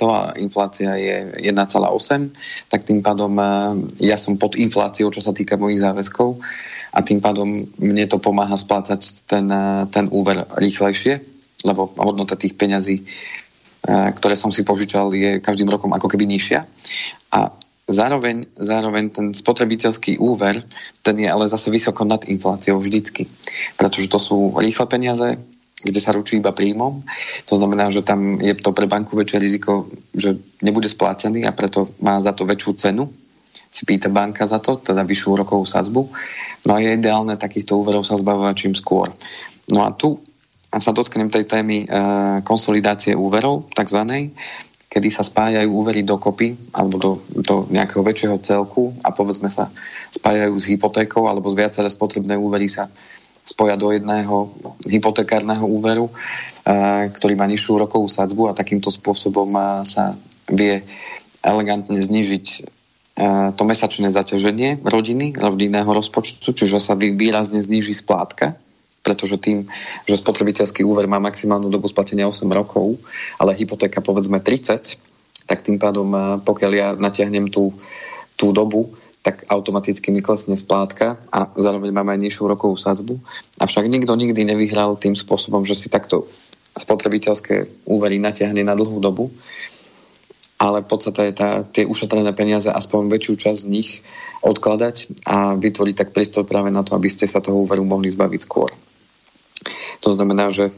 a 0.09 0.35
inflácia 0.41 0.99
je 0.99 1.47
1,8, 1.47 2.73
tak 2.73 2.83
tým 2.83 3.05
pádom 3.05 3.33
e, 3.39 3.45
ja 4.03 4.17
som 4.17 4.41
pod 4.41 4.57
infláciou, 4.57 5.13
čo 5.13 5.23
sa 5.23 5.37
týka 5.37 5.61
mojich 5.61 5.85
záväzkov 5.85 6.41
a 6.91 6.99
tým 7.05 7.21
pádom 7.21 7.69
mne 7.79 8.05
to 8.09 8.19
pomáha 8.19 8.57
splácať 8.57 9.29
ten, 9.29 9.47
e, 9.47 9.87
ten 9.93 10.09
úver 10.11 10.49
rýchlejšie, 10.59 11.21
lebo 11.63 11.93
hodnota 12.01 12.35
tých 12.35 12.57
peňazí, 12.57 12.97
e, 12.99 13.05
ktoré 14.17 14.35
som 14.35 14.51
si 14.51 14.65
požičal, 14.65 15.13
je 15.15 15.39
každým 15.39 15.69
rokom 15.69 15.93
ako 15.93 16.09
keby 16.09 16.25
nižšia. 16.25 16.65
A 17.37 17.53
Zároveň, 17.89 18.53
zároveň 18.61 19.05
ten 19.09 19.27
spotrebiteľský 19.33 20.21
úver, 20.21 20.61
ten 21.01 21.17
je 21.17 21.29
ale 21.29 21.49
zase 21.49 21.73
vysoko 21.73 22.05
nad 22.05 22.21
infláciou 22.29 22.77
vždycky. 22.77 23.25
Pretože 23.81 24.13
to 24.13 24.21
sú 24.21 24.37
rýchle 24.61 24.85
peniaze, 24.85 25.41
kde 25.81 26.01
sa 26.03 26.13
ručí 26.13 26.37
iba 26.37 26.53
príjmom. 26.53 27.01
To 27.49 27.55
znamená, 27.57 27.89
že 27.89 28.05
tam 28.05 28.45
je 28.45 28.53
to 28.61 28.77
pre 28.77 28.85
banku 28.85 29.17
väčšie 29.17 29.39
riziko, 29.41 29.89
že 30.13 30.37
nebude 30.61 30.91
splácený 30.91 31.49
a 31.49 31.57
preto 31.57 31.97
má 32.05 32.21
za 32.21 32.37
to 32.37 32.45
väčšiu 32.45 32.73
cenu. 32.77 33.09
Si 33.73 33.89
pýta 33.89 34.13
banka 34.13 34.45
za 34.45 34.61
to, 34.61 34.77
teda 34.77 35.01
vyššiu 35.09 35.41
rokovú 35.41 35.65
sazbu. 35.65 36.13
No 36.69 36.71
a 36.77 36.85
je 36.85 36.93
ideálne 36.93 37.41
takýchto 37.41 37.73
úverov 37.73 38.05
sa 38.05 38.21
zbavovať 38.21 38.55
čím 38.69 38.75
skôr. 38.77 39.09
No 39.73 39.89
a 39.89 39.97
tu 39.97 40.21
sa 40.77 40.93
dotknem 40.93 41.33
tej 41.33 41.49
témy 41.49 41.85
e, 41.85 41.87
konsolidácie 42.45 43.17
úverov, 43.17 43.73
takzvanej 43.73 44.37
kedy 44.89 45.09
sa 45.13 45.21
spájajú 45.21 45.69
úvery 45.69 46.01
dokopy 46.01 46.73
alebo 46.73 46.97
do, 46.97 47.11
do 47.29 47.69
nejakého 47.69 48.01
väčšieho 48.01 48.41
celku 48.41 48.97
a 49.05 49.13
povedzme 49.13 49.53
sa 49.53 49.69
spájajú 50.11 50.57
s 50.57 50.65
hypotékou 50.73 51.29
alebo 51.29 51.53
z 51.53 51.61
viaceré 51.61 51.89
spotrebné 51.93 52.41
úvery 52.41 52.73
sa 52.73 52.89
spoja 53.45 53.77
do 53.81 53.89
jedného 53.93 54.53
hypotekárneho 54.85 55.65
úveru, 55.65 56.13
ktorý 57.17 57.33
má 57.37 57.49
nižšiu 57.49 57.81
rokovú 57.81 58.05
sadzbu 58.05 58.53
a 58.53 58.57
takýmto 58.57 58.93
spôsobom 58.93 59.49
sa 59.89 60.21
vie 60.53 60.85
elegantne 61.41 61.97
znižiť 61.97 62.47
to 63.57 63.63
mesačné 63.65 64.13
zaťaženie 64.13 64.85
rodiny, 64.85 65.35
rodinného 65.35 65.89
rozpočtu, 65.91 66.55
čiže 66.55 66.79
sa 66.79 66.95
výrazne 66.95 67.59
zníži 67.65 67.97
splátka 67.97 68.61
pretože 69.09 69.41
tým, 69.41 69.65
že 70.05 70.21
spotrebiteľský 70.21 70.85
úver 70.85 71.09
má 71.09 71.17
maximálnu 71.17 71.73
dobu 71.73 71.89
splatenia 71.89 72.29
8 72.29 72.45
rokov, 72.53 73.01
ale 73.41 73.57
hypotéka 73.57 74.05
povedzme 74.05 74.45
30, 74.45 75.01
tak 75.49 75.65
tým 75.65 75.81
pádom, 75.81 76.13
eh, 76.13 76.21
pokiaľ 76.45 76.73
ja 76.77 76.89
natiahnem 76.93 77.49
tú, 77.49 77.73
tú 78.37 78.53
dobu, 78.53 78.93
tak 79.25 79.49
automaticky 79.49 80.13
mi 80.13 80.21
klesne 80.21 80.55
splátka 80.61 81.17
a 81.33 81.49
zároveň 81.57 81.91
máme 81.91 82.15
aj 82.17 82.21
nižšiu 82.29 82.45
rokovú 82.49 82.77
sadzbu. 82.77 83.19
Avšak 83.59 83.89
nikto 83.89 84.13
nikdy 84.15 84.45
nevyhral 84.45 84.95
tým 85.01 85.17
spôsobom, 85.17 85.65
že 85.65 85.75
si 85.75 85.89
takto 85.89 86.29
spotrebiteľské 86.79 87.85
úvery 87.89 88.23
natiahne 88.23 88.63
na 88.63 88.79
dlhú 88.79 89.03
dobu, 89.03 89.35
ale 90.59 90.83
v 90.83 90.89
podstate 90.91 91.31
je 91.31 91.35
tá, 91.35 91.51
tie 91.67 91.85
ušetrené 91.87 92.31
peniaze 92.35 92.71
aspoň 92.71 93.11
väčšiu 93.11 93.35
časť 93.37 93.59
z 93.63 93.71
nich 93.71 93.91
odkladať 94.43 95.27
a 95.27 95.59
vytvoriť 95.59 95.95
tak 95.99 96.15
priestor 96.15 96.47
práve 96.47 96.71
na 96.71 96.87
to, 96.87 96.95
aby 96.95 97.11
ste 97.11 97.27
sa 97.31 97.43
toho 97.43 97.63
úveru 97.63 97.83
mohli 97.83 98.11
zbaviť 98.11 98.41
skôr. 98.43 98.71
To 100.07 100.15
znamená, 100.15 100.55
že 100.55 100.71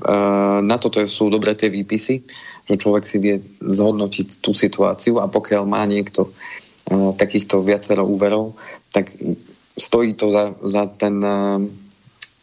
na 0.64 0.76
toto 0.80 1.04
sú 1.04 1.28
dobré 1.28 1.52
tie 1.52 1.68
výpisy, 1.68 2.24
že 2.64 2.80
človek 2.80 3.04
si 3.04 3.20
vie 3.20 3.36
zhodnotiť 3.60 4.40
tú 4.40 4.56
situáciu 4.56 5.20
a 5.20 5.28
pokiaľ 5.28 5.62
má 5.68 5.84
niekto 5.84 6.32
takýchto 6.90 7.60
viacero 7.60 8.08
úverov, 8.08 8.56
tak 8.90 9.12
stojí 9.76 10.16
to 10.16 10.32
za, 10.32 10.44
za, 10.64 10.84
ten, 10.88 11.20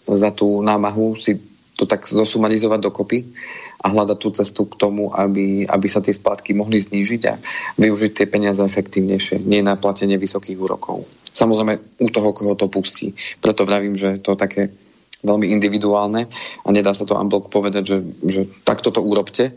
za 0.07 0.29
tú 0.31 0.61
námahu 0.61 1.17
si 1.17 1.41
to 1.77 1.85
tak 1.85 2.09
zosumarizovať 2.09 2.79
dokopy 2.81 3.19
a 3.77 3.93
hľadať 3.93 4.17
tú 4.17 4.29
cestu 4.33 4.65
k 4.65 4.79
tomu, 4.81 5.13
aby, 5.13 5.69
aby 5.69 5.87
sa 5.89 6.01
tie 6.01 6.09
splátky 6.09 6.57
mohli 6.57 6.81
znížiť 6.81 7.21
a 7.29 7.37
využiť 7.77 8.11
tie 8.17 8.25
peniaze 8.25 8.57
efektívnejšie, 8.57 9.45
nie 9.45 9.61
na 9.61 9.77
platenie 9.77 10.17
vysokých 10.17 10.57
úrokov. 10.57 11.05
Samozrejme 11.29 12.01
u 12.01 12.09
toho, 12.09 12.29
koho 12.33 12.57
to 12.57 12.65
pustí. 12.65 13.13
Preto 13.37 13.69
vravím, 13.69 13.93
že 13.93 14.17
to 14.17 14.33
také 14.33 14.73
veľmi 15.25 15.49
individuálne 15.49 16.29
a 16.65 16.67
nedá 16.69 16.93
sa 16.93 17.05
to 17.05 17.17
unblock 17.17 17.49
povedať, 17.49 17.83
že, 17.85 17.97
že 18.21 18.41
takto 18.61 18.93
to 18.93 19.01
urobte, 19.01 19.53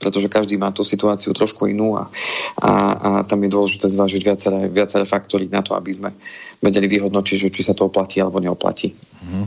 pretože 0.00 0.26
každý 0.26 0.58
má 0.58 0.74
tú 0.74 0.82
situáciu 0.82 1.30
trošku 1.30 1.70
inú 1.70 1.94
a, 1.94 2.10
a, 2.58 2.70
a 2.70 3.08
tam 3.24 3.40
je 3.44 3.50
dôležité 3.52 3.86
zvážiť 3.86 4.22
viaceré, 4.24 4.58
viaceré 4.66 5.04
faktory 5.06 5.46
na 5.46 5.62
to, 5.62 5.78
aby 5.78 5.90
sme 5.94 6.10
vedeli 6.58 6.90
vyhodnotiť, 6.90 7.36
že 7.48 7.52
či 7.52 7.62
sa 7.62 7.76
to 7.76 7.86
oplatí 7.86 8.18
alebo 8.18 8.42
neoplatí. 8.42 8.90
Mm. 9.22 9.46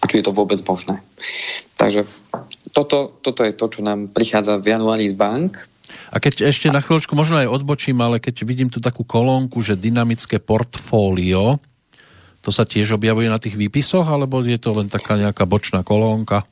A 0.00 0.04
či 0.08 0.20
je 0.20 0.24
to 0.24 0.36
vôbec 0.36 0.60
možné. 0.64 1.00
Takže 1.76 2.08
toto, 2.72 3.20
toto 3.20 3.40
je 3.44 3.52
to, 3.56 3.66
čo 3.68 3.80
nám 3.84 4.12
prichádza 4.12 4.60
v 4.60 4.72
januári 4.72 5.08
z 5.08 5.16
bank. 5.16 5.68
A 6.12 6.22
keď 6.22 6.48
ešte 6.48 6.70
na 6.70 6.80
chvíľočku 6.80 7.12
možno 7.18 7.40
aj 7.40 7.50
odbočím, 7.50 7.98
ale 8.00 8.22
keď 8.22 8.46
vidím 8.46 8.70
tu 8.70 8.78
takú 8.78 9.02
kolónku, 9.02 9.60
že 9.60 9.80
dynamické 9.80 10.38
portfólio, 10.38 11.58
to 12.40 12.50
sa 12.52 12.64
tiež 12.64 12.96
objavuje 12.96 13.28
na 13.28 13.40
tých 13.40 13.56
výpisoch, 13.56 14.08
alebo 14.08 14.40
je 14.40 14.56
to 14.56 14.72
len 14.72 14.88
taká 14.88 15.20
nejaká 15.20 15.44
bočná 15.44 15.84
kolónka? 15.84 16.48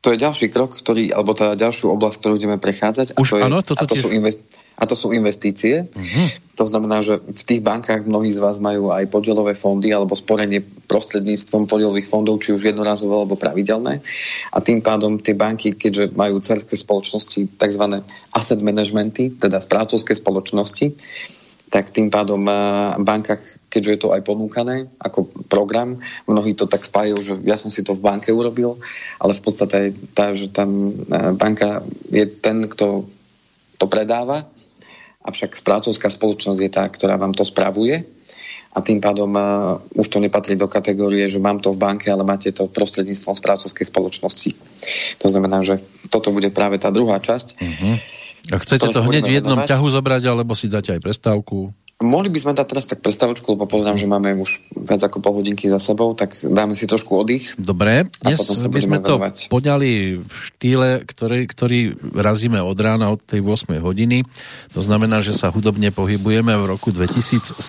To 0.00 0.16
je 0.16 0.16
ďalší 0.16 0.48
krok, 0.48 0.80
ktorý, 0.80 1.12
alebo 1.12 1.36
tá 1.36 1.52
ďalšiu 1.52 1.92
oblasť, 1.92 2.24
ktorú 2.24 2.40
ideme 2.40 2.56
prechádzať. 2.56 3.20
Už 3.20 3.28
a 3.28 3.32
to, 3.32 3.36
je, 3.36 3.42
áno, 3.44 3.58
toto 3.60 3.84
a 3.84 3.88
to, 3.88 3.92
tiež... 3.92 4.04
sú, 4.04 4.08
invest, 4.08 4.40
a 4.80 4.84
to 4.88 4.96
sú 4.96 5.12
investície. 5.12 5.92
Uh-huh. 5.92 6.26
To 6.56 6.64
znamená, 6.64 7.04
že 7.04 7.20
v 7.20 7.42
tých 7.44 7.60
bankách 7.60 8.08
mnohí 8.08 8.32
z 8.32 8.40
vás 8.40 8.56
majú 8.56 8.96
aj 8.96 9.12
podielové 9.12 9.52
fondy 9.52 9.92
alebo 9.92 10.16
sporenie 10.16 10.64
prostredníctvom 10.64 11.68
podielových 11.68 12.08
fondov, 12.08 12.40
či 12.40 12.56
už 12.56 12.72
jednorázové 12.72 13.12
alebo 13.12 13.36
pravidelné. 13.36 14.00
A 14.56 14.64
tým 14.64 14.80
pádom 14.80 15.20
tie 15.20 15.36
banky, 15.36 15.76
keďže 15.76 16.16
majú 16.16 16.40
cerské 16.40 16.80
spoločnosti, 16.80 17.60
tzv. 17.60 17.84
asset 18.32 18.60
managementy, 18.64 19.36
teda 19.36 19.60
správcovské 19.60 20.16
spoločnosti, 20.16 20.96
tak 21.68 21.92
tým 21.92 22.08
pádom 22.08 22.40
eh, 22.48 22.56
banka, 23.04 23.36
keďže 23.70 23.90
je 23.94 24.00
to 24.02 24.12
aj 24.12 24.26
ponúkané 24.26 24.90
ako 24.98 25.30
program, 25.46 26.02
mnohí 26.26 26.58
to 26.58 26.66
tak 26.66 26.82
spájajú, 26.82 27.18
že 27.22 27.34
ja 27.46 27.54
som 27.54 27.70
si 27.70 27.86
to 27.86 27.94
v 27.94 28.02
banke 28.02 28.34
urobil, 28.34 28.82
ale 29.22 29.32
v 29.32 29.42
podstate 29.46 29.76
je 29.80 29.90
tá, 30.12 30.34
že 30.34 30.50
tam 30.50 30.90
eh, 30.90 31.30
banka 31.32 31.86
je 32.10 32.26
ten, 32.26 32.66
kto 32.66 33.06
to 33.80 33.86
predáva, 33.88 34.44
avšak 35.24 35.56
správcovská 35.56 36.10
spoločnosť 36.10 36.60
je 36.60 36.70
tá, 36.70 36.84
ktorá 36.84 37.16
vám 37.16 37.32
to 37.32 37.46
spravuje 37.46 38.04
a 38.70 38.78
tým 38.86 39.02
pádom 39.02 39.30
uh, 39.34 39.82
už 39.98 40.06
to 40.06 40.22
nepatrí 40.22 40.54
do 40.54 40.70
kategórie, 40.70 41.26
že 41.26 41.42
mám 41.42 41.58
to 41.58 41.74
v 41.74 41.80
banke, 41.82 42.06
ale 42.06 42.22
máte 42.22 42.54
to 42.54 42.70
prostredníctvom 42.70 43.34
správcovskej 43.34 43.86
spoločnosti. 43.90 44.50
To 45.18 45.26
znamená, 45.26 45.66
že 45.66 45.82
toto 46.06 46.30
bude 46.30 46.54
práve 46.54 46.78
tá 46.78 46.94
druhá 46.94 47.18
časť. 47.18 47.58
Uh-huh. 47.58 47.94
A 48.48 48.56
chcete 48.56 48.88
to 48.88 49.04
hneď 49.04 49.24
v 49.28 49.36
jednom 49.42 49.60
ťahu 49.60 49.86
zobrať, 49.92 50.22
alebo 50.24 50.56
si 50.56 50.72
dáte 50.72 50.96
aj 50.96 51.04
prestávku? 51.04 51.76
Mohli 52.00 52.32
by 52.32 52.38
sme 52.40 52.56
dať 52.56 52.64
teraz 52.64 52.88
tak 52.88 53.04
prestavočku, 53.04 53.44
lebo 53.52 53.68
poznám, 53.68 54.00
že 54.00 54.08
máme 54.08 54.32
už 54.40 54.64
viac 54.72 55.04
ako 55.04 55.20
pol 55.20 55.36
hodinky 55.36 55.68
za 55.68 55.76
sebou, 55.76 56.16
tak 56.16 56.32
dáme 56.40 56.72
si 56.72 56.88
trošku 56.88 57.12
oddych. 57.12 57.52
Dobre, 57.60 58.08
dnes 58.24 58.40
by 58.40 58.80
sme 58.80 59.04
to 59.04 59.20
venovať. 59.20 59.52
poňali 59.52 60.16
v 60.16 60.32
štýle, 60.32 61.04
ktorý, 61.04 61.44
ktorý 61.44 61.80
razíme 62.16 62.56
od 62.56 62.72
rána 62.80 63.12
od 63.12 63.20
tej 63.20 63.44
8 63.44 63.76
hodiny. 63.84 64.24
To 64.72 64.80
znamená, 64.80 65.20
že 65.20 65.36
sa 65.36 65.52
hudobne 65.52 65.92
pohybujeme 65.92 66.56
v 66.56 66.64
roku 66.72 66.88
2007. 66.88 67.60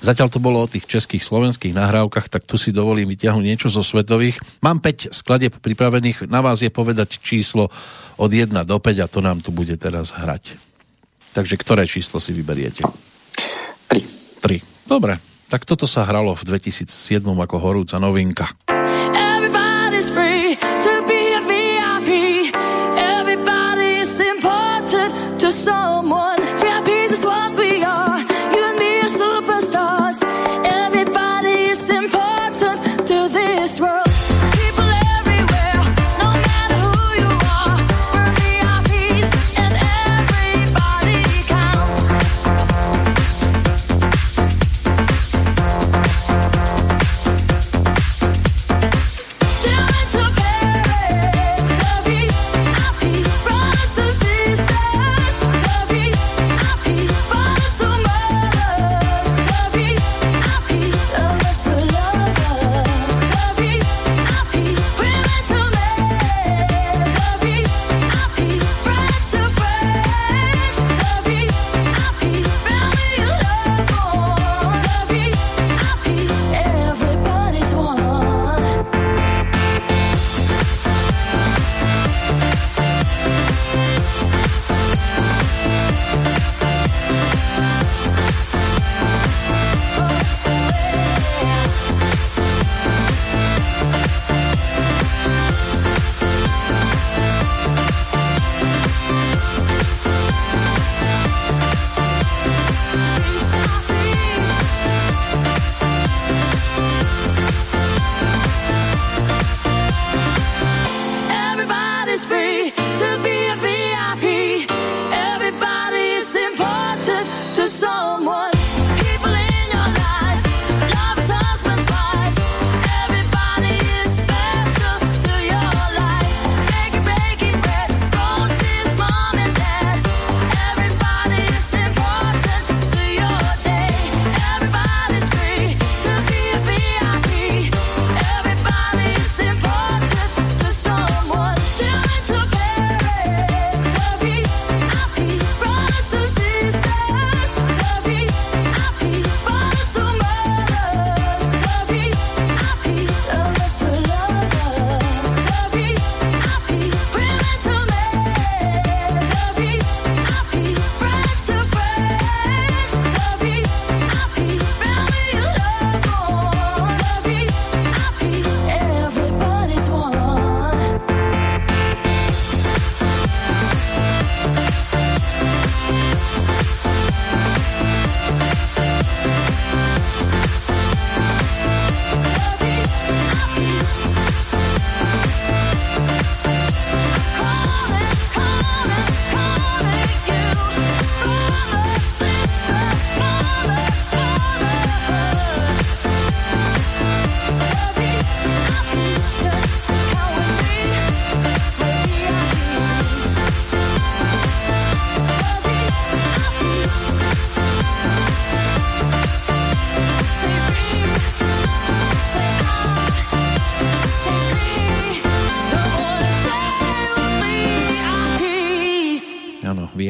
Zatiaľ 0.00 0.28
to 0.32 0.40
bolo 0.40 0.64
o 0.64 0.70
tých 0.72 0.88
českých, 0.88 1.20
slovenských 1.20 1.76
nahrávkach, 1.76 2.32
tak 2.32 2.48
tu 2.48 2.56
si 2.56 2.72
dovolím 2.72 3.12
vyťahnuť 3.12 3.44
niečo 3.44 3.68
zo 3.68 3.84
svetových. 3.84 4.40
Mám 4.64 4.80
5 4.80 5.12
skladieb 5.12 5.60
pripravených, 5.60 6.24
na 6.24 6.40
vás 6.40 6.64
je 6.64 6.72
povedať 6.72 7.20
číslo 7.20 7.68
od 8.16 8.30
1 8.32 8.52
do 8.64 8.76
5 8.80 9.04
a 9.04 9.06
to 9.06 9.20
nám 9.20 9.44
tu 9.44 9.52
bude 9.52 9.76
teraz 9.76 10.12
hrať. 10.12 10.56
Takže 11.36 11.60
ktoré 11.60 11.84
číslo 11.84 12.16
si 12.16 12.32
vyberiete? 12.32 12.80
3. 14.40 14.88
Dobre, 14.88 15.20
tak 15.52 15.68
toto 15.68 15.84
sa 15.84 16.08
hralo 16.08 16.32
v 16.32 16.42
2007 16.48 17.22
ako 17.22 17.56
horúca 17.60 18.00
novinka. 18.00 18.50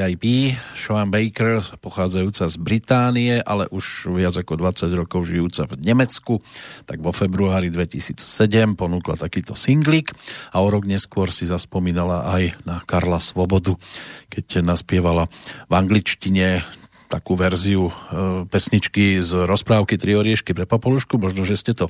VIP, 0.07 0.55
Sean 0.79 1.11
Baker, 1.11 1.59
pochádzajúca 1.83 2.47
z 2.47 2.57
Británie, 2.63 3.35
ale 3.43 3.67
už 3.75 4.15
viac 4.15 4.39
ako 4.39 4.55
20 4.55 4.87
rokov 4.95 5.27
žijúca 5.27 5.67
v 5.67 5.83
Nemecku, 5.83 6.39
tak 6.87 7.03
vo 7.03 7.11
februári 7.11 7.75
2007 7.75 8.79
ponúkla 8.79 9.19
takýto 9.19 9.59
singlik 9.59 10.15
a 10.55 10.63
o 10.63 10.71
rok 10.71 10.87
neskôr 10.87 11.35
si 11.35 11.51
zaspomínala 11.51 12.23
aj 12.39 12.55
na 12.63 12.87
Karla 12.87 13.19
Svobodu, 13.19 13.75
keď 14.31 14.63
naspievala 14.63 15.27
v 15.67 15.73
angličtine 15.75 16.63
takú 17.07 17.39
verziu 17.39 17.91
e, 17.91 17.93
pesničky 18.51 19.23
z 19.23 19.47
rozprávky 19.47 19.95
Tri 19.95 20.19
oriešky 20.19 20.53
pre 20.53 20.67
Papolušku. 20.67 21.23
Možno, 21.23 21.47
že 21.47 21.55
ste 21.55 21.73
to 21.73 21.87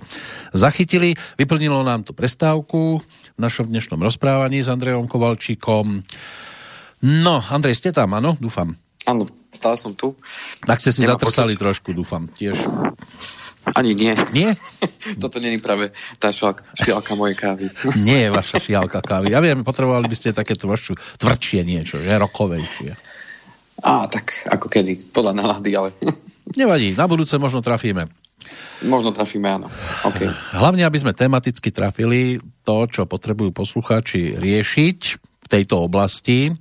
zachytili. 0.52 1.16
Vyplnilo 1.40 1.80
nám 1.84 2.04
to 2.04 2.12
prestávku 2.12 3.00
v 3.36 3.40
našom 3.40 3.68
dnešnom 3.68 4.00
rozprávaní 4.00 4.60
s 4.60 4.68
Andrejom 4.68 5.08
Kovalčíkom. 5.08 6.04
No, 7.04 7.44
Andrej, 7.44 7.76
ste 7.80 7.92
tam, 7.92 8.16
áno? 8.16 8.36
Dúfam. 8.40 8.76
Áno, 9.06 9.30
stále 9.52 9.76
som 9.78 9.94
tu. 9.94 10.18
Tak 10.66 10.82
ste 10.82 10.90
si 10.90 11.04
Nemá 11.04 11.14
zatrcali 11.14 11.54
počuť. 11.54 11.62
trošku, 11.62 11.88
dúfam, 11.94 12.26
tiež. 12.34 12.58
Ani 13.74 13.98
nie. 13.98 14.14
Nie? 14.30 14.54
Toto 15.22 15.42
není 15.42 15.58
práve 15.58 15.90
tá 16.22 16.30
šalka, 16.30 16.62
šialka 16.74 17.18
mojej 17.18 17.34
kávy. 17.34 17.66
nie 18.06 18.26
je 18.26 18.30
vaša 18.30 18.58
šialka 18.62 19.02
kávy. 19.02 19.34
Ja 19.34 19.42
viem, 19.42 19.66
potrebovali 19.66 20.06
by 20.06 20.16
ste 20.18 20.36
takéto 20.36 20.70
vašu 20.70 20.94
tvrdšie 21.18 21.66
niečo, 21.66 21.98
že 21.98 22.14
rokovejšie. 22.14 22.94
Á, 23.82 24.08
tak 24.08 24.46
ako 24.50 24.66
kedy, 24.70 25.10
podľa 25.10 25.32
nálady, 25.38 25.70
ale... 25.74 25.94
Nevadí, 26.60 26.94
na 26.94 27.10
budúce 27.10 27.34
možno 27.38 27.62
trafíme. 27.62 28.06
Možno 28.86 29.10
trafíme, 29.10 29.50
áno. 29.50 29.66
Okay. 30.06 30.30
Hlavne, 30.54 30.86
aby 30.86 30.98
sme 31.02 31.16
tematicky 31.16 31.74
trafili 31.74 32.38
to, 32.62 32.86
čo 32.86 33.02
potrebujú 33.08 33.50
poslucháči 33.50 34.38
riešiť 34.38 35.00
v 35.18 35.46
tejto 35.50 35.82
oblasti. 35.82 36.54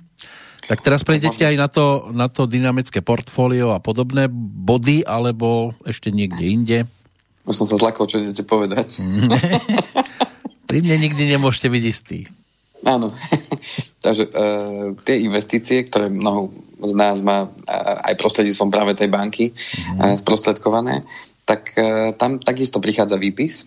Tak 0.66 0.82
teraz 0.82 1.06
prejdete 1.06 1.46
aj 1.46 1.56
na 1.56 1.68
to, 1.70 2.10
na 2.10 2.26
to 2.26 2.50
dynamické 2.50 2.98
portfólio 2.98 3.70
a 3.70 3.78
podobné 3.78 4.26
body, 4.32 5.06
alebo 5.06 5.70
ešte 5.86 6.10
niekde 6.10 6.44
inde? 6.44 6.78
Už 7.46 7.62
som 7.62 7.66
sa 7.70 7.78
zlakol, 7.78 8.10
čo 8.10 8.18
idete 8.18 8.42
povedať. 8.42 8.98
Pri 10.70 10.78
mne 10.82 11.06
nikdy 11.06 11.30
nemôžete 11.30 11.70
byť 11.70 11.84
istý. 11.86 12.18
Áno. 12.82 13.14
Takže 14.04 14.26
e, 14.26 14.30
tie 15.06 15.22
investície, 15.22 15.86
ktoré 15.86 16.10
mnoho 16.10 16.50
z 16.82 16.92
nás 16.92 17.22
má 17.22 17.48
aj 18.02 18.18
prostredníctvom 18.18 18.70
práve 18.70 18.92
tej 18.98 19.08
banky 19.08 19.54
mm. 19.54 20.02
e, 20.02 20.06
sprostredkované, 20.18 21.06
tak 21.46 21.72
e, 21.78 22.10
tam 22.18 22.42
takisto 22.42 22.82
prichádza 22.82 23.16
výpis, 23.16 23.64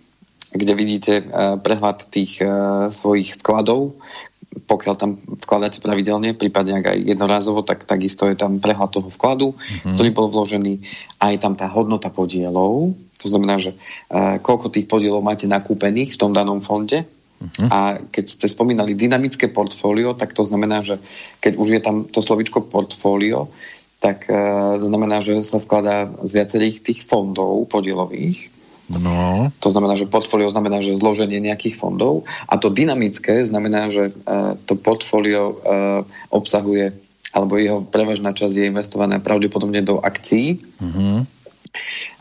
kde 0.52 0.74
vidíte 0.76 1.14
e, 1.20 1.24
prehľad 1.64 2.12
tých 2.12 2.44
e, 2.44 2.48
svojich 2.92 3.40
vkladov, 3.40 3.96
pokiaľ 4.66 4.96
tam 5.00 5.12
vkladáte 5.20 5.80
pravidelne, 5.80 6.36
prípadne 6.36 6.80
ak 6.80 6.86
aj 6.96 7.00
jednorázovo, 7.04 7.64
tak 7.64 7.88
takisto 7.88 8.28
je 8.28 8.36
tam 8.36 8.60
prehľad 8.60 8.92
toho 8.92 9.10
vkladu, 9.12 9.56
mm-hmm. 9.56 9.96
ktorý 9.96 10.10
bol 10.12 10.28
vložený. 10.28 10.84
A 11.20 11.32
je 11.36 11.40
tam 11.40 11.56
tá 11.56 11.68
hodnota 11.72 12.12
podielov, 12.12 12.96
to 13.20 13.28
znamená, 13.28 13.60
že 13.60 13.76
uh, 13.76 14.40
koľko 14.40 14.72
tých 14.72 14.88
podielov 14.88 15.20
máte 15.24 15.48
nakúpených 15.48 16.16
v 16.16 16.20
tom 16.20 16.32
danom 16.32 16.64
fonde. 16.64 17.04
Mm-hmm. 17.40 17.68
A 17.72 18.04
keď 18.12 18.26
ste 18.28 18.48
spomínali 18.52 18.96
dynamické 18.96 19.48
portfólio, 19.48 20.12
tak 20.16 20.36
to 20.36 20.44
znamená, 20.44 20.84
že 20.84 21.00
keď 21.40 21.54
už 21.56 21.68
je 21.72 21.82
tam 21.84 21.96
to 22.08 22.20
slovičko 22.20 22.68
portfólio, 22.68 23.48
tak 24.00 24.28
uh, 24.32 24.80
znamená, 24.80 25.20
že 25.20 25.40
sa 25.44 25.60
skladá 25.60 26.08
z 26.24 26.32
viacerých 26.36 26.84
tých 26.84 27.00
fondov 27.08 27.68
podielových 27.72 28.59
No. 28.98 29.54
To 29.62 29.70
znamená, 29.70 29.94
že 29.94 30.10
portfólio 30.10 30.50
znamená, 30.50 30.82
že 30.82 30.98
zloženie 30.98 31.38
nejakých 31.38 31.78
fondov 31.78 32.26
a 32.50 32.58
to 32.58 32.74
dynamické 32.74 33.46
znamená, 33.46 33.94
že 33.94 34.10
uh, 34.10 34.58
to 34.66 34.74
portfólio 34.74 35.54
uh, 35.54 35.56
obsahuje 36.34 36.98
alebo 37.30 37.62
jeho 37.62 37.86
prevažná 37.86 38.34
časť 38.34 38.54
je 38.58 38.70
investovaná 38.74 39.22
pravdepodobne 39.22 39.86
do 39.86 40.02
akcií 40.02 40.66
uh-huh. 40.82 41.22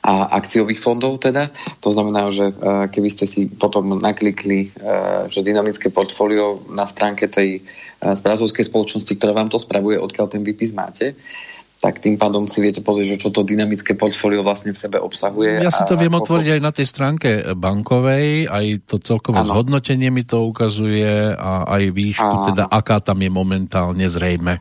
a 0.05 0.37
akciových 0.37 0.85
fondov 0.85 1.25
teda. 1.25 1.49
To 1.81 1.89
znamená, 1.89 2.29
že 2.29 2.53
uh, 2.53 2.85
keby 2.93 3.09
ste 3.09 3.25
si 3.25 3.49
potom 3.49 3.97
naklikli, 3.97 4.69
uh, 4.77 5.25
že 5.33 5.41
dynamické 5.41 5.89
portfólio 5.89 6.69
na 6.69 6.85
stránke 6.85 7.25
tej 7.25 7.65
uh, 7.65 8.13
správcovskej 8.13 8.69
spoločnosti, 8.69 9.13
ktorá 9.17 9.33
vám 9.33 9.49
to 9.49 9.57
spravuje, 9.57 9.97
odkiaľ 9.97 10.29
ten 10.29 10.45
výpis 10.45 10.77
máte, 10.77 11.17
uh, 11.17 11.49
tak 11.79 12.03
tým 12.03 12.19
pádom 12.19 12.51
si 12.51 12.59
viete 12.59 12.83
pozrieť, 12.83 13.15
že 13.15 13.21
čo 13.23 13.29
to 13.31 13.47
dynamické 13.47 13.95
portfólio 13.95 14.43
vlastne 14.43 14.75
v 14.75 14.79
sebe 14.79 14.99
obsahuje. 14.99 15.63
Ja 15.63 15.71
si 15.71 15.87
to 15.87 15.95
viem 15.95 16.11
otvoriť 16.11 16.59
aj 16.59 16.61
na 16.63 16.75
tej 16.75 16.87
stránke 16.91 17.29
bankovej, 17.55 18.51
aj 18.51 18.67
to 18.83 18.99
celkové 18.99 19.47
ano. 19.47 19.51
zhodnotenie 19.55 20.11
mi 20.11 20.27
to 20.27 20.43
ukazuje 20.43 21.39
a 21.39 21.71
aj 21.71 21.83
výšku, 21.95 22.27
ano. 22.27 22.47
teda 22.51 22.65
aká 22.67 22.99
tam 22.99 23.23
je 23.23 23.31
momentálne 23.31 24.07
zrejme. 24.11 24.59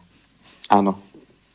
Áno, 0.70 1.02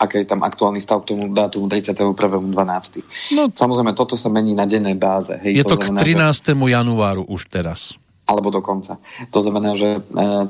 aký 0.03 0.27
je 0.27 0.35
tam 0.35 0.43
aktuálny 0.43 0.83
stav 0.83 1.07
k 1.07 1.15
tomu 1.15 1.31
dátumu 1.31 1.71
31.12. 1.71 3.39
No, 3.39 3.47
Samozrejme, 3.55 3.95
toto 3.95 4.19
sa 4.19 4.27
mení 4.35 4.59
na 4.59 4.67
dennej 4.67 4.99
báze. 4.99 5.39
Hej, 5.39 5.63
je 5.63 5.65
to, 5.65 5.79
to 5.79 5.95
k 5.95 5.95
13. 5.95 6.43
Že... 6.43 6.59
januáru 6.59 7.23
už 7.31 7.47
teraz. 7.47 7.95
Alebo 8.27 8.51
dokonca. 8.51 8.99
To 9.31 9.39
znamená, 9.43 9.75
že 9.79 9.99
e, 9.99 10.01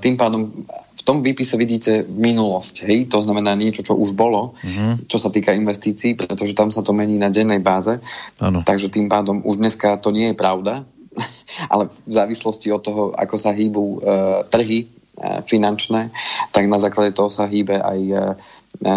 tým 0.00 0.16
pádom 0.16 0.48
v 1.02 1.10
tom 1.10 1.18
výpise 1.18 1.58
vidíte 1.58 2.06
minulosť, 2.06 2.86
hej, 2.86 3.10
to 3.10 3.18
znamená 3.18 3.58
niečo, 3.58 3.82
čo 3.82 3.98
už 3.98 4.14
bolo, 4.14 4.54
mm-hmm. 4.62 5.10
čo 5.10 5.18
sa 5.18 5.34
týka 5.34 5.50
investícií, 5.50 6.14
pretože 6.14 6.54
tam 6.54 6.70
sa 6.70 6.86
to 6.86 6.94
mení 6.94 7.18
na 7.18 7.26
dennej 7.26 7.58
báze, 7.58 7.98
ano. 8.38 8.62
takže 8.62 8.86
tým 8.86 9.10
pádom 9.10 9.42
už 9.42 9.58
dneska 9.58 9.98
to 9.98 10.14
nie 10.14 10.30
je 10.30 10.38
pravda, 10.38 10.86
ale 11.74 11.90
v 11.90 12.12
závislosti 12.14 12.70
od 12.70 12.86
toho, 12.86 13.02
ako 13.18 13.34
sa 13.34 13.50
hýbu 13.50 13.82
e, 13.82 13.96
trhy 14.46 14.80
e, 14.86 14.88
finančné, 15.42 16.14
tak 16.54 16.70
na 16.70 16.78
základe 16.78 17.10
toho 17.18 17.34
sa 17.34 17.50
hýbe 17.50 17.82
aj 17.82 17.98
e, 17.98 18.14
e 18.86 18.94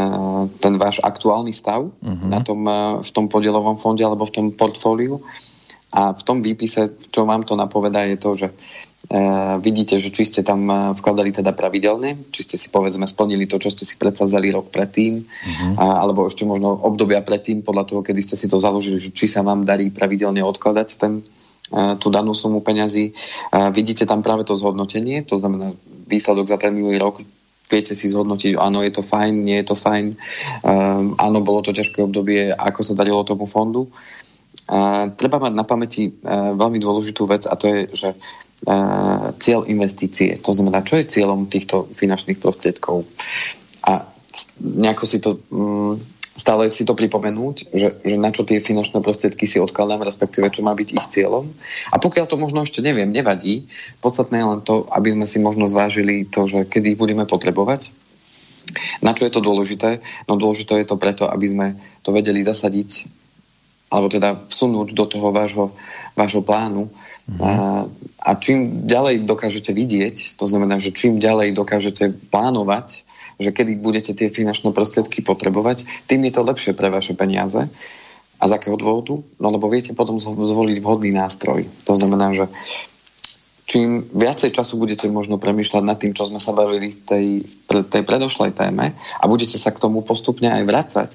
ten 0.61 0.73
váš 0.77 1.01
aktuálny 1.01 1.57
stav 1.57 1.89
mm-hmm. 1.89 2.29
na 2.29 2.45
tom, 2.45 2.61
e, 2.69 3.01
v 3.01 3.09
tom 3.09 3.25
podielovom 3.25 3.81
fonde 3.81 4.05
alebo 4.05 4.29
v 4.29 4.35
tom 4.37 4.45
portfóliu. 4.53 5.25
A 5.95 6.11
v 6.11 6.23
tom 6.27 6.43
výpise, 6.43 6.99
čo 6.99 7.23
vám 7.23 7.47
to 7.47 7.55
napovedá, 7.55 8.03
je 8.03 8.17
to, 8.19 8.35
že 8.35 8.47
vidíte, 9.61 10.01
že 10.01 10.09
či 10.09 10.25
ste 10.25 10.41
tam 10.41 10.65
uh, 10.65 10.77
vkladali 10.97 11.29
teda 11.29 11.53
pravidelne, 11.53 12.25
či 12.33 12.41
ste 12.41 12.55
si 12.57 12.73
povedzme 12.73 13.05
splnili 13.05 13.45
to, 13.45 13.61
čo 13.61 13.69
ste 13.69 13.85
si 13.85 14.01
predsazali 14.01 14.49
rok 14.49 14.73
predtým, 14.73 15.21
uh-huh. 15.21 15.77
uh, 15.77 16.01
alebo 16.01 16.25
ešte 16.25 16.41
možno 16.41 16.73
obdobia 16.73 17.21
predtým, 17.21 17.61
podľa 17.61 17.85
toho, 17.85 18.01
kedy 18.01 18.21
ste 18.25 18.35
si 18.35 18.49
to 18.49 18.57
založili, 18.57 18.97
že 18.97 19.13
či 19.13 19.29
sa 19.29 19.45
vám 19.45 19.61
darí 19.61 19.93
pravidelne 19.93 20.41
odkladať 20.41 20.89
ten, 20.97 21.21
uh, 21.21 21.93
tú 22.01 22.09
danú 22.09 22.33
sumu 22.33 22.65
peňazí. 22.65 23.13
Uh, 23.53 23.69
vidíte 23.69 24.09
tam 24.09 24.25
práve 24.25 24.41
to 24.41 24.57
zhodnotenie, 24.57 25.21
to 25.21 25.37
znamená 25.37 25.77
výsledok 26.09 26.49
za 26.49 26.57
ten 26.57 26.73
minulý 26.73 26.97
rok, 26.97 27.21
viete 27.69 27.93
si 27.93 28.09
zhodnotiť, 28.09 28.57
áno, 28.57 28.81
je 28.81 28.93
to 28.93 29.05
fajn, 29.05 29.33
nie 29.45 29.61
je 29.61 29.69
to 29.69 29.75
fajn, 29.77 30.17
uh, 30.65 31.01
áno, 31.21 31.37
bolo 31.45 31.61
to 31.61 31.77
ťažké 31.77 32.01
obdobie, 32.01 32.49
ako 32.49 32.81
sa 32.81 32.97
darilo 32.97 33.21
tomu 33.21 33.45
fondu. 33.45 33.85
Uh, 34.65 35.13
treba 35.13 35.37
mať 35.37 35.53
na 35.53 35.61
pamäti 35.61 36.09
uh, 36.09 36.57
veľmi 36.57 36.81
dôležitú 36.81 37.29
vec 37.29 37.45
a 37.45 37.53
to 37.53 37.69
je, 37.69 37.79
že 37.93 38.09
cieľ 39.37 39.61
investície. 39.69 40.41
To 40.41 40.51
znamená, 40.51 40.81
čo 40.81 40.97
je 40.97 41.05
cieľom 41.05 41.45
týchto 41.45 41.85
finančných 41.93 42.41
prostriedkov. 42.41 43.05
A 43.85 44.09
nejako 44.59 45.03
si 45.05 45.17
to 45.21 45.37
um, 45.53 46.01
stále 46.35 46.67
si 46.67 46.83
to 46.83 46.97
pripomenúť, 46.97 47.71
že, 47.71 47.95
že 48.03 48.15
na 48.19 48.29
čo 48.29 48.43
tie 48.43 48.59
finančné 48.59 48.99
prostriedky 48.99 49.47
si 49.47 49.57
odkladám, 49.57 50.03
respektíve 50.03 50.51
čo 50.51 50.67
má 50.67 50.75
byť 50.75 50.89
ich 50.91 51.07
cieľom. 51.07 51.47
A 51.93 51.95
pokiaľ 51.95 52.25
to 52.27 52.35
možno 52.35 52.67
ešte 52.67 52.83
neviem, 52.83 53.07
nevadí. 53.07 53.71
Podstatné 54.03 54.43
je 54.43 54.49
len 54.51 54.61
to, 54.61 54.83
aby 54.91 55.15
sme 55.15 55.25
si 55.25 55.39
možno 55.39 55.65
zvážili 55.71 56.27
to, 56.27 56.43
že 56.45 56.67
kedy 56.67 56.93
ich 56.93 56.99
budeme 56.99 57.23
potrebovať. 57.23 57.95
Na 58.99 59.15
čo 59.15 59.29
je 59.29 59.31
to 59.31 59.45
dôležité? 59.45 60.03
No 60.27 60.35
dôležité 60.35 60.83
je 60.83 60.89
to 60.89 60.99
preto, 60.99 61.29
aby 61.29 61.47
sme 61.47 61.67
to 62.03 62.11
vedeli 62.11 62.43
zasadiť 62.43 63.07
alebo 63.85 64.09
teda 64.09 64.49
vsunúť 64.49 64.97
do 64.97 65.05
toho 65.05 65.29
vášho, 65.29 65.71
vášho 66.17 66.41
plánu. 66.41 66.89
A, 67.25 67.85
a 68.21 68.29
čím 68.37 68.85
ďalej 68.85 69.25
dokážete 69.25 69.73
vidieť, 69.73 70.37
to 70.37 70.45
znamená, 70.45 70.77
že 70.77 70.93
čím 70.93 71.17
ďalej 71.17 71.57
dokážete 71.57 72.13
plánovať, 72.29 73.01
že 73.41 73.49
kedy 73.49 73.81
budete 73.81 74.13
tie 74.13 74.29
finančné 74.29 74.69
prostriedky 74.71 75.25
potrebovať, 75.25 75.89
tým 76.05 76.21
je 76.29 76.31
to 76.31 76.45
lepšie 76.45 76.71
pre 76.77 76.93
vaše 76.93 77.17
peniaze. 77.17 77.65
A 78.35 78.43
z 78.45 78.51
akého 78.51 78.77
dôvodu? 78.77 79.17
No 79.39 79.47
lebo 79.49 79.71
viete 79.71 79.95
potom 79.95 80.19
zvoliť 80.21 80.77
vhodný 80.83 81.15
nástroj. 81.15 81.65
To 81.87 81.93
znamená, 81.95 82.35
že 82.35 82.51
čím 83.65 84.05
viacej 84.05 84.53
času 84.53 84.77
budete 84.77 85.09
možno 85.09 85.41
premýšľať 85.41 85.83
nad 85.83 85.97
tým, 85.97 86.13
čo 86.13 86.29
sme 86.29 86.37
sa 86.37 86.53
bavili 86.53 86.93
v 86.93 86.99
tej, 87.01 87.25
tej 87.65 88.03
predošlej 88.05 88.53
téme 88.53 88.93
a 88.93 89.23
budete 89.25 89.57
sa 89.57 89.73
k 89.73 89.81
tomu 89.81 90.05
postupne 90.05 90.53
aj 90.53 90.63
vrácať, 90.63 91.11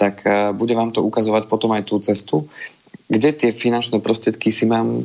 tak 0.00 0.24
uh, 0.24 0.56
bude 0.56 0.72
vám 0.72 0.96
to 0.96 1.04
ukazovať 1.04 1.52
potom 1.52 1.76
aj 1.76 1.84
tú 1.84 2.00
cestu, 2.00 2.48
kde 3.12 3.30
tie 3.36 3.50
finančné 3.52 4.00
prostriedky 4.00 4.48
si 4.48 4.64
mám 4.64 5.04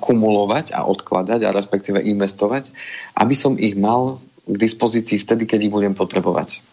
kumulovať 0.00 0.72
a 0.72 0.88
odkladať 0.88 1.44
a 1.44 1.54
respektíve 1.54 2.00
investovať, 2.00 2.72
aby 3.20 3.34
som 3.36 3.60
ich 3.60 3.76
mal 3.76 4.24
k 4.48 4.56
dispozícii 4.56 5.20
vtedy, 5.20 5.44
keď 5.44 5.68
ich 5.68 5.74
budem 5.74 5.92
potrebovať. 5.92 6.64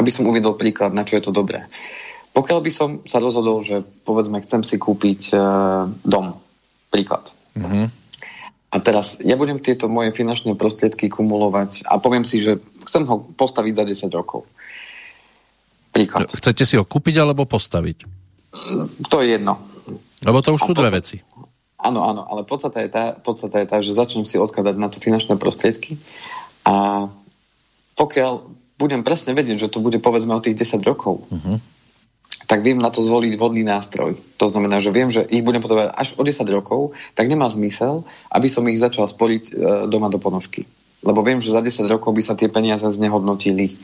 Aby 0.00 0.10
som 0.10 0.26
uvedol 0.26 0.56
príklad, 0.58 0.96
na 0.96 1.04
čo 1.06 1.20
je 1.20 1.24
to 1.28 1.32
dobré. 1.32 1.68
Pokiaľ 2.34 2.58
by 2.58 2.70
som 2.72 2.90
sa 3.06 3.22
rozhodol, 3.22 3.62
že 3.62 3.86
povedzme 4.02 4.42
chcem 4.42 4.66
si 4.66 4.74
kúpiť 4.74 5.38
uh, 5.38 5.86
dom, 6.02 6.34
príklad. 6.90 7.30
Mm-hmm. 7.54 7.86
A 8.74 8.76
teraz 8.82 9.22
ja 9.22 9.38
budem 9.38 9.62
tieto 9.62 9.86
moje 9.86 10.10
finančné 10.10 10.58
prostriedky 10.58 11.06
kumulovať 11.06 11.86
a 11.86 12.02
poviem 12.02 12.26
si, 12.26 12.42
že 12.42 12.58
chcem 12.82 13.06
ho 13.06 13.22
postaviť 13.22 13.72
za 13.78 13.84
10 14.10 14.18
rokov. 14.18 14.50
Príklad. 15.94 16.26
Chcete 16.26 16.66
si 16.66 16.74
ho 16.74 16.82
kúpiť 16.82 17.22
alebo 17.22 17.46
postaviť? 17.46 18.02
To 19.06 19.22
je 19.22 19.38
jedno. 19.38 19.73
Lebo 20.24 20.38
to 20.40 20.56
už 20.56 20.60
sú 20.64 20.72
dve 20.72 21.00
veci. 21.00 21.20
Áno, 21.84 22.00
áno, 22.08 22.24
ale 22.24 22.48
podstata 22.48 22.80
je, 22.80 22.88
tá, 22.88 23.12
podstata 23.12 23.60
je 23.60 23.66
tá, 23.68 23.76
že 23.84 23.92
začnem 23.92 24.24
si 24.24 24.40
odkladať 24.40 24.74
na 24.80 24.88
to 24.88 25.04
finančné 25.04 25.36
prostriedky 25.36 26.00
a 26.64 27.06
pokiaľ 27.94 28.32
budem 28.80 29.04
presne 29.04 29.36
vedieť, 29.36 29.68
že 29.68 29.72
to 29.72 29.84
bude 29.84 30.00
povedzme 30.00 30.32
o 30.32 30.40
tých 30.40 30.56
10 30.56 30.80
rokov, 30.82 31.28
uh-huh. 31.28 31.60
tak 32.48 32.64
viem 32.64 32.80
na 32.80 32.88
to 32.88 33.04
zvoliť 33.04 33.36
vhodný 33.36 33.62
nástroj. 33.62 34.16
To 34.40 34.46
znamená, 34.48 34.80
že 34.80 34.90
viem, 34.90 35.12
že 35.12 35.22
ich 35.28 35.44
budem 35.44 35.60
potrebovať 35.62 35.92
až 35.92 36.08
o 36.18 36.22
10 36.24 36.42
rokov, 36.50 36.96
tak 37.12 37.28
nemá 37.28 37.46
zmysel, 37.52 38.02
aby 38.32 38.48
som 38.48 38.66
ich 38.66 38.80
začal 38.80 39.06
sporiť 39.06 39.42
e, 39.46 39.52
doma 39.86 40.10
do 40.10 40.16
ponožky. 40.18 40.66
Lebo 41.04 41.20
viem, 41.20 41.38
že 41.38 41.52
za 41.52 41.60
10 41.60 41.84
rokov 41.86 42.16
by 42.16 42.22
sa 42.24 42.34
tie 42.34 42.48
peniaze 42.48 42.82
znehodnotili. 42.82 43.76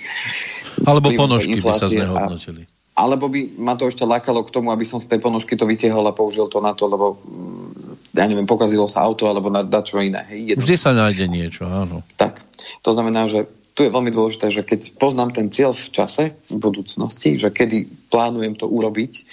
Alebo 0.89 1.13
ponožky 1.13 1.61
by 1.61 1.77
sa 1.77 1.87
znehodnotili. 1.87 2.65
A 2.65 2.80
alebo 3.01 3.33
by 3.33 3.57
ma 3.57 3.81
to 3.81 3.89
ešte 3.89 4.05
lákalo 4.05 4.45
k 4.45 4.53
tomu, 4.53 4.69
aby 4.69 4.85
som 4.85 5.01
z 5.01 5.09
tej 5.09 5.25
ponožky 5.25 5.57
to 5.57 5.65
vytiehol 5.65 6.05
a 6.05 6.13
použil 6.13 6.53
to 6.53 6.61
na 6.61 6.77
to, 6.77 6.85
lebo 6.85 7.17
mm, 7.17 8.13
ja 8.13 8.29
neviem, 8.29 8.45
pokazilo 8.45 8.85
sa 8.85 9.01
auto 9.01 9.25
alebo 9.25 9.49
na, 9.49 9.65
čo 9.81 10.05
iné. 10.05 10.29
Hej, 10.29 10.61
Vždy 10.61 10.77
sa 10.77 10.93
nájde 10.93 11.25
niečo, 11.25 11.65
áno. 11.65 12.05
Tak, 12.21 12.45
to 12.85 12.91
znamená, 12.93 13.25
že 13.25 13.49
tu 13.73 13.87
je 13.87 13.95
veľmi 13.95 14.13
dôležité, 14.13 14.53
že 14.53 14.67
keď 14.67 15.01
poznám 15.01 15.33
ten 15.33 15.49
cieľ 15.49 15.73
v 15.73 15.89
čase, 15.89 16.25
v 16.53 16.59
budúcnosti, 16.61 17.41
že 17.41 17.49
kedy 17.49 18.11
plánujem 18.13 18.59
to 18.59 18.69
urobiť, 18.69 19.25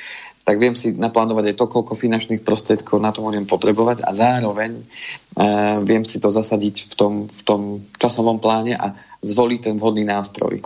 tak 0.47 0.63
viem 0.63 0.79
si 0.79 0.95
naplánovať 0.95 1.51
aj 1.51 1.55
to, 1.59 1.65
koľko 1.67 1.99
finančných 1.99 2.39
prostriedkov 2.47 3.03
na 3.03 3.11
to 3.11 3.19
budem 3.19 3.43
potrebovať 3.43 4.07
a 4.07 4.15
zároveň 4.15 4.79
uh, 4.79 5.83
viem 5.83 6.07
si 6.07 6.23
to 6.23 6.31
zasadiť 6.31 6.87
v 6.87 6.93
tom, 6.95 7.13
v 7.27 7.41
tom 7.43 7.61
časovom 7.99 8.39
pláne 8.39 8.79
a 8.79 8.95
zvoliť 9.19 9.59
ten 9.67 9.75
vhodný 9.75 10.07
nástroj. 10.07 10.63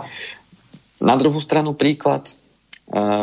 Na 1.02 1.18
druhú 1.18 1.42
stranu 1.42 1.74
príklad, 1.74 2.30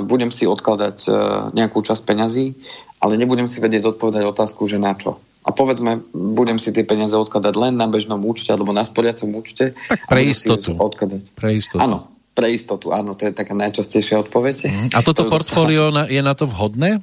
budem 0.04 0.32
si 0.32 0.48
odkladať 0.48 0.96
uh, 1.06 1.14
nejakú 1.52 1.84
časť 1.84 2.02
peňazí, 2.08 2.56
ale 3.04 3.20
nebudem 3.20 3.46
si 3.46 3.60
vedieť 3.60 3.96
odpovedať 3.96 4.24
otázku, 4.24 4.64
že 4.64 4.80
na 4.80 4.96
čo. 4.96 5.20
A 5.44 5.54
povedzme, 5.54 6.04
budem 6.12 6.60
si 6.60 6.72
tie 6.72 6.84
peniaze 6.84 7.16
odkladať 7.16 7.54
len 7.56 7.74
na 7.76 7.88
bežnom 7.88 8.20
účte 8.20 8.52
alebo 8.52 8.72
na 8.74 8.84
sporiacom 8.84 9.32
účte. 9.32 9.72
Tak 9.88 10.08
pre 10.08 10.24
istotu. 10.28 10.76
Odkladať. 10.76 11.22
Pre 11.32 11.50
istotu. 11.56 11.80
Áno, 11.80 12.08
pre 12.36 12.52
istotu, 12.52 12.92
áno, 12.92 13.16
to 13.16 13.28
je 13.28 13.32
taká 13.32 13.56
najčastejšia 13.56 14.28
odpoveď. 14.28 14.56
Mm. 14.68 14.88
A 14.92 15.00
toto 15.00 15.26
portfólio 15.26 15.88
dostáva... 15.88 16.12
je 16.12 16.20
na 16.20 16.34
to 16.36 16.44
vhodné? 16.46 17.00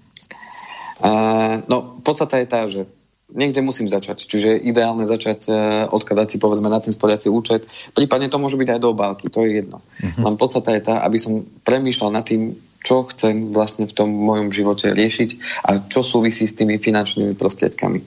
Uh, 1.01 1.59
no, 1.67 1.95
podstate 2.05 2.45
je 2.45 2.47
tá, 2.47 2.61
že 2.69 2.85
niekde 3.33 3.65
musím 3.65 3.89
začať. 3.89 4.29
Čiže 4.29 4.47
je 4.53 4.63
ideálne 4.69 5.07
začať 5.09 5.39
uh, 5.49 5.55
odkladať 5.89 6.35
si 6.35 6.37
povedzme 6.37 6.69
na 6.69 6.77
ten 6.83 6.93
sporiaci 6.93 7.31
účet. 7.31 7.65
Prípadne 7.95 8.29
to 8.29 8.37
môže 8.37 8.59
byť 8.59 8.69
aj 8.77 8.79
do 8.81 8.91
obálky, 8.93 9.31
to 9.33 9.45
je 9.45 9.63
jedno. 9.63 9.81
Uh-huh. 9.81 10.23
Len 10.29 10.35
podstata 10.37 10.75
je 10.77 10.85
tá, 10.85 11.01
aby 11.01 11.17
som 11.17 11.41
premýšľal 11.65 12.09
nad 12.13 12.25
tým, 12.27 12.53
čo 12.85 13.07
chcem 13.09 13.49
vlastne 13.49 13.89
v 13.89 13.97
tom 13.97 14.13
mojom 14.13 14.53
živote 14.53 14.93
riešiť 14.93 15.29
a 15.65 15.69
čo 15.89 16.05
súvisí 16.05 16.45
s 16.45 16.53
tými 16.53 16.77
finančnými 16.77 17.33
prostriedkami. 17.33 17.99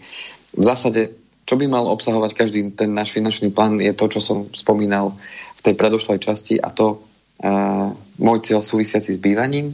V 0.54 0.62
zásade, 0.62 1.18
čo 1.42 1.58
by 1.58 1.66
mal 1.66 1.90
obsahovať 1.90 2.30
každý 2.38 2.70
ten 2.78 2.94
náš 2.94 3.10
finančný 3.10 3.50
plán, 3.50 3.82
je 3.82 3.90
to, 3.90 4.06
čo 4.06 4.22
som 4.22 4.38
spomínal 4.54 5.18
v 5.58 5.60
tej 5.66 5.74
predošlej 5.74 6.22
časti 6.22 6.62
a 6.62 6.70
to 6.70 7.02
Uh, 7.38 7.94
môj 8.18 8.42
cieľ 8.42 8.58
súvisiaci 8.58 9.14
s 9.14 9.22
bývaním, 9.22 9.70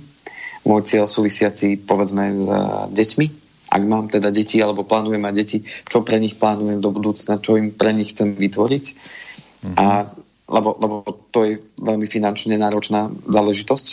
môj 0.68 0.84
cieľ 0.84 1.08
súvisiaci 1.08 1.80
povedzme 1.80 2.36
s 2.36 2.44
uh, 2.44 2.92
deťmi, 2.92 3.43
ak 3.74 3.82
mám 3.82 4.06
teda 4.06 4.30
deti 4.30 4.62
alebo 4.62 4.86
plánujem 4.86 5.18
mať 5.18 5.34
deti, 5.34 5.58
čo 5.90 6.06
pre 6.06 6.22
nich 6.22 6.38
plánujem 6.38 6.78
do 6.78 6.94
budúcna, 6.94 7.42
čo 7.42 7.58
im 7.58 7.74
pre 7.74 7.90
nich 7.90 8.14
chcem 8.14 8.38
vytvoriť. 8.38 8.84
Mm-hmm. 8.94 9.74
A, 9.74 10.14
lebo, 10.46 10.70
lebo 10.78 10.96
to 11.34 11.42
je 11.42 11.52
veľmi 11.82 12.06
finančne 12.06 12.54
náročná 12.54 13.10
záležitosť. 13.26 13.86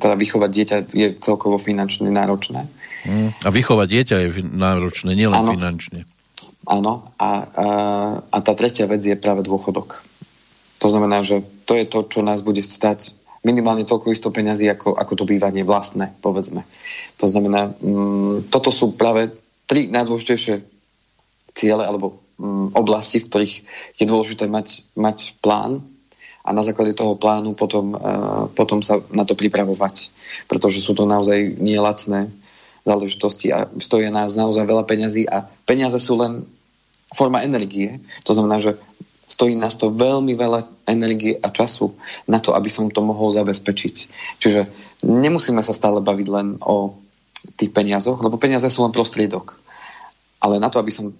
Teda 0.00 0.16
vychovať 0.16 0.50
dieťa 0.50 0.76
je 0.96 1.08
celkovo 1.20 1.60
finančne 1.60 2.08
náročné. 2.08 2.64
Mm. 3.04 3.30
A 3.44 3.48
vychovať 3.52 3.88
dieťa 3.92 4.16
je 4.24 4.28
náročné, 4.40 5.12
nielen 5.12 5.36
ano. 5.36 5.52
finančne. 5.52 6.08
Áno. 6.66 7.12
A, 7.20 7.28
a, 7.28 7.68
a 8.26 8.38
tá 8.40 8.52
tretia 8.56 8.88
vec 8.88 9.04
je 9.04 9.14
práve 9.14 9.44
dôchodok. 9.44 10.02
To 10.80 10.88
znamená, 10.88 11.22
že 11.22 11.44
to 11.64 11.76
je 11.76 11.84
to, 11.86 12.08
čo 12.08 12.20
nás 12.24 12.40
bude 12.40 12.60
stať 12.60 13.14
minimálne 13.46 13.86
toľko 13.86 14.10
isto 14.10 14.34
peňazí, 14.34 14.66
ako, 14.66 14.98
ako 14.98 15.12
to 15.14 15.24
bývanie 15.30 15.62
vlastné, 15.62 16.18
povedzme. 16.18 16.66
To 17.22 17.26
znamená, 17.30 17.70
mm, 17.78 18.50
toto 18.50 18.74
sú 18.74 18.98
práve 18.98 19.30
tri 19.70 19.86
najdôležitejšie 19.86 20.66
ciele 21.54 21.86
alebo 21.86 22.18
mm, 22.42 22.74
oblasti, 22.74 23.22
v 23.22 23.28
ktorých 23.30 23.54
je 24.02 24.04
dôležité 24.04 24.50
mať, 24.50 24.82
mať 24.98 25.38
plán 25.38 25.86
a 26.46 26.50
na 26.50 26.62
základe 26.62 26.94
toho 26.94 27.14
plánu 27.18 27.54
potom, 27.58 27.94
uh, 27.94 28.46
potom 28.54 28.78
sa 28.82 29.02
na 29.10 29.26
to 29.26 29.34
pripravovať. 29.34 30.14
Pretože 30.46 30.78
sú 30.78 30.94
to 30.94 31.02
naozaj 31.02 31.58
nielacné 31.58 32.30
záležitosti 32.86 33.50
a 33.50 33.66
stojí 33.82 34.06
nás 34.14 34.38
naozaj 34.38 34.62
veľa 34.62 34.86
peňazí 34.86 35.26
a 35.26 35.42
peniaze 35.66 35.98
sú 35.98 36.14
len 36.14 36.46
forma 37.10 37.42
energie. 37.42 37.98
To 38.22 38.34
znamená, 38.34 38.62
že 38.62 38.78
Stojí 39.26 39.58
nás 39.58 39.74
to 39.74 39.90
veľmi 39.90 40.38
veľa 40.38 40.86
energie 40.86 41.34
a 41.34 41.50
času 41.50 41.98
na 42.30 42.38
to, 42.38 42.54
aby 42.54 42.70
som 42.70 42.86
to 42.94 43.02
mohol 43.02 43.34
zabezpečiť. 43.34 43.96
Čiže 44.38 44.70
nemusíme 45.02 45.58
sa 45.66 45.74
stále 45.74 45.98
baviť 45.98 46.28
len 46.30 46.62
o 46.62 46.94
tých 47.58 47.74
peniazoch, 47.74 48.22
lebo 48.22 48.38
peniaze 48.38 48.66
sú 48.70 48.86
len 48.86 48.94
prostriedok. 48.94 49.58
Ale 50.38 50.62
na 50.62 50.70
to, 50.70 50.78
aby 50.78 50.94
som 50.94 51.10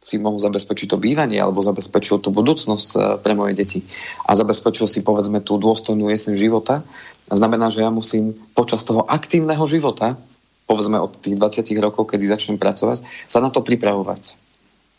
si 0.00 0.16
mohol 0.16 0.40
zabezpečiť 0.40 0.96
to 0.96 0.96
bývanie 0.96 1.36
alebo 1.36 1.60
zabezpečil 1.60 2.24
tú 2.24 2.32
budúcnosť 2.32 2.90
eh, 2.96 3.00
pre 3.20 3.36
moje 3.36 3.52
deti 3.52 3.80
a 4.24 4.32
zabezpečil 4.32 4.88
si 4.88 5.04
povedzme 5.04 5.44
tú 5.44 5.60
dôstojnú 5.60 6.08
jeseň 6.08 6.34
života, 6.40 6.80
znamená, 7.28 7.68
že 7.68 7.84
ja 7.84 7.92
musím 7.92 8.32
počas 8.56 8.80
toho 8.84 9.04
aktívneho 9.04 9.60
života, 9.68 10.16
povedzme 10.64 10.96
od 10.96 11.20
tých 11.20 11.36
20 11.36 11.84
rokov, 11.84 12.08
kedy 12.08 12.24
začnem 12.32 12.56
pracovať, 12.56 13.04
sa 13.28 13.44
na 13.44 13.52
to 13.52 13.60
pripravovať 13.60 14.49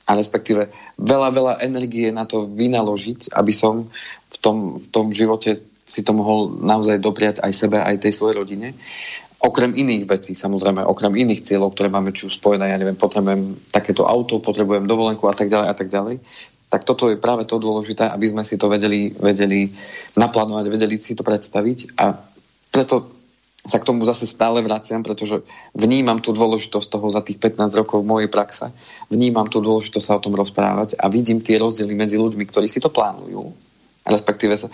a 0.07 0.11
respektíve 0.17 0.73
veľa, 0.97 1.29
veľa 1.29 1.53
energie 1.61 2.09
na 2.09 2.25
to 2.25 2.45
vynaložiť, 2.47 3.33
aby 3.37 3.53
som 3.53 3.89
v 4.31 4.37
tom, 4.41 4.57
v 4.81 4.87
tom 4.89 5.13
živote 5.13 5.61
si 5.85 6.01
to 6.01 6.15
mohol 6.15 6.49
naozaj 6.49 6.97
dopriať 7.01 7.43
aj 7.43 7.51
sebe, 7.53 7.77
aj 7.77 8.01
tej 8.01 8.13
svojej 8.15 8.39
rodine. 8.39 8.67
Okrem 9.41 9.73
iných 9.73 10.05
vecí, 10.05 10.37
samozrejme, 10.37 10.85
okrem 10.85 11.17
iných 11.17 11.41
cieľov, 11.41 11.73
ktoré 11.73 11.89
máme 11.89 12.13
či 12.13 12.29
už 12.29 12.37
spojené, 12.37 12.69
ja 12.69 12.77
neviem, 12.77 12.95
potrebujem 12.95 13.57
takéto 13.73 14.05
auto, 14.05 14.37
potrebujem 14.37 14.85
dovolenku 14.85 15.25
a 15.25 15.33
tak 15.33 15.49
ďalej 15.49 15.67
a 15.67 15.75
tak 15.75 15.89
ďalej, 15.89 16.15
tak 16.71 16.87
toto 16.87 17.11
je 17.11 17.19
práve 17.19 17.43
to 17.43 17.59
dôležité, 17.59 18.07
aby 18.07 18.31
sme 18.31 18.47
si 18.47 18.55
to 18.55 18.71
vedeli, 18.71 19.11
vedeli 19.11 19.67
naplánovať, 20.15 20.65
vedeli 20.71 20.95
si 21.01 21.17
to 21.17 21.25
predstaviť 21.25 21.99
a 21.99 22.15
preto 22.71 23.20
sa 23.61 23.77
k 23.77 23.85
tomu 23.85 24.01
zase 24.09 24.25
stále 24.25 24.57
vraciam, 24.65 25.05
pretože 25.05 25.45
vnímam 25.77 26.17
tú 26.17 26.33
dôležitosť 26.33 26.87
toho 26.97 27.07
za 27.13 27.21
tých 27.21 27.37
15 27.37 27.69
rokov 27.77 28.01
mojej 28.01 28.25
praxe, 28.25 28.73
vnímam 29.13 29.45
tú 29.45 29.61
dôležitosť 29.61 30.05
sa 30.05 30.17
o 30.17 30.23
tom 30.23 30.33
rozprávať 30.33 30.97
a 30.97 31.05
vidím 31.13 31.45
tie 31.45 31.61
rozdiely 31.61 31.93
medzi 31.93 32.17
ľuďmi, 32.17 32.41
ktorí 32.49 32.65
si 32.65 32.81
to 32.81 32.89
plánujú, 32.89 33.53
respektíve 34.09 34.57
sa 34.57 34.67
e, 34.67 34.73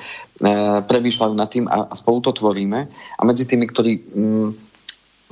premýšľajú 0.87 1.33
nad 1.35 1.51
tým 1.51 1.67
a, 1.67 1.91
a 1.91 1.93
spolu 1.99 2.23
to 2.23 2.31
tvoríme 2.31 2.79
a 2.87 3.21
medzi 3.27 3.43
tými, 3.43 3.67
ktorí 3.67 3.91
mm, 4.07 4.49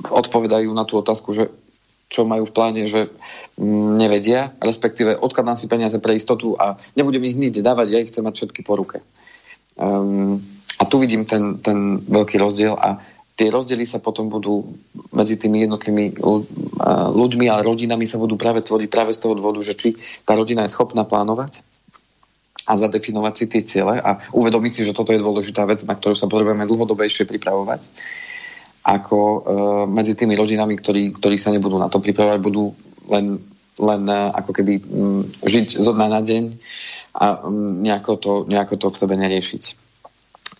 odpovedajú 0.04 0.68
na 0.76 0.84
tú 0.84 1.00
otázku, 1.00 1.32
že 1.32 1.48
čo 2.12 2.28
majú 2.28 2.44
v 2.44 2.54
pláne, 2.54 2.84
že 2.84 3.08
mm, 3.56 3.96
nevedia, 3.96 4.52
respektíve 4.60 5.16
odkladám 5.16 5.56
si 5.56 5.64
peniaze 5.64 5.96
pre 5.96 6.12
istotu 6.12 6.60
a 6.60 6.76
nebudem 6.92 7.24
ich 7.24 7.40
nič 7.40 7.64
dávať, 7.64 7.86
ja 7.88 8.02
ich 8.04 8.12
chcem 8.12 8.20
mať 8.20 8.36
všetky 8.36 8.60
po 8.68 8.76
ruke. 8.76 9.00
Um, 9.80 10.44
a 10.76 10.84
tu 10.84 11.00
vidím 11.00 11.24
ten, 11.24 11.56
ten 11.64 12.04
veľký 12.04 12.36
rozdiel 12.36 12.76
a 12.76 13.00
tie 13.36 13.52
rozdiely 13.52 13.84
sa 13.84 14.00
potom 14.00 14.32
budú 14.32 14.64
medzi 15.12 15.36
tými 15.36 15.68
jednotlivými 15.68 16.24
ľuďmi 17.12 17.46
a 17.52 17.60
rodinami 17.60 18.08
sa 18.08 18.16
budú 18.16 18.40
práve 18.40 18.64
tvoriť 18.64 18.88
práve 18.88 19.12
z 19.12 19.20
toho 19.20 19.36
dôvodu, 19.36 19.60
že 19.60 19.76
či 19.76 19.92
tá 20.24 20.32
rodina 20.32 20.64
je 20.64 20.72
schopná 20.72 21.04
plánovať 21.04 21.60
a 22.66 22.72
zadefinovať 22.74 23.34
si 23.36 23.44
tie 23.46 23.62
ciele 23.62 24.00
a 24.00 24.18
uvedomiť 24.34 24.72
si, 24.72 24.82
že 24.82 24.96
toto 24.96 25.14
je 25.14 25.22
dôležitá 25.22 25.68
vec, 25.68 25.84
na 25.86 25.94
ktorú 25.94 26.18
sa 26.18 26.26
potrebujeme 26.26 26.66
dlhodobejšie 26.66 27.28
pripravovať, 27.28 27.80
ako 28.82 29.18
e, 29.22 29.38
medzi 29.86 30.18
tými 30.18 30.34
rodinami, 30.34 30.74
ktorí, 30.74 31.14
ktorí 31.14 31.36
sa 31.38 31.54
nebudú 31.54 31.78
na 31.78 31.86
to 31.86 32.02
pripravovať, 32.02 32.40
budú 32.42 32.74
len, 33.06 33.38
len 33.78 34.02
e, 34.10 34.18
ako 34.34 34.50
keby 34.50 34.82
m, 34.82 35.22
žiť 35.46 35.78
zo 35.78 35.94
dna 35.94 36.08
na 36.10 36.20
deň 36.26 36.44
a 37.14 37.26
m, 37.46 37.86
nejako, 37.86 38.12
to, 38.18 38.32
nejako 38.50 38.74
to 38.82 38.86
v 38.90 38.98
sebe 38.98 39.14
neriešiť. 39.14 39.85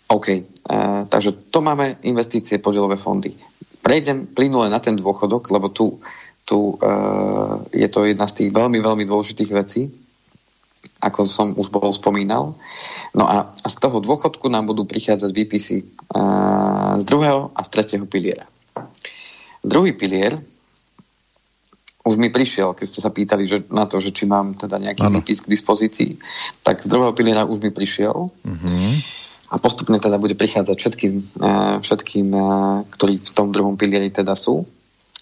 OK, 0.07 0.27
uh, 0.31 1.03
takže 1.11 1.51
to 1.51 1.59
máme 1.59 1.99
investície, 2.07 2.63
podielové 2.63 2.95
fondy. 2.95 3.35
Prejdem 3.83 4.31
plynule 4.31 4.71
na 4.71 4.79
ten 4.79 4.95
dôchodok, 4.95 5.51
lebo 5.51 5.67
tu, 5.75 5.99
tu 6.47 6.79
uh, 6.79 7.67
je 7.75 7.89
to 7.91 8.07
jedna 8.07 8.31
z 8.31 8.35
tých 8.43 8.51
veľmi, 8.55 8.79
veľmi 8.79 9.03
dôležitých 9.03 9.51
vecí, 9.51 9.91
ako 11.03 11.27
som 11.27 11.49
už 11.59 11.75
bol 11.75 11.91
spomínal. 11.91 12.55
No 13.19 13.27
a, 13.27 13.51
a 13.51 13.67
z 13.67 13.77
toho 13.83 13.99
dôchodku 13.99 14.47
nám 14.47 14.71
budú 14.71 14.87
prichádzať 14.87 15.31
výpisy 15.35 15.83
uh, 16.15 17.03
z 17.03 17.05
druhého 17.07 17.51
a 17.51 17.61
z 17.67 17.69
tretieho 17.75 18.07
piliera. 18.07 18.47
Druhý 19.67 19.91
pilier 19.91 20.39
už 22.07 22.15
mi 22.15 22.31
prišiel, 22.31 22.79
keď 22.79 22.87
ste 22.87 23.01
sa 23.03 23.11
pýtali 23.11 23.51
že, 23.51 23.67
na 23.75 23.91
to, 23.91 23.99
že 23.99 24.15
či 24.15 24.31
mám 24.31 24.55
teda 24.55 24.79
nejaký 24.79 25.03
ano. 25.03 25.19
výpis 25.19 25.43
k 25.43 25.51
dispozícii, 25.51 26.15
tak 26.63 26.79
z 26.79 26.87
druhého 26.87 27.11
piliera 27.11 27.43
už 27.43 27.59
mi 27.59 27.75
prišiel. 27.75 28.31
Uh-huh 28.31 29.26
a 29.47 29.63
postupne 29.63 29.99
teda 30.03 30.19
bude 30.19 30.35
prichádzať 30.35 30.77
všetkým, 30.77 31.15
e, 31.39 31.79
všetkým 31.79 32.29
e, 32.35 32.41
ktorí 32.91 33.15
v 33.23 33.31
tom 33.31 33.55
druhom 33.55 33.79
pilieri 33.79 34.11
teda 34.11 34.35
sú. 34.35 34.67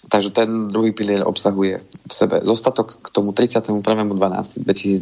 Takže 0.05 0.29
ten 0.33 0.69
druhý 0.69 0.93
pilier 0.93 1.25
obsahuje 1.25 1.81
v 1.81 2.13
sebe 2.13 2.41
zostatok 2.45 3.01
k 3.01 3.07
tomu 3.09 3.33
31.12.2020. 3.33 5.01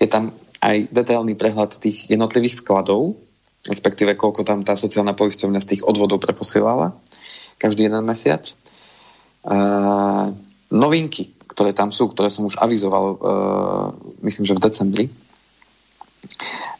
Je 0.00 0.08
tam 0.08 0.32
aj 0.64 0.88
detailný 0.88 1.36
prehľad 1.36 1.76
tých 1.76 2.08
jednotlivých 2.08 2.64
vkladov, 2.64 3.20
respektíve 3.68 4.16
koľko 4.16 4.48
tam 4.48 4.64
tá 4.64 4.80
sociálna 4.80 5.12
poisťovňa 5.12 5.60
z 5.60 5.68
tých 5.76 5.82
odvodov 5.84 6.24
preposielala 6.24 6.96
každý 7.60 7.88
jeden 7.88 8.04
mesiac. 8.04 8.48
Uh, 9.46 10.32
novinky, 10.72 11.36
ktoré 11.46 11.72
tam 11.72 11.92
sú, 11.92 12.08
ktoré 12.10 12.32
som 12.32 12.48
už 12.48 12.58
avizoval, 12.60 13.04
uh, 13.16 13.16
myslím, 14.24 14.44
že 14.48 14.56
v 14.56 14.64
decembri, 14.64 15.06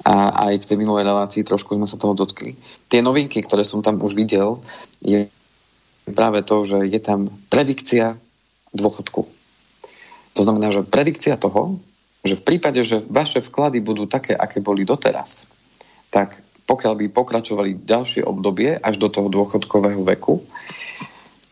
a 0.05 0.49
aj 0.51 0.65
v 0.65 0.69
tej 0.69 0.77
minulej 0.77 1.09
relácii 1.09 1.47
trošku 1.47 1.73
sme 1.79 1.89
sa 1.89 1.97
toho 1.97 2.13
dotkli. 2.13 2.59
Tie 2.93 3.01
novinky, 3.01 3.41
ktoré 3.41 3.65
som 3.65 3.81
tam 3.81 4.03
už 4.03 4.13
videl, 4.13 4.61
je 5.01 5.31
práve 6.11 6.45
to, 6.45 6.63
že 6.63 6.85
je 6.87 7.01
tam 7.01 7.33
predikcia 7.49 8.19
dôchodku. 8.77 9.25
To 10.37 10.41
znamená, 10.45 10.69
že 10.69 10.85
predikcia 10.85 11.41
toho, 11.41 11.81
že 12.27 12.37
v 12.37 12.45
prípade, 12.45 12.83
že 12.85 13.01
vaše 13.09 13.41
vklady 13.41 13.81
budú 13.81 14.05
také, 14.05 14.37
aké 14.37 14.61
boli 14.61 14.85
doteraz, 14.85 15.49
tak 16.13 16.37
pokiaľ 16.67 16.95
by 16.99 17.07
pokračovali 17.15 17.87
ďalšie 17.87 18.27
obdobie 18.27 18.75
až 18.75 18.99
do 18.99 19.09
toho 19.09 19.31
dôchodkového 19.31 20.03
veku, 20.03 20.43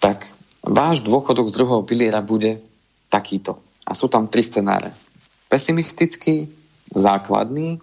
tak 0.02 0.26
váš 0.60 1.06
dôchodok 1.06 1.48
z 1.48 1.56
druhého 1.56 1.82
piliera 1.86 2.20
bude 2.20 2.58
takýto. 3.08 3.62
A 3.86 3.94
sú 3.94 4.10
tam 4.10 4.26
tri 4.26 4.42
scenáre. 4.42 4.90
Pesimistický, 5.46 6.50
základný 6.90 7.78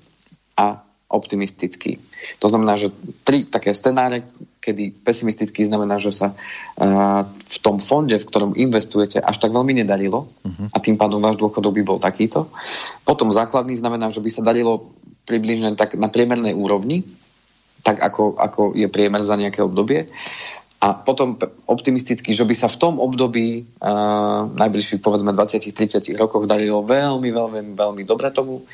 a 0.57 0.83
optimistický. 1.11 1.99
To 2.39 2.47
znamená, 2.47 2.79
že 2.79 2.89
tri 3.27 3.43
také 3.43 3.75
scenáre, 3.75 4.23
kedy 4.63 5.03
pesimistický 5.03 5.67
znamená, 5.67 5.99
že 5.99 6.15
sa 6.15 6.31
uh, 6.31 7.27
v 7.27 7.57
tom 7.59 7.83
fonde, 7.83 8.15
v 8.15 8.27
ktorom 8.29 8.55
investujete, 8.55 9.19
až 9.19 9.37
tak 9.43 9.51
veľmi 9.51 9.83
nedarilo 9.83 10.31
uh-huh. 10.31 10.71
a 10.71 10.77
tým 10.79 10.95
pádom 10.95 11.19
váš 11.19 11.35
dôchodok 11.35 11.75
by 11.75 11.83
bol 11.83 11.99
takýto. 11.99 12.47
Potom 13.03 13.27
základný 13.33 13.75
znamená, 13.75 14.07
že 14.07 14.23
by 14.23 14.29
sa 14.31 14.45
darilo 14.47 14.95
približne 15.27 15.75
tak 15.75 15.99
na 15.99 16.07
priemernej 16.07 16.55
úrovni, 16.55 17.03
tak 17.83 17.99
ako, 17.99 18.39
ako 18.39 18.61
je 18.77 18.87
priemer 18.87 19.25
za 19.25 19.35
nejaké 19.35 19.59
obdobie 19.59 20.07
a 20.81 20.97
potom 20.97 21.37
optimisticky, 21.69 22.33
že 22.33 22.41
by 22.41 22.57
sa 22.57 22.65
v 22.65 22.79
tom 22.81 22.97
období 22.97 23.69
uh, 23.77 24.49
najbližších 24.49 24.97
povedzme 24.97 25.29
20-30 25.29 26.17
rokoch 26.17 26.49
darilo 26.49 26.81
veľmi, 26.81 27.29
veľmi, 27.29 27.77
veľmi 27.77 28.01
dobre 28.01 28.33
tomu, 28.33 28.65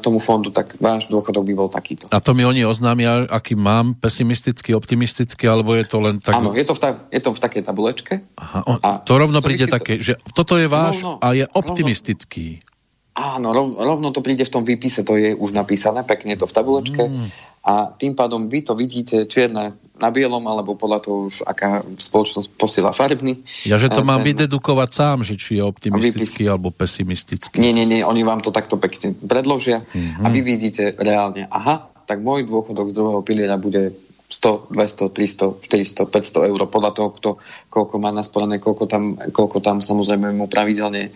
tomu 0.00 0.18
fondu, 0.18 0.48
tak 0.48 0.72
váš 0.80 1.12
dôchodok 1.12 1.44
by 1.44 1.54
bol 1.54 1.68
takýto. 1.68 2.08
A 2.08 2.18
to 2.18 2.32
mi 2.32 2.42
oni 2.42 2.64
oznámia, 2.64 3.28
aký 3.28 3.52
mám 3.52 3.92
pesimistický, 3.92 4.72
optimistický, 4.72 5.44
alebo 5.44 5.76
je 5.76 5.84
to 5.84 6.00
len 6.00 6.16
tak... 6.18 6.40
Áno, 6.40 6.56
je 6.56 6.64
to 6.64 6.72
v, 6.72 6.80
ta, 6.80 6.88
je 7.12 7.20
to 7.20 7.30
v 7.36 7.40
takej 7.40 7.62
tabulečke. 7.68 8.14
Aha, 8.40 8.60
on, 8.64 8.78
a 8.80 9.04
to 9.04 9.12
rovno 9.20 9.44
príde 9.44 9.68
také, 9.68 10.00
to... 10.00 10.12
že 10.12 10.12
toto 10.32 10.56
je 10.56 10.64
váš 10.66 11.04
no, 11.04 11.16
no, 11.16 11.20
a 11.20 11.36
je 11.36 11.44
optimistický. 11.44 12.64
Rovno, 12.64 12.70
Áno, 13.12 13.52
rov, 13.52 13.76
rovno 13.76 14.08
to 14.08 14.24
príde 14.24 14.48
v 14.48 14.52
tom 14.56 14.64
výpise, 14.64 15.04
to 15.04 15.20
je 15.20 15.36
už 15.36 15.52
napísané, 15.52 16.00
pekne 16.00 16.32
to 16.32 16.48
v 16.48 16.56
tabulečke 16.56 17.12
mm. 17.12 17.28
A 17.62 17.94
tým 17.94 18.18
pádom 18.18 18.50
vy 18.50 18.66
to 18.66 18.74
vidíte 18.74 19.30
čierne 19.30 19.70
na 19.94 20.10
bielom, 20.10 20.42
alebo 20.50 20.74
podľa 20.74 20.98
toho 20.98 21.18
už 21.30 21.46
aká 21.46 21.86
spoločnosť 21.86 22.58
posiela 22.58 22.90
farbný. 22.90 23.38
Ja, 23.62 23.78
že 23.78 23.86
to 23.86 24.02
mám 24.02 24.26
ten... 24.26 24.34
vydedukovať 24.34 24.90
sám, 24.90 25.18
že 25.22 25.38
či 25.38 25.62
je 25.62 25.62
optimistický 25.62 26.42
výpis... 26.42 26.52
alebo 26.52 26.74
pesimistický. 26.74 27.62
Nie, 27.62 27.70
nie, 27.70 27.86
nie, 27.86 28.02
oni 28.02 28.26
vám 28.26 28.42
to 28.42 28.50
takto 28.50 28.82
pekne 28.82 29.14
predložia 29.14 29.86
mm-hmm. 29.86 30.26
a 30.26 30.26
vy 30.26 30.40
vidíte 30.42 30.98
reálne, 30.98 31.46
aha, 31.46 31.86
tak 32.02 32.18
môj 32.18 32.50
dôchodok 32.50 32.90
z 32.90 32.94
druhého 32.98 33.22
piliera 33.22 33.54
bude 33.54 33.94
100, 34.32 34.72
200, 34.72 35.12
300, 35.12 35.60
400, 35.60 36.08
500 36.08 36.48
eur 36.48 36.60
podľa 36.64 36.90
toho, 36.96 37.08
kto, 37.12 37.30
koľko 37.68 38.00
má 38.00 38.08
nasporené, 38.08 38.56
koľko 38.56 38.88
tam, 38.88 39.20
koľko 39.20 39.60
tam 39.60 39.84
samozrejme 39.84 40.32
mu 40.32 40.48
pravidelne 40.48 41.08
e, 41.08 41.10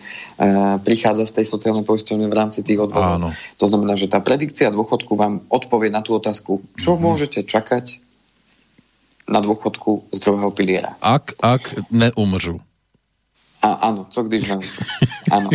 prichádza 0.85 1.25
z 1.25 1.41
tej 1.41 1.45
sociálnej 1.49 1.81
poisťovne 1.81 2.29
v 2.29 2.37
rámci 2.37 2.61
tých 2.61 2.77
odvodov. 2.77 3.33
To 3.57 3.65
znamená, 3.65 3.97
že 3.97 4.05
tá 4.05 4.21
predikcia 4.21 4.69
dôchodku 4.69 5.17
vám 5.17 5.41
odpovie 5.49 5.89
na 5.89 6.05
tú 6.05 6.13
otázku, 6.13 6.61
čo 6.77 6.93
mm-hmm. 6.93 7.01
môžete 7.01 7.39
čakať 7.41 8.05
na 9.25 9.41
dôchodku 9.41 10.13
z 10.13 10.17
druhého 10.21 10.53
piliera. 10.53 10.93
Ak, 11.01 11.33
ak 11.41 11.89
neumržu. 11.89 12.61
A, 13.65 13.89
áno, 13.89 14.05
co 14.13 14.21
když 14.21 14.45
neumržu. 14.45 14.81
áno. 15.33 15.49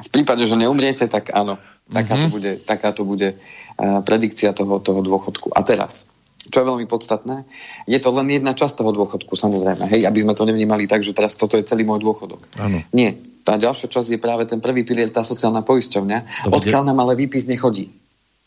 V 0.00 0.08
prípade, 0.08 0.46
že 0.46 0.54
neumriete, 0.54 1.10
tak 1.10 1.34
áno. 1.34 1.58
Taká 1.90 2.14
mm-hmm. 2.14 2.22
to 2.22 2.28
bude, 2.30 2.52
taká 2.62 2.90
to 2.94 3.02
bude 3.02 3.28
uh, 3.34 4.00
predikcia 4.06 4.54
toho, 4.54 4.78
toho 4.78 5.02
dôchodku. 5.02 5.50
A 5.50 5.66
teraz, 5.66 6.06
čo 6.50 6.58
je 6.60 6.68
veľmi 6.68 6.86
podstatné, 6.90 7.46
je 7.86 7.98
to 8.02 8.10
len 8.10 8.26
jedna 8.28 8.52
časť 8.52 8.82
toho 8.82 8.92
dôchodku, 8.92 9.38
samozrejme, 9.38 9.86
hej, 9.94 10.02
aby 10.04 10.18
sme 10.20 10.34
to 10.34 10.44
nevnímali 10.44 10.90
tak, 10.90 11.00
že 11.06 11.14
teraz 11.14 11.38
toto 11.38 11.54
je 11.56 11.64
celý 11.64 11.86
môj 11.86 12.02
dôchodok. 12.02 12.42
Ano. 12.58 12.82
Nie, 12.90 13.16
tá 13.46 13.56
ďalšia 13.56 13.88
časť 13.88 14.08
je 14.14 14.18
práve 14.20 14.44
ten 14.44 14.58
prvý 14.60 14.84
pilier, 14.84 15.08
tá 15.08 15.24
sociálna 15.24 15.62
poisťovňa, 15.64 16.50
bude... 16.50 16.54
odkiaľ 16.58 16.82
nám 16.90 16.98
ale 17.06 17.16
výpis 17.16 17.46
nechodí. 17.46 17.88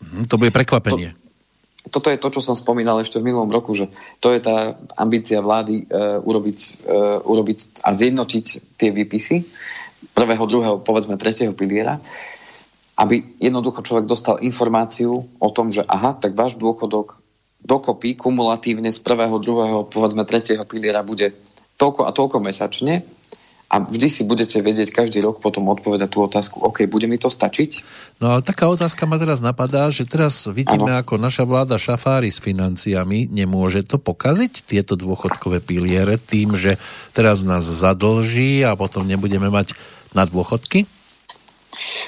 Mhm, 0.04 0.28
to 0.28 0.36
bude 0.36 0.52
prekvapenie. 0.52 1.16
To, 1.16 2.00
toto 2.00 2.08
je 2.12 2.20
to, 2.20 2.30
čo 2.32 2.42
som 2.44 2.56
spomínal 2.56 3.00
ešte 3.04 3.20
v 3.20 3.28
minulom 3.32 3.52
roku, 3.52 3.76
že 3.76 3.92
to 4.24 4.32
je 4.32 4.40
tá 4.40 4.76
ambícia 4.96 5.44
vlády 5.44 5.84
uh, 5.88 6.20
urobiť, 6.24 6.60
uh, 6.88 7.20
urobiť 7.24 7.84
a 7.84 7.92
zjednotiť 7.92 8.46
tie 8.80 8.90
výpisy 8.92 9.44
prvého, 10.12 10.44
druhého, 10.44 10.76
povedzme 10.84 11.16
tretieho 11.16 11.56
piliera, 11.56 12.00
aby 13.00 13.40
jednoducho 13.42 13.82
človek 13.82 14.06
dostal 14.06 14.38
informáciu 14.44 15.26
o 15.26 15.50
tom, 15.50 15.74
že 15.74 15.82
aha, 15.88 16.14
tak 16.14 16.38
váš 16.38 16.60
dôchodok 16.60 17.23
dokopy 17.64 18.20
kumulatívne 18.20 18.92
z 18.92 19.00
prvého, 19.00 19.40
druhého, 19.40 19.88
povedzme 19.88 20.28
tretieho 20.28 20.68
piliera 20.68 21.02
bude 21.02 21.32
toľko 21.80 22.02
a 22.06 22.12
toľko 22.12 22.38
mesačne 22.44 23.08
a 23.74 23.82
vždy 23.82 24.08
si 24.12 24.22
budete 24.22 24.62
vedieť 24.62 24.94
každý 24.94 25.26
rok 25.26 25.42
potom 25.42 25.66
odpovedať 25.66 26.06
tú 26.14 26.22
otázku, 26.22 26.62
OK, 26.62 26.86
bude 26.86 27.10
mi 27.10 27.18
to 27.18 27.34
stačiť? 27.34 27.82
No 28.22 28.38
ale 28.38 28.46
taká 28.46 28.70
otázka 28.70 29.10
ma 29.10 29.18
teraz 29.18 29.42
napadá, 29.42 29.90
že 29.90 30.06
teraz 30.06 30.46
vidíme, 30.46 30.94
ano. 30.94 31.02
ako 31.02 31.18
naša 31.18 31.42
vláda 31.42 31.82
šafári 31.82 32.30
s 32.30 32.38
financiami, 32.38 33.26
nemôže 33.34 33.82
to 33.82 33.98
pokaziť, 33.98 34.62
tieto 34.62 34.94
dôchodkové 34.94 35.58
piliere, 35.66 36.22
tým, 36.22 36.54
že 36.54 36.78
teraz 37.18 37.42
nás 37.42 37.66
zadlží 37.66 38.62
a 38.62 38.78
potom 38.78 39.10
nebudeme 39.10 39.50
mať 39.50 39.74
na 40.14 40.30
dôchodky? 40.30 40.86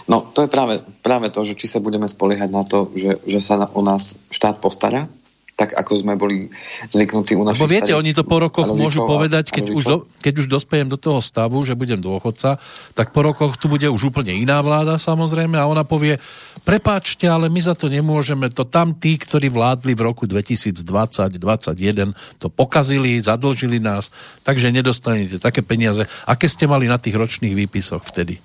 No, 0.05 0.21
to 0.21 0.45
je 0.45 0.49
práve, 0.53 0.85
práve 1.01 1.33
to, 1.33 1.41
že 1.41 1.57
či 1.57 1.65
sa 1.65 1.81
budeme 1.81 2.05
spoliehať 2.05 2.49
na 2.53 2.61
to, 2.61 2.93
že, 2.93 3.25
že 3.25 3.41
sa 3.41 3.57
o 3.73 3.81
nás 3.81 4.21
štát 4.29 4.61
postará, 4.61 5.09
tak 5.55 5.71
ako 5.71 5.91
sme 5.95 6.19
boli 6.19 6.51
zvyknutí 6.91 7.39
u 7.39 7.47
našich 7.47 7.63
Lebo 7.63 7.71
viete, 7.71 7.95
starých, 7.95 8.01
oni 8.03 8.11
to 8.11 8.27
po 8.27 8.43
rokoch 8.43 8.67
môžu 8.75 9.07
povedať, 9.07 9.55
keď 9.55 9.71
už, 9.71 9.83
do, 9.87 9.97
keď 10.19 10.43
už 10.43 10.47
dospejem 10.51 10.91
do 10.91 10.99
toho 10.99 11.23
stavu, 11.23 11.63
že 11.63 11.79
budem 11.79 12.03
dôchodca, 12.03 12.59
tak 12.91 13.15
po 13.15 13.23
rokoch 13.23 13.55
tu 13.55 13.71
bude 13.71 13.87
už 13.87 14.11
úplne 14.11 14.35
iná 14.35 14.59
vláda 14.59 14.99
samozrejme 14.99 15.55
a 15.55 15.63
ona 15.63 15.87
povie, 15.87 16.19
prepáčte, 16.67 17.23
ale 17.31 17.47
my 17.47 17.63
za 17.63 17.71
to 17.71 17.87
nemôžeme, 17.87 18.51
to 18.51 18.67
tam 18.67 18.99
tí, 18.99 19.15
ktorí 19.15 19.47
vládli 19.47 19.95
v 19.95 20.01
roku 20.03 20.27
2020-2021, 20.27 22.11
to 22.35 22.51
pokazili, 22.51 23.23
zadlžili 23.23 23.79
nás, 23.79 24.11
takže 24.43 24.75
nedostanete 24.75 25.39
také 25.39 25.63
peniaze. 25.63 26.03
Aké 26.27 26.51
ste 26.51 26.67
mali 26.67 26.91
na 26.91 26.99
tých 26.99 27.15
ročných 27.15 27.55
výpisoch 27.55 28.03
vtedy? 28.03 28.43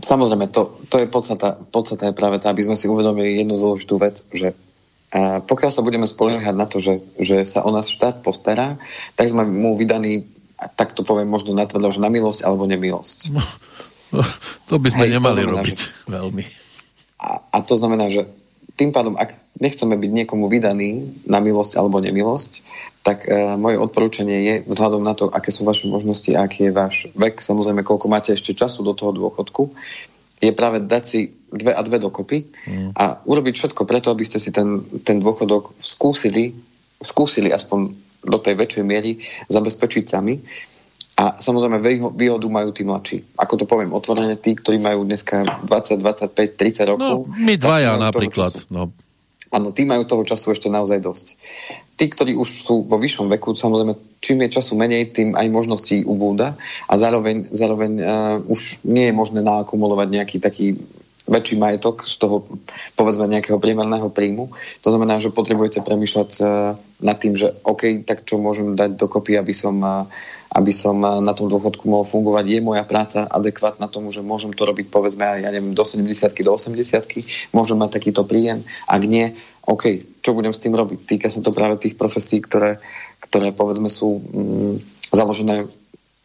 Samozrejme, 0.00 0.48
to, 0.48 0.80
to 0.88 1.02
je 1.02 1.10
podstata, 1.10 1.60
podstata 1.60 2.08
je 2.08 2.16
práve 2.16 2.40
tá, 2.40 2.54
aby 2.54 2.64
sme 2.64 2.78
si 2.78 2.88
uvedomili 2.88 3.42
jednu 3.42 3.58
dôležitú 3.58 3.98
vec, 3.98 4.22
že 4.30 4.54
a 5.08 5.40
pokiaľ 5.40 5.70
sa 5.72 5.80
budeme 5.80 6.04
spoliehať 6.04 6.52
na 6.52 6.68
to, 6.68 6.84
že, 6.84 7.00
že 7.16 7.48
sa 7.48 7.64
o 7.64 7.72
nás 7.72 7.88
štát 7.88 8.20
postará, 8.20 8.76
tak 9.16 9.32
sme 9.32 9.48
mu 9.48 9.72
vydaní, 9.72 10.28
tak 10.76 10.92
to 10.92 11.00
poviem 11.00 11.32
možno 11.32 11.56
natvrdo, 11.56 11.88
že 11.88 12.04
na 12.04 12.12
milosť 12.12 12.44
alebo 12.44 12.68
nemilosť. 12.68 13.32
No, 13.32 13.40
no, 14.12 14.22
to 14.68 14.76
by 14.76 14.92
sme 14.92 15.08
Hej, 15.08 15.12
nemali 15.16 15.40
znamená, 15.40 15.64
robiť 15.64 15.78
že... 15.80 15.88
veľmi. 16.12 16.44
A, 17.24 17.28
a 17.40 17.56
to 17.64 17.74
znamená, 17.80 18.12
že 18.12 18.28
tým 18.78 18.92
pádom, 18.92 19.16
ak 19.16 19.34
nechceme 19.58 19.98
byť 19.98 20.10
niekomu 20.12 20.46
vydaní 20.46 21.24
na 21.26 21.40
milosť 21.40 21.80
alebo 21.80 21.98
nemilosť, 21.98 22.62
tak 23.02 23.26
e, 23.26 23.58
moje 23.58 23.80
odporúčanie 23.80 24.38
je 24.44 24.54
vzhľadom 24.68 25.02
na 25.02 25.16
to, 25.16 25.32
aké 25.32 25.48
sú 25.48 25.64
vaše 25.64 25.88
možnosti 25.90 26.30
aký 26.30 26.68
je 26.68 26.72
váš 26.76 27.08
vek, 27.16 27.40
samozrejme, 27.40 27.80
koľko 27.82 28.06
máte 28.06 28.30
ešte 28.36 28.52
času 28.54 28.84
do 28.84 28.92
toho 28.92 29.10
dôchodku, 29.10 29.72
je 30.38 30.52
práve 30.54 30.82
dať 30.82 31.02
si 31.04 31.20
dve 31.48 31.72
a 31.74 31.80
dve 31.82 31.98
dokopy 31.98 32.44
mm. 32.44 32.90
a 32.94 33.18
urobiť 33.24 33.54
všetko 33.56 33.82
preto, 33.88 34.12
aby 34.12 34.22
ste 34.22 34.38
si 34.38 34.54
ten, 34.54 34.84
ten 35.02 35.18
dôchodok 35.18 35.74
skúsili, 35.80 36.54
skúsili 37.00 37.50
aspoň 37.50 37.94
do 38.22 38.38
tej 38.38 38.54
väčšej 38.58 38.84
miery 38.84 39.18
zabezpečiť 39.48 40.04
sami. 40.06 40.38
A 41.18 41.42
samozrejme 41.42 41.82
výhodu 42.14 42.46
majú 42.46 42.70
tí 42.70 42.86
mladší. 42.86 43.34
Ako 43.34 43.58
to 43.58 43.64
poviem 43.66 43.90
otvorene, 43.90 44.38
tí, 44.38 44.54
ktorí 44.54 44.78
majú 44.78 45.02
dneska 45.02 45.66
20, 45.66 45.98
25, 45.98 46.30
30 46.54 46.92
rokov. 46.94 47.26
No, 47.26 47.34
my 47.34 47.54
dvaja 47.58 47.98
napríklad. 47.98 48.54
No. 48.70 48.94
Áno, 49.48 49.72
tí 49.72 49.88
majú 49.88 50.04
toho 50.04 50.28
času 50.28 50.52
ešte 50.52 50.68
naozaj 50.68 51.00
dosť. 51.00 51.26
Tí, 51.96 52.04
ktorí 52.12 52.36
už 52.36 52.48
sú 52.68 52.74
vo 52.84 53.00
vyššom 53.00 53.32
veku, 53.32 53.56
samozrejme, 53.56 54.20
čím 54.20 54.44
je 54.44 54.54
času 54.60 54.76
menej, 54.76 55.08
tým 55.16 55.32
aj 55.32 55.48
možností 55.48 56.04
ubúda 56.04 56.60
a 56.84 56.94
zároveň, 57.00 57.48
zároveň 57.48 57.92
uh, 57.96 58.04
už 58.44 58.84
nie 58.84 59.08
je 59.08 59.16
možné 59.16 59.40
naakumulovať 59.40 60.08
nejaký 60.12 60.36
taký 60.38 60.66
väčší 61.28 61.60
majetok 61.60 62.08
z 62.08 62.14
toho, 62.20 62.44
povedzme, 62.96 63.28
nejakého 63.28 63.60
priemerného 63.60 64.08
príjmu. 64.08 64.48
To 64.84 64.88
znamená, 64.88 65.20
že 65.20 65.32
potrebujete 65.32 65.80
premýšľať 65.80 66.30
uh, 66.40 66.76
nad 67.00 67.16
tým, 67.16 67.32
že 67.32 67.56
OK, 67.64 68.04
tak 68.04 68.28
čo 68.28 68.36
môžem 68.36 68.76
dať 68.76 69.00
dokopy, 69.00 69.36
aby 69.40 69.52
som 69.56 69.76
uh, 69.80 70.04
aby 70.52 70.72
som 70.72 70.96
eh, 71.04 71.20
na 71.20 71.32
tom 71.36 71.52
dôchodku 71.52 71.84
mohol 71.84 72.08
fungovať. 72.08 72.44
Je 72.48 72.60
moja 72.64 72.84
práca 72.88 73.28
adekvátna 73.28 73.88
tomu, 73.88 74.08
že 74.08 74.24
môžem 74.24 74.52
to 74.52 74.64
robiť 74.64 74.88
povedzme 74.88 75.24
aj, 75.24 75.38
ja 75.44 75.50
neviem, 75.52 75.76
do 75.76 75.84
70 75.84 76.08
do 76.44 76.52
80 76.54 77.52
môžem 77.52 77.76
mať 77.76 77.90
takýto 78.00 78.24
príjem. 78.24 78.64
Ak 78.88 79.02
nie, 79.04 79.36
OK, 79.68 80.00
čo 80.24 80.32
budem 80.32 80.56
s 80.56 80.62
tým 80.62 80.72
robiť? 80.72 80.98
Týka 81.04 81.28
sa 81.28 81.44
to 81.44 81.52
práve 81.52 81.76
tých 81.76 81.98
profesí, 82.00 82.40
ktoré, 82.40 82.80
ktoré 83.20 83.52
povedzme 83.52 83.92
sú 83.92 84.16
mm, 84.16 84.74
založené 85.12 85.68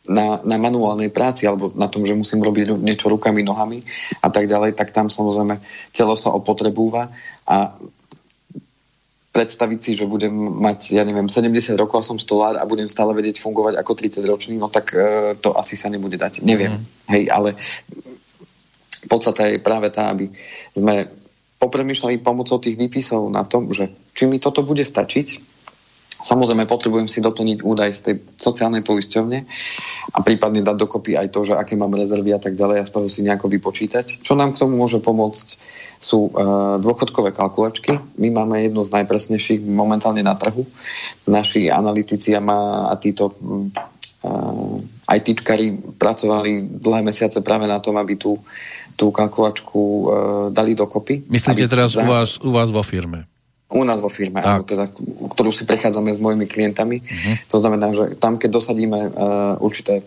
na, 0.03 0.43
na 0.43 0.57
manuálnej 0.59 1.07
práci 1.11 1.47
alebo 1.47 1.71
na 1.75 1.87
tom, 1.87 2.03
že 2.03 2.15
musím 2.15 2.43
robiť 2.43 2.75
niečo 2.75 3.07
rukami, 3.07 3.39
nohami 3.39 3.79
a 4.19 4.27
tak 4.27 4.51
ďalej, 4.51 4.75
tak 4.75 4.91
tam 4.91 5.07
samozrejme 5.07 5.63
telo 5.95 6.19
sa 6.19 6.35
opotrebúva 6.35 7.07
a 7.47 7.75
predstaviť 9.33 9.79
si, 9.81 9.91
že 9.97 10.05
budem 10.05 10.29
mať, 10.61 10.93
ja 10.93 11.01
neviem, 11.01 11.25
70 11.25 11.73
rokov 11.73 12.05
a 12.05 12.07
som 12.07 12.21
stolár 12.21 12.53
a 12.61 12.69
budem 12.69 12.85
stále 12.85 13.17
vedieť 13.17 13.41
fungovať 13.41 13.81
ako 13.81 13.91
30 13.97 14.21
ročný, 14.29 14.55
no 14.61 14.69
tak 14.69 14.93
e, 14.93 15.33
to 15.41 15.57
asi 15.57 15.73
sa 15.73 15.89
nebude 15.89 16.21
dať. 16.21 16.45
Neviem. 16.45 16.77
Mm. 16.77 16.85
Hej, 17.09 17.23
ale 17.33 17.49
podstata 19.09 19.49
je 19.49 19.57
práve 19.57 19.89
tá, 19.89 20.13
aby 20.13 20.29
sme 20.77 21.09
popremýšľali 21.57 22.21
pomocou 22.21 22.61
tých 22.61 22.77
výpisov 22.77 23.25
na 23.33 23.41
tom, 23.41 23.73
že 23.73 23.89
či 24.13 24.29
mi 24.29 24.37
toto 24.37 24.61
bude 24.61 24.85
stačiť, 24.85 25.53
Samozrejme, 26.23 26.63
potrebujem 26.63 27.11
si 27.11 27.19
doplniť 27.19 27.67
údaj 27.67 27.89
z 27.91 27.99
tej 27.99 28.15
sociálnej 28.39 28.79
poisťovne 28.79 29.39
a 30.15 30.17
prípadne 30.23 30.63
dať 30.63 30.75
dokopy 30.79 31.19
aj 31.19 31.35
to, 31.35 31.43
že 31.43 31.59
aké 31.59 31.75
mám 31.75 31.91
rezervy 31.91 32.31
a 32.31 32.39
tak 32.39 32.55
ďalej 32.55 32.79
a 32.79 32.87
z 32.87 32.91
toho 32.95 33.07
si 33.11 33.27
nejako 33.27 33.51
vypočítať. 33.51 34.23
Čo 34.23 34.39
nám 34.39 34.55
k 34.55 34.63
tomu 34.63 34.79
môže 34.79 35.03
pomôcť 35.03 35.59
sú 36.03 36.27
uh, 36.27 36.75
dôchodkové 36.83 37.31
kalkulačky. 37.31 37.95
My 38.19 38.27
máme 38.27 38.59
jednu 38.67 38.83
z 38.83 38.91
najpresnejších 38.91 39.63
momentálne 39.63 40.19
na 40.19 40.35
trhu. 40.35 40.67
Naši 41.23 41.71
analytici 41.71 42.35
a, 42.35 42.43
títo 42.99 43.31
uh, 43.31 44.83
ITčkari 45.07 45.95
pracovali 45.95 46.83
dlhé 46.83 47.01
mesiace 47.07 47.39
práve 47.39 47.71
na 47.71 47.79
tom, 47.79 47.95
aby 47.95 48.19
tú, 48.19 48.35
tú 48.99 49.15
kalkulačku 49.15 49.79
uh, 49.79 50.05
dali 50.51 50.75
dokopy. 50.75 51.23
Myslíte 51.31 51.71
teraz 51.71 51.95
za... 51.95 52.03
u, 52.03 52.11
vás, 52.11 52.35
u 52.43 52.51
vás 52.51 52.67
vo 52.67 52.83
firme? 52.83 53.23
U 53.73 53.81
nás 53.81 53.97
vo 53.97 54.11
firme, 54.11 54.37
áno, 54.45 54.61
teda, 54.61 54.85
ktorú 55.33 55.49
si 55.49 55.65
prechádzame 55.65 56.13
s 56.13 56.21
mojimi 56.21 56.45
klientami. 56.45 57.01
Uh-huh. 57.01 57.35
To 57.49 57.57
znamená, 57.57 57.89
že 57.89 58.13
tam, 58.21 58.37
keď 58.37 58.49
dosadíme 58.53 58.99
uh, 59.09 59.57
určité 59.57 60.05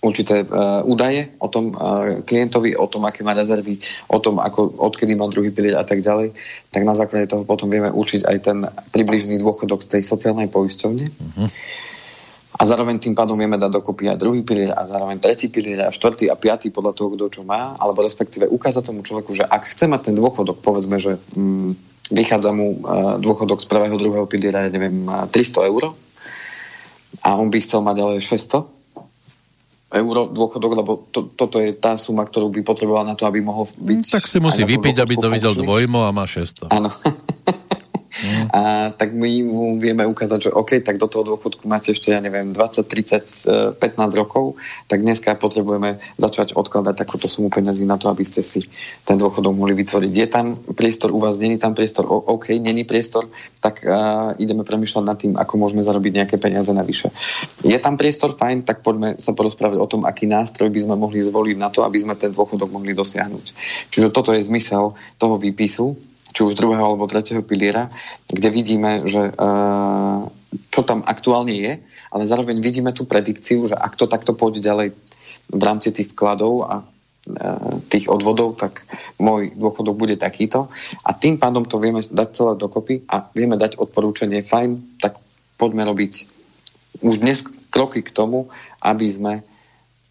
určité 0.00 0.42
uh, 0.48 0.80
údaje 0.88 1.36
o 1.36 1.48
tom 1.52 1.76
uh, 1.76 2.24
klientovi, 2.24 2.72
o 2.72 2.88
tom, 2.88 3.04
aké 3.04 3.20
má 3.20 3.36
rezervy, 3.36 3.76
o 4.08 4.16
tom, 4.16 4.40
ako, 4.40 4.72
odkedy 4.80 5.12
má 5.12 5.28
druhý 5.28 5.52
pilier 5.52 5.76
a 5.76 5.84
tak 5.84 6.00
ďalej, 6.00 6.32
tak 6.72 6.82
na 6.88 6.96
základe 6.96 7.28
toho 7.28 7.44
potom 7.44 7.68
vieme 7.68 7.92
určiť 7.92 8.24
aj 8.24 8.36
ten 8.40 8.64
približný 8.96 9.36
dôchodok 9.36 9.84
z 9.84 10.00
tej 10.00 10.02
sociálnej 10.08 10.48
poisťovne. 10.48 11.04
Uh-huh. 11.04 11.48
A 12.60 12.68
zároveň 12.68 13.00
tým 13.00 13.16
pádom 13.16 13.40
vieme 13.40 13.56
dať 13.56 13.72
dokopy 13.72 14.08
aj 14.12 14.20
druhý 14.20 14.40
pilier 14.44 14.72
a 14.72 14.84
zároveň 14.84 15.16
tretí 15.20 15.48
pilier 15.48 15.80
a 15.84 15.92
štvrtý 15.92 16.28
a 16.28 16.36
piatý 16.36 16.68
podľa 16.72 16.92
toho, 16.92 17.08
kto 17.16 17.40
čo 17.40 17.42
má, 17.44 17.76
alebo 17.76 18.04
respektíve 18.04 18.48
ukázať 18.48 18.84
tomu 18.84 19.00
človeku, 19.00 19.32
že 19.32 19.48
ak 19.48 19.68
chce 19.68 19.88
mať 19.88 20.12
ten 20.12 20.14
dôchodok, 20.16 20.60
povedzme, 20.60 21.00
že 21.00 21.16
mm, 21.36 21.72
vychádza 22.12 22.52
mu 22.52 22.76
e, 22.76 22.78
dôchodok 23.22 23.64
z 23.64 23.66
prvého, 23.70 23.96
druhého 23.96 24.26
piliera, 24.28 24.66
ja 24.66 24.70
neviem, 24.72 25.08
300 25.32 25.70
eur 25.72 25.96
a 27.24 27.28
on 27.38 27.48
by 27.48 27.58
chcel 27.64 27.80
mať 27.80 27.96
ale 27.96 28.14
600 28.20 28.79
eur 29.90 30.16
dôchodok, 30.30 30.72
lebo 30.78 30.92
to, 31.10 31.34
toto 31.34 31.58
je 31.58 31.74
tá 31.74 31.98
suma, 31.98 32.22
ktorú 32.22 32.50
by 32.54 32.62
potreboval 32.62 33.02
na 33.02 33.18
to, 33.18 33.26
aby 33.26 33.42
mohol 33.42 33.66
byť... 33.66 33.98
Mm, 34.06 34.06
tak 34.06 34.24
si 34.30 34.38
musí 34.38 34.62
vypiť, 34.62 35.02
aby 35.02 35.14
to 35.18 35.26
videl 35.26 35.50
dvojmo 35.50 36.06
a 36.06 36.14
má 36.14 36.30
600. 36.30 36.70
Áno. 36.70 36.90
Mm. 38.10 38.46
A 38.50 38.60
tak 38.90 39.14
my 39.14 39.30
mu 39.46 39.78
vieme 39.78 40.02
ukázať, 40.02 40.50
že 40.50 40.50
OK, 40.50 40.82
tak 40.82 40.98
do 40.98 41.06
toho 41.06 41.22
dôchodku 41.34 41.70
máte 41.70 41.94
ešte, 41.94 42.10
ja 42.10 42.18
neviem, 42.18 42.50
20, 42.50 42.84
30, 42.84 43.78
15 43.78 44.20
rokov, 44.20 44.58
tak 44.90 45.06
dneska 45.06 45.38
potrebujeme 45.38 46.02
začať 46.18 46.58
odkladať 46.58 46.94
takúto 46.98 47.30
sumu 47.30 47.48
peniazy 47.48 47.86
na 47.86 47.94
to, 47.96 48.10
aby 48.10 48.26
ste 48.26 48.42
si 48.42 48.66
ten 49.06 49.14
dôchodok 49.14 49.54
mohli 49.54 49.78
vytvoriť. 49.78 50.12
Je 50.12 50.26
tam 50.26 50.58
priestor 50.74 51.14
u 51.14 51.22
vás, 51.22 51.38
není 51.38 51.56
tam 51.56 51.78
priestor, 51.78 52.10
OK, 52.10 52.50
není 52.58 52.82
priestor, 52.82 53.30
tak 53.62 53.86
uh, 53.86 54.34
ideme 54.42 54.66
premyšľať 54.66 55.04
nad 55.06 55.16
tým, 55.16 55.32
ako 55.38 55.52
môžeme 55.54 55.86
zarobiť 55.86 56.12
nejaké 56.24 56.36
peniaze 56.42 56.70
navyše. 56.74 57.14
Je 57.62 57.78
tam 57.78 57.94
priestor, 57.94 58.34
fajn, 58.34 58.66
tak 58.66 58.82
poďme 58.82 59.16
sa 59.22 59.32
porozprávať 59.32 59.78
o 59.78 59.86
tom, 59.86 60.02
aký 60.02 60.26
nástroj 60.26 60.68
by 60.68 60.80
sme 60.82 60.94
mohli 60.98 61.22
zvoliť 61.22 61.56
na 61.56 61.70
to, 61.70 61.86
aby 61.86 61.98
sme 62.02 62.18
ten 62.18 62.34
dôchodok 62.34 62.74
mohli 62.74 62.90
dosiahnuť. 62.90 63.46
Čiže 63.94 64.10
toto 64.10 64.34
je 64.34 64.42
zmysel 64.42 64.98
toho 65.16 65.34
výpisu, 65.38 65.94
či 66.30 66.40
už 66.46 66.58
druhého 66.58 66.94
alebo 66.94 67.10
tretieho 67.10 67.42
piliera, 67.42 67.90
kde 68.30 68.48
vidíme, 68.50 69.04
že 69.06 69.30
uh, 69.34 70.26
čo 70.70 70.80
tam 70.82 71.02
aktuálne 71.06 71.54
je, 71.54 71.72
ale 72.10 72.22
zároveň 72.26 72.58
vidíme 72.58 72.90
tú 72.90 73.06
predikciu, 73.06 73.66
že 73.66 73.78
ak 73.78 73.94
to 73.94 74.10
takto 74.10 74.34
pôjde 74.34 74.62
ďalej 74.62 74.94
v 75.50 75.62
rámci 75.62 75.90
tých 75.90 76.14
vkladov 76.14 76.54
a 76.66 76.74
uh, 76.82 77.74
tých 77.90 78.10
odvodov, 78.10 78.58
tak 78.58 78.86
môj 79.18 79.54
dôchodok 79.54 79.96
bude 79.98 80.16
takýto. 80.18 80.70
A 81.06 81.10
tým 81.14 81.38
pádom 81.38 81.66
to 81.66 81.82
vieme 81.82 82.02
dať 82.02 82.28
celé 82.34 82.52
dokopy 82.58 83.06
a 83.10 83.26
vieme 83.34 83.58
dať 83.58 83.78
odporúčanie, 83.78 84.46
fajn, 84.46 85.00
tak 85.02 85.18
poďme 85.58 85.86
robiť 85.86 86.12
už 87.02 87.22
dnes 87.22 87.46
kroky 87.70 88.02
k 88.02 88.10
tomu, 88.10 88.50
aby 88.82 89.06
sme 89.06 89.34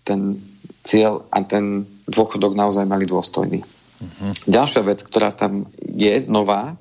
ten 0.07 0.39
cieľ 0.83 1.27
a 1.29 1.43
ten 1.43 1.85
dôchodok 2.07 2.55
naozaj 2.55 2.87
mali 2.87 3.05
dôstojný. 3.05 3.78
Uh-huh. 3.99 4.31
Ďalšia 4.47 4.81
vec, 4.87 5.03
ktorá 5.03 5.35
tam 5.35 5.67
je 5.79 6.23
nová 6.23 6.79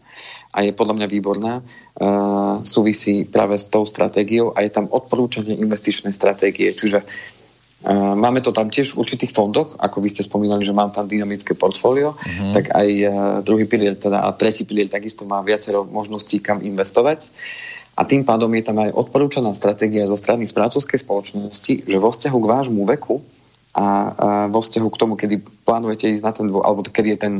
a 0.55 0.65
je 0.65 0.73
podľa 0.73 0.95
mňa 1.03 1.07
výborná, 1.11 1.55
uh, 1.61 2.65
súvisí 2.65 3.27
práve 3.29 3.59
s 3.59 3.69
tou 3.69 3.85
stratégiou 3.85 4.55
a 4.55 4.65
je 4.65 4.71
tam 4.73 4.87
odporúčanie 4.89 5.59
investičnej 5.59 6.15
stratégie. 6.15 6.73
Čiže 6.73 7.05
uh, 7.05 8.15
máme 8.15 8.41
to 8.41 8.55
tam 8.55 8.71
tiež 8.71 8.95
v 8.95 9.01
určitých 9.03 9.35
fondoch, 9.35 9.77
ako 9.77 9.99
vy 10.01 10.09
ste 10.15 10.23
spomínali, 10.25 10.63
že 10.63 10.73
mám 10.73 10.95
tam 10.95 11.11
dynamické 11.11 11.53
portfólio, 11.59 12.15
uh-huh. 12.15 12.55
tak 12.55 12.73
aj 12.73 12.89
uh, 13.03 13.13
druhý 13.43 13.67
pilier 13.67 13.99
teda, 13.99 14.25
a 14.25 14.33
tretí 14.33 14.65
pilier 14.65 14.89
takisto 14.89 15.27
má 15.27 15.43
viacero 15.43 15.85
možností, 15.85 16.39
kam 16.41 16.63
investovať. 16.65 17.29
A 17.99 18.07
tým 18.07 18.23
pádom 18.23 18.55
je 18.55 18.63
tam 18.63 18.79
aj 18.79 18.95
odporúčaná 18.95 19.51
stratégia 19.59 20.07
zo 20.07 20.15
strany 20.15 20.47
správcovskej 20.47 21.03
spoločnosti, 21.03 21.83
že 21.83 21.99
vo 21.99 22.15
vzťahu 22.15 22.39
k 22.39 22.51
vášmu 22.55 22.83
veku 22.95 23.27
a, 23.79 24.49
vo 24.51 24.59
vzťahu 24.59 24.89
k 24.91 25.01
tomu, 25.01 25.15
kedy 25.15 25.39
plánujete 25.63 26.11
ísť 26.11 26.25
na 26.27 26.33
ten, 26.35 26.51
dô, 26.51 26.59
alebo 26.67 26.83
kedy 26.83 27.15
je 27.15 27.19
ten 27.19 27.35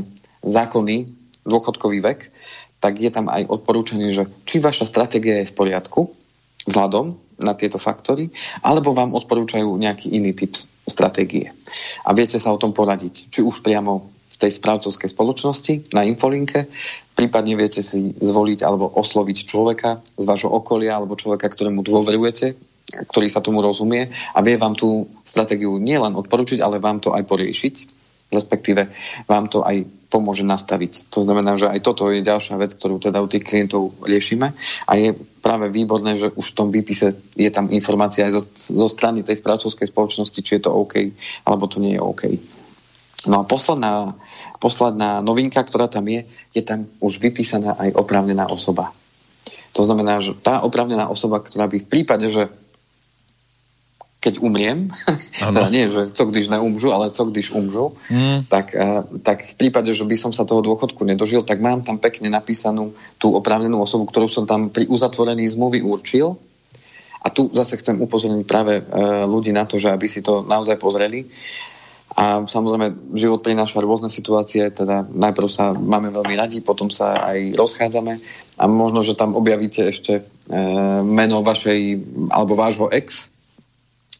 zákonný 0.47 1.11
dôchodkový 1.43 1.99
vek, 1.99 2.31
tak 2.79 2.95
je 2.95 3.11
tam 3.11 3.27
aj 3.27 3.51
odporúčanie, 3.51 4.15
že 4.15 4.31
či 4.47 4.63
vaša 4.63 4.87
stratégia 4.87 5.43
je 5.43 5.51
v 5.51 5.57
poriadku 5.57 6.15
vzhľadom 6.63 7.19
na 7.39 7.55
tieto 7.55 7.79
faktory, 7.79 8.31
alebo 8.63 8.95
vám 8.95 9.15
odporúčajú 9.15 9.79
nejaký 9.79 10.11
iný 10.11 10.35
typ 10.35 10.55
stratégie. 10.87 11.51
A 12.03 12.11
viete 12.15 12.39
sa 12.39 12.51
o 12.51 12.59
tom 12.59 12.75
poradiť, 12.75 13.31
či 13.31 13.39
už 13.43 13.63
priamo 13.63 14.11
v 14.31 14.35
tej 14.39 14.51
správcovskej 14.55 15.11
spoločnosti 15.11 15.73
na 15.91 16.07
infolinke, 16.07 16.71
prípadne 17.15 17.59
viete 17.59 17.83
si 17.83 18.15
zvoliť 18.15 18.63
alebo 18.63 18.87
osloviť 18.87 19.37
človeka 19.43 19.99
z 20.15 20.23
vášho 20.23 20.51
okolia 20.51 20.95
alebo 20.95 21.19
človeka, 21.19 21.51
ktorému 21.51 21.83
dôverujete, 21.83 22.55
ktorý 22.89 23.27
sa 23.29 23.45
tomu 23.45 23.61
rozumie 23.61 24.09
a 24.33 24.39
vie 24.41 24.57
vám 24.57 24.73
tú 24.73 25.05
stratégiu 25.21 25.77
nielen 25.77 26.17
odporučiť, 26.17 26.59
ale 26.59 26.81
vám 26.81 26.97
to 26.97 27.13
aj 27.13 27.23
poriešiť, 27.25 27.75
respektíve 28.33 28.89
vám 29.29 29.45
to 29.49 29.61
aj 29.61 29.85
pomôže 30.09 30.41
nastaviť. 30.41 31.13
To 31.13 31.21
znamená, 31.21 31.53
že 31.53 31.69
aj 31.69 31.85
toto 31.85 32.09
je 32.09 32.25
ďalšia 32.25 32.57
vec, 32.57 32.73
ktorú 32.73 32.97
teda 32.97 33.21
u 33.21 33.29
tých 33.29 33.45
klientov 33.45 33.93
riešime 34.01 34.57
a 34.89 34.91
je 34.97 35.13
práve 35.41 35.69
výborné, 35.69 36.17
že 36.17 36.33
už 36.33 36.53
v 36.53 36.57
tom 36.57 36.69
výpise 36.73 37.13
je 37.37 37.49
tam 37.53 37.69
informácia 37.69 38.25
aj 38.25 38.41
zo, 38.41 38.43
zo 38.57 38.87
strany 38.89 39.21
tej 39.21 39.37
správcovskej 39.37 39.85
spoločnosti, 39.85 40.39
či 40.41 40.57
je 40.57 40.65
to 40.65 40.73
OK, 40.73 41.13
alebo 41.45 41.69
to 41.69 41.77
nie 41.77 41.93
je 41.97 42.01
OK. 42.01 42.23
No 43.29 43.43
a 43.43 43.43
posledná, 43.45 44.17
posledná 44.57 45.21
novinka, 45.21 45.61
ktorá 45.61 45.85
tam 45.85 46.09
je, 46.09 46.25
je 46.55 46.63
tam 46.65 46.89
už 47.03 47.21
vypísaná 47.21 47.77
aj 47.77 47.93
oprávnená 47.93 48.49
osoba. 48.49 48.95
To 49.77 49.85
znamená, 49.85 50.17
že 50.23 50.33
tá 50.33 50.65
oprávnená 50.65 51.05
osoba, 51.11 51.43
ktorá 51.43 51.69
by 51.69 51.85
v 51.85 51.89
prípade, 51.91 52.25
že 52.31 52.49
keď 54.19 54.43
umriem, 54.43 54.91
teda 55.39 55.71
nie, 55.71 55.87
že 55.87 56.11
co 56.11 56.23
když 56.27 56.51
neumžu, 56.51 56.91
ale 56.91 57.09
co 57.09 57.23
když 57.25 57.51
umžu, 57.51 57.95
mm. 58.11 58.51
tak, 58.51 58.75
uh, 58.75 59.07
tak 59.23 59.47
v 59.47 59.55
prípade, 59.55 59.87
že 59.95 60.03
by 60.03 60.15
som 60.19 60.31
sa 60.35 60.43
toho 60.43 60.59
dôchodku 60.59 61.07
nedožil, 61.07 61.47
tak 61.47 61.63
mám 61.63 61.81
tam 61.81 61.97
pekne 61.97 62.27
napísanú 62.27 62.91
tú 63.15 63.31
oprávnenú 63.31 63.79
osobu, 63.79 64.05
ktorú 64.11 64.27
som 64.27 64.43
tam 64.43 64.69
pri 64.69 64.91
uzatvorení 64.91 65.47
zmluvy 65.47 65.79
určil. 65.81 66.35
A 67.19 67.27
tu 67.31 67.51
zase 67.51 67.75
chcem 67.79 67.99
upozorniť 67.99 68.43
práve 68.47 68.79
uh, 68.79 69.23
ľudí 69.23 69.55
na 69.55 69.63
to, 69.63 69.79
že 69.79 69.91
aby 69.91 70.07
si 70.11 70.19
to 70.19 70.43
naozaj 70.43 70.75
pozreli. 70.75 71.27
A 72.19 72.43
samozrejme, 72.43 73.15
život 73.15 73.39
prináša 73.39 73.79
rôzne 73.79 74.11
situácie, 74.11 74.67
teda 74.73 75.05
najprv 75.07 75.47
sa 75.47 75.71
máme 75.71 76.09
veľmi 76.09 76.35
radi, 76.35 76.59
potom 76.59 76.89
sa 76.89 77.15
aj 77.15 77.53
rozchádzame 77.55 78.13
a 78.57 78.63
možno, 78.65 79.05
že 79.05 79.13
tam 79.13 79.37
objavíte 79.37 79.85
ešte 79.85 80.13
e, 80.17 80.23
meno 81.05 81.45
vašej 81.45 82.01
alebo 82.33 82.57
vášho 82.57 82.89
ex, 82.89 83.29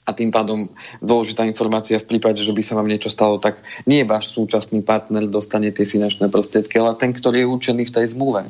a 0.09 0.17
tým 0.17 0.33
pádom 0.33 0.73
dôležitá 1.05 1.45
informácia 1.45 2.01
v 2.01 2.09
prípade, 2.09 2.41
že 2.41 2.49
by 2.49 2.65
sa 2.65 2.73
vám 2.73 2.89
niečo 2.89 3.13
stalo, 3.13 3.37
tak 3.37 3.61
nie 3.85 4.01
váš 4.01 4.33
súčasný 4.33 4.81
partner 4.81 5.29
dostane 5.29 5.69
tie 5.69 5.85
finančné 5.85 6.33
prostriedky, 6.33 6.81
ale 6.81 6.97
ten, 6.97 7.13
ktorý 7.13 7.45
je 7.45 7.51
určený 7.53 7.85
v 7.85 7.93
tej 7.93 8.05
zmluve. 8.17 8.49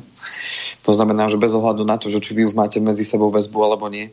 To 0.88 0.96
znamená, 0.96 1.28
že 1.28 1.36
bez 1.36 1.52
ohľadu 1.52 1.84
na 1.84 2.00
to, 2.00 2.08
že 2.08 2.24
či 2.24 2.32
vy 2.32 2.48
už 2.48 2.56
máte 2.56 2.80
medzi 2.80 3.04
sebou 3.04 3.28
väzbu 3.28 3.58
alebo 3.60 3.92
nie, 3.92 4.08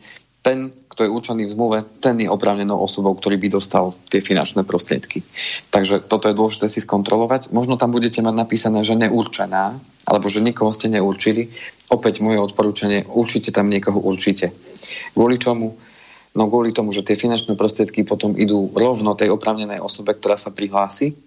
ten, 0.48 0.72
kto 0.88 1.04
je 1.04 1.12
určený 1.12 1.44
v 1.44 1.54
zmluve, 1.60 1.78
ten 2.00 2.16
je 2.24 2.32
oprávnenou 2.32 2.80
osobou, 2.80 3.12
ktorý 3.12 3.36
by 3.36 3.60
dostal 3.60 3.92
tie 4.08 4.24
finančné 4.24 4.64
prostriedky. 4.64 5.20
Takže 5.76 6.08
toto 6.08 6.32
je 6.32 6.38
dôležité 6.40 6.72
si 6.72 6.80
skontrolovať. 6.80 7.52
Možno 7.52 7.76
tam 7.76 7.92
budete 7.92 8.24
mať 8.24 8.32
napísané, 8.32 8.80
že 8.88 8.96
neurčená, 8.96 9.76
alebo 10.08 10.32
že 10.32 10.40
nikoho 10.40 10.72
ste 10.72 10.88
neurčili. 10.88 11.52
Opäť 11.92 12.24
moje 12.24 12.40
odporúčanie, 12.40 13.04
určite 13.12 13.52
tam 13.52 13.68
niekoho 13.68 14.00
určite. 14.00 14.56
Kvôli 15.12 15.36
čomu? 15.36 15.76
No 16.38 16.46
kvôli 16.46 16.70
tomu, 16.70 16.94
že 16.94 17.02
tie 17.02 17.18
finančné 17.18 17.58
prostriedky 17.58 18.06
potom 18.06 18.38
idú 18.38 18.70
rovno 18.78 19.18
tej 19.18 19.34
opravnenej 19.34 19.82
osobe, 19.82 20.14
ktorá 20.14 20.38
sa 20.38 20.54
prihlási 20.54 21.18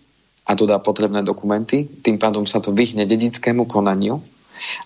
a 0.46 0.54
dodá 0.54 0.78
potrebné 0.78 1.26
dokumenty. 1.26 1.82
Tým 1.82 2.14
pádom 2.14 2.46
sa 2.46 2.62
to 2.62 2.70
vyhne 2.70 3.02
dedickému 3.10 3.66
konaniu 3.66 4.22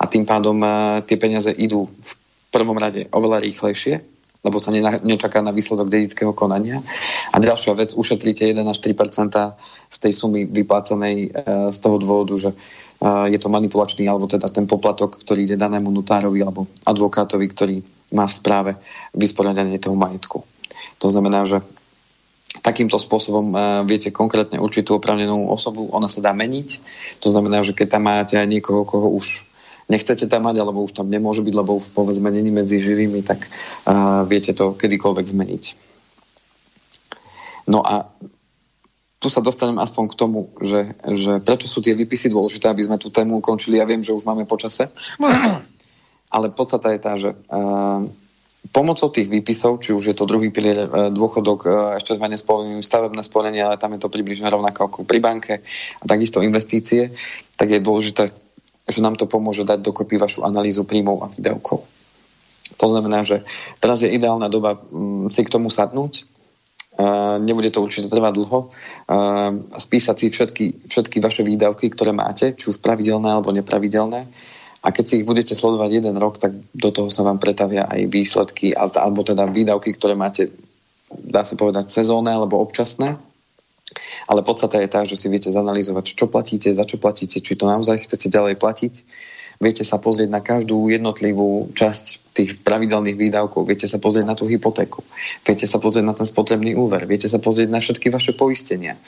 a 0.00 0.08
tým 0.08 0.24
pádom 0.24 0.56
uh, 0.64 1.04
tie 1.04 1.20
peniaze 1.20 1.52
idú 1.52 1.92
v 1.92 2.12
prvom 2.48 2.80
rade 2.80 3.04
oveľa 3.12 3.44
rýchlejšie, 3.44 4.00
lebo 4.40 4.56
sa 4.56 4.72
nečaká 5.04 5.44
na 5.44 5.52
výsledok 5.52 5.92
dedického 5.92 6.32
konania. 6.32 6.80
A 7.28 7.36
ďalšia 7.36 7.76
vec, 7.76 7.92
ušetríte 7.92 8.48
1 8.48 8.64
až 8.64 8.78
3 8.80 8.96
z 9.92 9.96
tej 10.00 10.12
sumy 10.16 10.48
vyplácanej 10.48 11.16
uh, 11.36 11.68
z 11.68 11.78
toho 11.84 12.00
dôvodu, 12.00 12.32
že 12.40 12.50
je 13.02 13.38
to 13.40 13.52
manipulačný, 13.52 14.08
alebo 14.08 14.30
teda 14.30 14.48
ten 14.48 14.64
poplatok, 14.64 15.20
ktorý 15.20 15.44
ide 15.44 15.56
danému 15.60 15.92
notárovi 15.92 16.40
alebo 16.40 16.70
advokátovi, 16.88 17.46
ktorý 17.50 17.76
má 18.14 18.24
v 18.24 18.36
správe 18.36 18.72
vysporiadanie 19.12 19.76
toho 19.82 19.98
majetku. 19.98 20.46
To 21.02 21.06
znamená, 21.10 21.44
že 21.44 21.60
takýmto 22.62 23.02
spôsobom 23.02 23.50
uh, 23.50 23.58
viete 23.82 24.14
konkrétne 24.14 24.62
určitú 24.62 24.94
opravnenú 24.94 25.50
osobu, 25.50 25.90
ona 25.90 26.06
sa 26.06 26.22
dá 26.22 26.30
meniť. 26.30 26.78
To 27.18 27.28
znamená, 27.28 27.66
že 27.66 27.74
keď 27.74 27.98
tam 27.98 28.06
máte 28.06 28.38
aj 28.38 28.46
niekoho, 28.46 28.86
koho 28.86 29.10
už 29.10 29.42
nechcete 29.90 30.30
tam 30.30 30.46
mať, 30.46 30.62
alebo 30.62 30.86
už 30.86 30.94
tam 30.94 31.10
nemôže 31.10 31.42
byť, 31.42 31.54
lebo 31.54 31.82
už 31.82 31.90
povedzme 31.92 32.30
není 32.30 32.54
medzi 32.54 32.78
živými, 32.78 33.26
tak 33.26 33.50
uh, 33.50 34.22
viete 34.24 34.54
to 34.54 34.78
kedykoľvek 34.78 35.26
zmeniť. 35.26 35.64
No 37.66 37.82
a 37.82 38.06
tu 39.24 39.32
sa 39.32 39.40
dostanem 39.40 39.80
aspoň 39.80 40.12
k 40.12 40.18
tomu, 40.20 40.52
že, 40.60 40.92
že 41.00 41.40
prečo 41.40 41.64
sú 41.64 41.80
tie 41.80 41.96
výpisy 41.96 42.28
dôležité, 42.28 42.68
aby 42.68 42.84
sme 42.84 43.00
tú 43.00 43.08
tému 43.08 43.40
ukončili. 43.40 43.80
Ja 43.80 43.88
viem, 43.88 44.04
že 44.04 44.12
už 44.12 44.28
máme 44.28 44.44
počase, 44.44 44.92
ale 46.36 46.46
podstata 46.52 46.92
je 46.92 47.00
tá, 47.00 47.16
že 47.16 47.32
uh, 47.32 48.04
pomocou 48.68 49.08
tých 49.08 49.32
výpisov, 49.32 49.80
či 49.80 49.96
už 49.96 50.12
je 50.12 50.16
to 50.16 50.28
druhý 50.28 50.52
pilier, 50.52 50.84
uh, 50.84 51.08
dôchodok, 51.08 51.60
uh, 51.64 51.72
ešte 51.96 52.20
sme 52.20 52.28
nespomínali 52.28 52.84
stavebné 52.84 53.24
sporenie, 53.24 53.64
ale 53.64 53.80
tam 53.80 53.96
je 53.96 54.04
to 54.04 54.12
približne 54.12 54.44
rovnako 54.52 54.92
ako 54.92 54.98
pri 55.08 55.24
banke 55.24 55.64
a 55.96 56.04
takisto 56.04 56.44
investície, 56.44 57.08
tak 57.56 57.72
je 57.72 57.80
dôležité, 57.80 58.28
že 58.84 59.00
nám 59.00 59.16
to 59.16 59.24
pomôže 59.24 59.64
dať 59.64 59.80
dokopy 59.80 60.20
vašu 60.20 60.44
analýzu 60.44 60.84
príjmov 60.84 61.24
a 61.24 61.32
výdavkov. 61.32 61.80
To 62.76 62.86
znamená, 62.92 63.24
že 63.24 63.40
teraz 63.80 64.04
je 64.04 64.12
ideálna 64.12 64.52
doba 64.52 64.76
um, 64.76 65.32
si 65.32 65.40
k 65.40 65.52
tomu 65.52 65.72
sadnúť, 65.72 66.33
nebude 67.42 67.70
to 67.74 67.82
určite 67.82 68.06
trvať 68.06 68.32
dlho. 68.38 68.70
Spísať 69.74 70.16
si 70.18 70.26
všetky, 70.30 70.64
všetky 70.86 71.18
vaše 71.18 71.42
výdavky, 71.42 71.90
ktoré 71.90 72.14
máte, 72.14 72.54
či 72.54 72.70
už 72.70 72.78
pravidelné 72.78 73.34
alebo 73.34 73.50
nepravidelné 73.50 74.30
a 74.84 74.92
keď 74.92 75.04
si 75.08 75.14
ich 75.24 75.26
budete 75.26 75.56
sledovať 75.56 75.90
jeden 75.96 76.16
rok, 76.20 76.36
tak 76.36 76.52
do 76.76 76.90
toho 76.92 77.08
sa 77.08 77.24
vám 77.24 77.40
pretavia 77.40 77.88
aj 77.88 78.04
výsledky, 78.04 78.76
alebo 78.76 79.24
teda 79.24 79.48
výdavky, 79.48 79.96
ktoré 79.96 80.12
máte, 80.12 80.52
dá 81.08 81.40
sa 81.40 81.56
povedať, 81.56 81.88
sezónne 81.88 82.36
alebo 82.36 82.60
občasné. 82.60 83.16
Ale 84.28 84.44
podstata 84.44 84.76
je 84.84 84.88
tá, 84.92 85.00
že 85.08 85.16
si 85.16 85.32
viete 85.32 85.48
zanalizovať, 85.48 86.04
čo 86.12 86.28
platíte, 86.28 86.68
za 86.76 86.84
čo 86.84 87.00
platíte, 87.00 87.40
či 87.40 87.56
to 87.56 87.64
naozaj 87.64 88.04
chcete 88.04 88.28
ďalej 88.28 88.60
platiť. 88.60 88.94
Viete 89.62 89.86
sa 89.86 90.02
pozrieť 90.02 90.30
na 90.30 90.40
každú 90.42 90.90
jednotlivú 90.90 91.70
časť 91.74 92.34
tých 92.34 92.50
pravidelných 92.66 93.14
výdavkov, 93.14 93.62
viete 93.66 93.86
sa 93.86 94.02
pozrieť 94.02 94.26
na 94.26 94.34
tú 94.34 94.50
hypotéku, 94.50 95.06
viete 95.46 95.70
sa 95.70 95.78
pozrieť 95.78 96.04
na 96.04 96.14
ten 96.14 96.26
spotrebný 96.26 96.74
úver, 96.74 97.06
viete 97.06 97.30
sa 97.30 97.38
pozrieť 97.38 97.68
na 97.70 97.78
všetky 97.78 98.10
vaše 98.10 98.34
poistenia, 98.34 98.98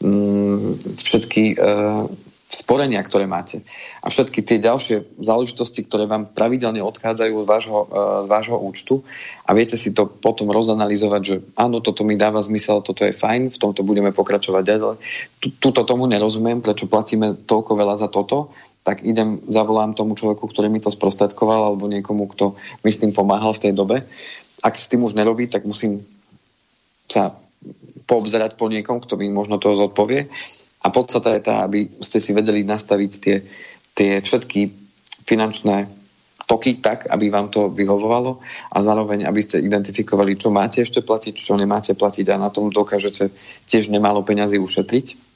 mm, 0.00 0.96
všetky 1.04 1.60
uh, 1.60 2.08
sporenia, 2.50 2.98
ktoré 2.98 3.30
máte. 3.30 3.62
A 4.02 4.10
všetky 4.10 4.42
tie 4.42 4.58
ďalšie 4.58 5.22
záležitosti, 5.22 5.86
ktoré 5.86 6.10
vám 6.10 6.34
pravidelne 6.34 6.82
odchádzajú 6.82 7.34
z 7.38 7.46
vášho, 7.46 7.78
e, 7.86 8.26
z 8.26 8.26
vášho 8.26 8.58
účtu. 8.58 9.06
A 9.46 9.54
viete 9.54 9.78
si 9.78 9.94
to 9.94 10.10
potom 10.10 10.50
rozanalizovať, 10.50 11.22
že 11.22 11.36
áno, 11.54 11.78
toto 11.78 12.02
mi 12.02 12.18
dáva 12.18 12.42
zmysel, 12.42 12.82
toto 12.82 13.06
je 13.06 13.14
fajn, 13.14 13.54
v 13.54 13.60
tomto 13.62 13.86
budeme 13.86 14.10
pokračovať 14.10 14.62
ďalej. 14.66 14.98
Tuto 15.62 15.86
tomu 15.86 16.10
nerozumiem, 16.10 16.58
prečo 16.58 16.90
platíme 16.90 17.38
toľko 17.46 17.78
veľa 17.78 17.94
za 18.02 18.10
toto, 18.10 18.50
tak 18.90 19.06
idem, 19.06 19.38
zavolám 19.46 19.94
tomu 19.94 20.18
človeku, 20.18 20.50
ktorý 20.50 20.66
mi 20.66 20.82
to 20.82 20.90
sprostredkoval 20.90 21.70
alebo 21.70 21.86
niekomu, 21.86 22.26
kto 22.26 22.58
mi 22.82 22.90
s 22.90 22.98
tým 22.98 23.14
pomáhal 23.14 23.54
v 23.54 23.70
tej 23.70 23.72
dobe. 23.78 24.02
Ak 24.66 24.74
s 24.74 24.90
tým 24.90 25.06
už 25.06 25.14
nerobí, 25.14 25.46
tak 25.46 25.62
musím 25.62 26.02
sa 27.06 27.38
povzerať 28.10 28.58
po 28.58 28.66
niekom, 28.66 28.98
kto 28.98 29.14
mi 29.14 29.30
možno 29.30 29.62
to 29.62 29.78
zodpovie 29.78 30.26
a 30.82 30.86
podstata 30.90 31.38
je 31.38 31.46
tá, 31.46 31.62
aby 31.62 31.86
ste 32.02 32.18
si 32.18 32.34
vedeli 32.34 32.66
nastaviť 32.66 33.12
tie, 33.22 33.36
tie 33.94 34.18
všetky 34.18 34.60
finančné 35.22 35.86
toky 36.50 36.82
tak, 36.82 37.06
aby 37.06 37.30
vám 37.30 37.46
to 37.46 37.70
vyhovovalo 37.70 38.42
a 38.74 38.76
zároveň, 38.82 39.22
aby 39.22 39.38
ste 39.38 39.62
identifikovali, 39.62 40.34
čo 40.34 40.50
máte 40.50 40.82
ešte 40.82 40.98
platiť, 40.98 41.38
čo 41.38 41.54
nemáte 41.54 41.94
platiť 41.94 42.26
a 42.34 42.42
na 42.42 42.50
tom 42.50 42.74
dokážete 42.74 43.30
tiež 43.70 43.86
nemálo 43.86 44.26
peňazí 44.26 44.58
ušetriť. 44.58 45.29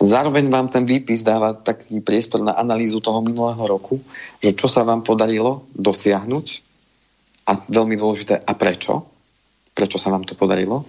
Zároveň 0.00 0.48
vám 0.48 0.72
ten 0.72 0.88
výpis 0.88 1.20
dáva 1.20 1.52
taký 1.52 2.00
priestor 2.00 2.40
na 2.40 2.56
analýzu 2.56 3.04
toho 3.04 3.20
minulého 3.20 3.60
roku, 3.68 4.00
že 4.40 4.56
čo 4.56 4.64
sa 4.64 4.80
vám 4.80 5.04
podarilo 5.04 5.68
dosiahnuť 5.76 6.46
a 7.44 7.60
veľmi 7.68 8.00
dôležité 8.00 8.40
a 8.40 8.52
prečo, 8.56 9.04
prečo 9.76 10.00
sa 10.00 10.08
vám 10.08 10.24
to 10.24 10.32
podarilo? 10.32 10.88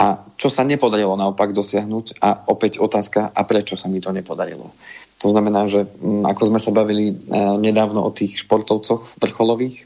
A 0.00 0.24
čo 0.40 0.48
sa 0.48 0.64
nepodarilo 0.64 1.20
naopak 1.20 1.52
dosiahnuť? 1.52 2.18
A 2.24 2.48
opäť 2.48 2.80
otázka, 2.80 3.28
a 3.28 3.40
prečo 3.44 3.76
sa 3.76 3.92
mi 3.92 4.00
to 4.00 4.08
nepodarilo. 4.08 4.72
To 5.20 5.28
znamená, 5.28 5.68
že 5.68 5.84
mm, 5.84 6.24
ako 6.24 6.42
sme 6.48 6.60
sa 6.60 6.72
bavili 6.72 7.12
e, 7.12 7.14
nedávno 7.60 8.08
o 8.08 8.10
tých 8.10 8.40
športovcoch 8.40 9.20
vrcholových, 9.20 9.84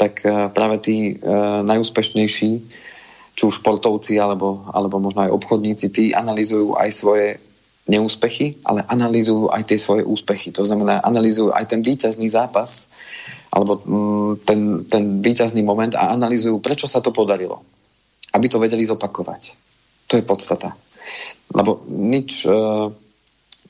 tak 0.00 0.24
e, 0.24 0.48
práve 0.48 0.80
tí 0.80 0.96
e, 1.12 1.14
najúspešnejší, 1.62 2.50
či 3.36 3.42
už 3.44 3.60
športovci 3.60 4.16
alebo, 4.16 4.64
alebo 4.72 4.96
možno 4.96 5.28
aj 5.28 5.32
obchodníci, 5.36 5.86
tí 5.92 6.04
analýzujú 6.16 6.74
aj 6.74 6.88
svoje 6.90 7.26
neúspechy, 7.90 8.62
ale 8.62 8.86
analýzujú 8.86 9.50
aj 9.50 9.66
tie 9.66 9.78
svoje 9.82 10.06
úspechy. 10.06 10.54
To 10.54 10.62
znamená, 10.62 11.02
analýzujú 11.02 11.50
aj 11.50 11.74
ten 11.74 11.82
víťazný 11.82 12.30
zápas 12.30 12.86
alebo 13.50 13.82
mm, 13.82 14.46
ten, 14.46 14.60
ten 14.86 15.18
víťazný 15.18 15.66
moment 15.66 15.90
a 15.98 16.14
analýzujú, 16.14 16.62
prečo 16.62 16.86
sa 16.86 17.02
to 17.02 17.10
podarilo 17.10 17.66
aby 18.32 18.46
to 18.46 18.62
vedeli 18.62 18.86
zopakovať. 18.86 19.42
To 20.10 20.18
je 20.18 20.26
podstata. 20.26 20.74
Lebo 21.50 21.82
nič 21.90 22.46
e, 22.46 22.50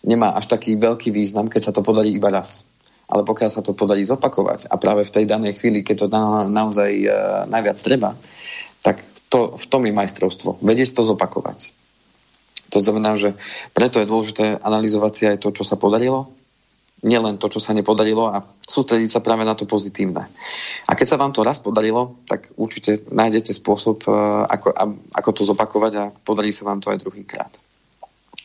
nemá 0.05 0.37
až 0.37 0.53
taký 0.53 0.77
veľký 0.77 1.13
význam, 1.13 1.49
keď 1.49 1.71
sa 1.71 1.73
to 1.73 1.85
podarí 1.85 2.13
iba 2.13 2.29
raz. 2.29 2.65
Ale 3.11 3.27
pokiaľ 3.27 3.51
sa 3.51 3.65
to 3.65 3.75
podarí 3.75 4.07
zopakovať 4.07 4.71
a 4.71 4.79
práve 4.79 5.03
v 5.03 5.15
tej 5.15 5.25
danej 5.27 5.59
chvíli, 5.59 5.83
keď 5.83 5.97
to 5.97 6.09
na, 6.13 6.47
naozaj 6.47 6.91
e, 6.93 7.09
najviac 7.49 7.79
treba, 7.81 8.15
tak 8.85 9.03
to, 9.33 9.57
v 9.57 9.65
tom 9.67 9.83
je 9.89 9.97
majstrovstvo. 9.97 10.61
Vedieť 10.61 10.93
to 10.93 11.03
zopakovať. 11.09 11.73
To 12.71 12.79
znamená, 12.79 13.19
že 13.19 13.35
preto 13.75 13.99
je 13.99 14.11
dôležité 14.11 14.59
analyzovať 14.63 15.13
si 15.15 15.25
aj 15.27 15.43
to, 15.43 15.51
čo 15.51 15.67
sa 15.67 15.75
podarilo, 15.75 16.31
nielen 17.01 17.41
to, 17.41 17.49
čo 17.49 17.61
sa 17.61 17.73
nepodarilo 17.73 18.29
a 18.29 18.45
sústrediť 18.45 19.11
sa 19.11 19.25
práve 19.25 19.45
na 19.49 19.57
to 19.57 19.65
pozitívne. 19.65 20.29
A 20.85 20.93
keď 20.93 21.07
sa 21.17 21.21
vám 21.21 21.33
to 21.33 21.41
raz 21.41 21.59
podarilo, 21.65 22.21
tak 22.29 22.53
určite 22.61 23.09
nájdete 23.09 23.57
spôsob, 23.57 24.05
e, 24.05 24.13
ako, 24.47 24.69
ako 25.17 25.31
to 25.33 25.43
zopakovať 25.49 25.93
a 25.97 26.05
podarí 26.13 26.53
sa 26.53 26.69
vám 26.69 26.85
to 26.85 26.93
aj 26.93 27.01
druhýkrát. 27.01 27.53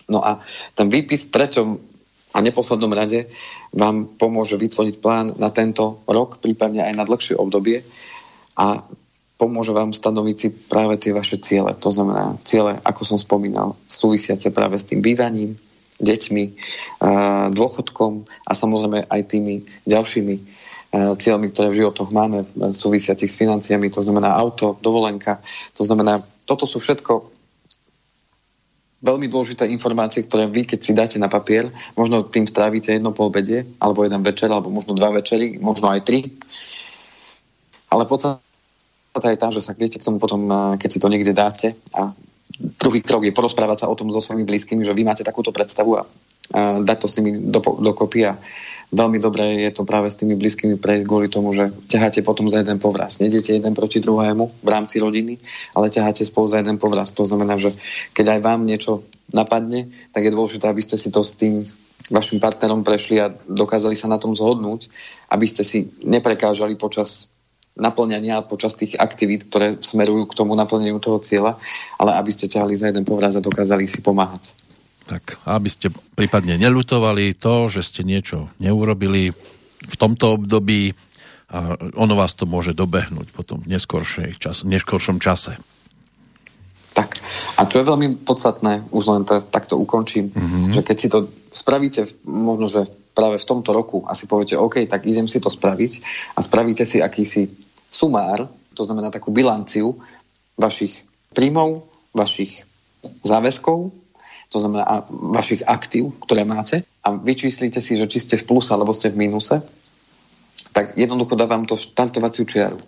No 0.07 0.23
a 0.23 0.39
ten 0.77 0.87
výpis 0.87 1.27
v 1.27 1.33
treťom 1.35 1.69
a 2.35 2.43
neposlednom 2.43 2.91
rade 2.91 3.31
vám 3.71 4.11
pomôže 4.19 4.59
vytvoriť 4.59 4.95
plán 4.99 5.39
na 5.39 5.47
tento 5.51 6.03
rok, 6.03 6.43
prípadne 6.43 6.83
aj 6.83 6.93
na 6.95 7.07
dlhšie 7.07 7.35
obdobie 7.39 7.83
a 8.59 8.83
pomôže 9.35 9.75
vám 9.75 9.91
stanoviť 9.91 10.35
si 10.35 10.47
práve 10.51 10.95
tie 10.95 11.11
vaše 11.11 11.35
ciele. 11.43 11.75
To 11.83 11.91
znamená 11.91 12.39
ciele, 12.47 12.79
ako 12.79 13.01
som 13.03 13.19
spomínal, 13.19 13.75
súvisiace 13.87 14.51
práve 14.55 14.79
s 14.79 14.87
tým 14.87 15.03
bývaním, 15.03 15.59
deťmi, 15.99 16.43
dôchodkom 17.55 18.27
a 18.47 18.51
samozrejme 18.51 19.07
aj 19.07 19.21
tými 19.31 19.63
ďalšími 19.87 20.35
cieľmi, 20.95 21.51
ktoré 21.51 21.67
v 21.71 21.79
životoch 21.83 22.09
máme, 22.11 22.47
súvisiacich 22.71 23.27
s 23.27 23.39
financiami, 23.39 23.91
to 23.91 23.99
znamená 23.99 24.31
auto, 24.31 24.79
dovolenka, 24.79 25.43
to 25.75 25.83
znamená, 25.83 26.23
toto 26.47 26.63
sú 26.63 26.79
všetko 26.79 27.35
veľmi 29.03 29.27
dôležité 29.27 29.67
informácie, 29.69 30.23
ktoré 30.23 30.47
vy, 30.47 30.63
keď 30.63 30.79
si 30.79 30.95
dáte 30.95 31.17
na 31.19 31.27
papier, 31.27 31.67
možno 31.99 32.23
tým 32.23 32.47
strávite 32.47 32.95
jedno 32.95 33.11
po 33.11 33.27
obede, 33.27 33.67
alebo 33.77 34.07
jeden 34.07 34.23
večer, 34.23 34.47
alebo 34.47 34.71
možno 34.71 34.95
dva 34.95 35.11
večery, 35.11 35.59
možno 35.59 35.91
aj 35.91 36.01
tri. 36.07 36.31
Ale 37.91 38.07
podstata 39.15 39.31
je 39.31 39.39
tá, 39.39 39.47
že 39.47 39.63
sa 39.63 39.71
viete 39.71 39.95
k 39.95 40.03
tomu 40.03 40.19
potom, 40.19 40.75
keď 40.75 40.89
si 40.91 40.99
to 40.99 41.07
niekde 41.07 41.31
dáte 41.31 41.71
a 41.95 42.11
druhý 42.59 42.99
krok 42.99 43.23
je 43.23 43.31
porozprávať 43.31 43.87
sa 43.87 43.87
o 43.87 43.95
tom 43.95 44.11
so 44.11 44.19
svojimi 44.19 44.43
blízkymi, 44.43 44.83
že 44.83 44.91
vy 44.91 45.07
máte 45.07 45.23
takúto 45.23 45.55
predstavu 45.55 45.95
a, 45.95 46.01
a 46.51 46.83
dať 46.83 46.97
to 46.99 47.07
s 47.07 47.15
nimi 47.23 47.31
do, 47.47 47.63
dokopy 47.63 48.27
a 48.27 48.35
veľmi 48.91 49.15
dobré 49.23 49.63
je 49.63 49.71
to 49.71 49.87
práve 49.87 50.11
s 50.11 50.19
tými 50.19 50.35
blízkymi 50.35 50.75
prejsť 50.75 51.07
kvôli 51.07 51.31
tomu, 51.31 51.55
že 51.55 51.71
ťaháte 51.87 52.27
potom 52.27 52.51
za 52.51 52.59
jeden 52.59 52.75
povraz. 52.75 53.23
Nedete 53.23 53.55
jeden 53.55 53.71
proti 53.71 54.03
druhému 54.03 54.59
v 54.59 54.67
rámci 54.67 54.99
rodiny, 54.99 55.39
ale 55.71 55.87
ťaháte 55.87 56.27
spolu 56.27 56.51
za 56.51 56.59
jeden 56.59 56.75
povraz. 56.75 57.15
To 57.15 57.23
znamená, 57.23 57.55
že 57.55 57.71
keď 58.11 58.35
aj 58.35 58.39
vám 58.43 58.67
niečo 58.67 59.07
napadne, 59.31 59.87
tak 60.11 60.27
je 60.27 60.35
dôležité, 60.35 60.67
aby 60.67 60.83
ste 60.83 60.99
si 60.99 61.07
to 61.07 61.23
s 61.23 61.39
tým 61.39 61.63
vašim 62.11 62.43
partnerom 62.43 62.83
prešli 62.83 63.23
a 63.23 63.31
dokázali 63.31 63.95
sa 63.95 64.11
na 64.11 64.19
tom 64.19 64.35
zhodnúť, 64.35 64.91
aby 65.31 65.47
ste 65.47 65.63
si 65.63 65.87
neprekážali 66.03 66.75
počas 66.75 67.31
naplňania 67.75 68.43
počas 68.47 68.73
tých 68.73 68.95
aktivít, 68.95 69.51
ktoré 69.51 69.75
smerujú 69.83 70.31
k 70.31 70.37
tomu 70.37 70.55
naplneniu 70.55 70.99
toho 71.03 71.19
cieľa, 71.19 71.59
ale 71.99 72.15
aby 72.15 72.31
ste 72.31 72.47
ťahali 72.47 72.75
za 72.75 72.87
jeden 72.91 73.03
povraz 73.03 73.35
a 73.35 73.43
dokázali 73.43 73.85
si 73.85 73.99
pomáhať. 73.99 74.55
Tak, 75.05 75.37
aby 75.45 75.69
ste 75.69 75.93
prípadne 76.17 76.57
nelutovali 76.57 77.37
to, 77.37 77.69
že 77.69 77.85
ste 77.85 78.01
niečo 78.01 78.49
neurobili 78.57 79.29
v 79.85 79.95
tomto 79.99 80.41
období 80.41 80.97
a 81.45 81.77
ono 81.93 82.17
vás 82.17 82.33
to 82.33 82.49
môže 82.49 82.73
dobehnúť 82.73 83.29
potom 83.29 83.61
v 83.61 83.69
čas, 84.41 84.65
neskôršom 84.65 85.21
čase. 85.21 85.61
Tak. 86.95 87.21
A 87.59 87.67
čo 87.67 87.83
je 87.83 87.89
veľmi 87.91 88.23
podstatné, 88.23 88.87
už 88.89 89.03
len 89.11 89.21
to, 89.27 89.43
takto 89.43 89.75
ukončím, 89.75 90.31
mm-hmm. 90.31 90.71
že 90.73 90.81
keď 90.81 90.97
si 90.97 91.07
to 91.11 91.27
spravíte, 91.51 92.07
možno, 92.25 92.71
že 92.71 92.87
práve 93.15 93.39
v 93.39 93.47
tomto 93.47 93.71
roku 93.75 94.03
a 94.07 94.15
si 94.15 94.27
poviete, 94.27 94.59
OK, 94.59 94.87
tak 94.87 95.03
idem 95.07 95.27
si 95.27 95.43
to 95.43 95.51
spraviť 95.51 95.91
a 96.35 96.39
spravíte 96.39 96.87
si 96.87 97.03
akýsi 97.03 97.64
sumár, 97.89 98.47
to 98.75 98.83
znamená 98.83 99.11
takú 99.11 99.31
bilanciu 99.31 99.99
vašich 100.59 101.03
príjmov, 101.35 101.87
vašich 102.15 102.63
záväzkov, 103.23 103.91
to 104.49 104.57
znamená 104.57 105.03
vašich 105.09 105.65
aktív, 105.67 106.15
ktoré 106.23 106.47
máte 106.47 106.85
a 107.03 107.13
vyčíslite 107.13 107.83
si, 107.83 107.99
že 107.99 108.07
či 108.07 108.23
ste 108.23 108.35
v 108.39 108.47
pluse 108.47 108.71
alebo 108.71 108.95
ste 108.95 109.11
v 109.11 109.27
mínuse, 109.27 109.61
tak 110.71 110.95
jednoducho 110.99 111.35
dávam 111.39 111.63
to 111.67 111.79
štartovaciu 111.79 112.43
čiaru. 112.47 112.79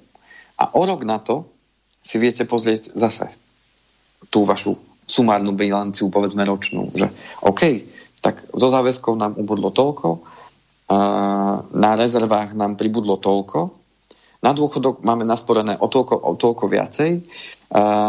A 0.58 0.74
o 0.74 0.82
rok 0.84 1.06
na 1.06 1.22
to 1.22 1.48
si 2.02 2.18
viete 2.18 2.48
pozrieť 2.48 2.96
zase 2.96 3.30
tú 4.32 4.48
vašu 4.48 4.76
sumárnu 5.08 5.56
bilanciu, 5.56 6.12
povedzme 6.12 6.44
ročnú, 6.44 6.92
že 6.92 7.08
OK, 7.44 7.88
tak 8.20 8.44
zo 8.52 8.68
záväzkov 8.68 9.14
nám 9.16 9.34
ubudlo 9.40 9.72
toľko, 9.72 10.10
na 11.72 11.92
rezervách 11.96 12.56
nám 12.56 12.80
pribudlo 12.80 13.20
toľko, 13.20 13.72
na 14.44 14.52
dôchodok 14.54 15.02
máme 15.02 15.26
nasporené 15.26 15.78
o 15.78 15.88
toľko, 15.90 16.16
o 16.22 16.34
toľko 16.38 16.66
viacej, 16.70 17.12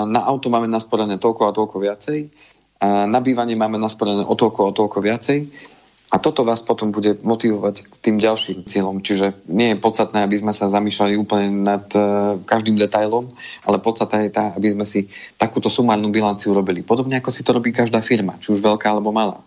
na 0.08 0.20
auto 0.28 0.52
máme 0.52 0.68
nasporené 0.68 1.16
toľko 1.16 1.42
a 1.48 1.56
toľko 1.56 1.76
viacej, 1.80 2.18
na 2.84 3.18
bývanie 3.24 3.56
máme 3.56 3.80
nasporené 3.80 4.22
o 4.22 4.34
toľko 4.36 4.70
a 4.70 4.76
toľko 4.76 4.98
viacej 5.00 5.38
a 6.08 6.16
toto 6.16 6.40
vás 6.40 6.64
potom 6.64 6.88
bude 6.88 7.20
motivovať 7.20 7.84
k 7.84 7.94
tým 8.00 8.16
ďalším 8.16 8.64
cieľom. 8.64 9.04
Čiže 9.04 9.44
nie 9.52 9.76
je 9.76 9.82
podstatné, 9.82 10.24
aby 10.24 10.40
sme 10.40 10.56
sa 10.56 10.72
zamýšľali 10.72 11.20
úplne 11.20 11.60
nad 11.68 11.84
uh, 11.92 12.40
každým 12.48 12.80
detailom, 12.80 13.28
ale 13.68 13.76
podstatné 13.76 14.28
je 14.28 14.32
tá, 14.32 14.56
aby 14.56 14.72
sme 14.72 14.88
si 14.88 15.12
takúto 15.36 15.68
sumárnu 15.68 16.08
bilanciu 16.08 16.56
robili. 16.56 16.80
Podobne 16.80 17.20
ako 17.20 17.28
si 17.28 17.44
to 17.44 17.52
robí 17.52 17.76
každá 17.76 18.00
firma, 18.00 18.40
či 18.40 18.56
už 18.56 18.64
veľká 18.64 18.88
alebo 18.88 19.12
malá. 19.12 19.44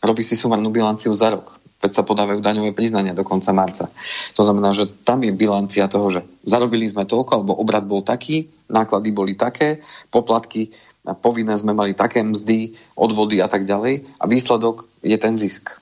Robí 0.00 0.24
si 0.24 0.32
sumárnu 0.32 0.72
bilanciu 0.72 1.12
za 1.12 1.28
rok. 1.36 1.60
Veď 1.78 1.92
sa 1.94 2.02
podávajú 2.02 2.42
daňové 2.42 2.74
priznania 2.74 3.14
do 3.14 3.22
konca 3.22 3.54
marca. 3.54 3.86
To 4.34 4.42
znamená, 4.42 4.74
že 4.74 4.90
tam 5.06 5.22
je 5.22 5.30
bilancia 5.30 5.86
toho, 5.86 6.10
že 6.10 6.26
zarobili 6.42 6.90
sme 6.90 7.06
toľko, 7.06 7.30
alebo 7.38 7.54
obrad 7.54 7.86
bol 7.86 8.02
taký, 8.02 8.50
náklady 8.66 9.14
boli 9.14 9.38
také, 9.38 9.78
poplatky 10.10 10.74
povinné 11.16 11.56
sme 11.56 11.72
mali 11.72 11.96
také 11.96 12.20
mzdy, 12.20 12.76
odvody 12.92 13.40
a 13.40 13.48
tak 13.48 13.64
ďalej 13.64 14.04
a 14.20 14.24
výsledok 14.28 14.84
je 15.00 15.16
ten 15.16 15.38
zisk. 15.38 15.80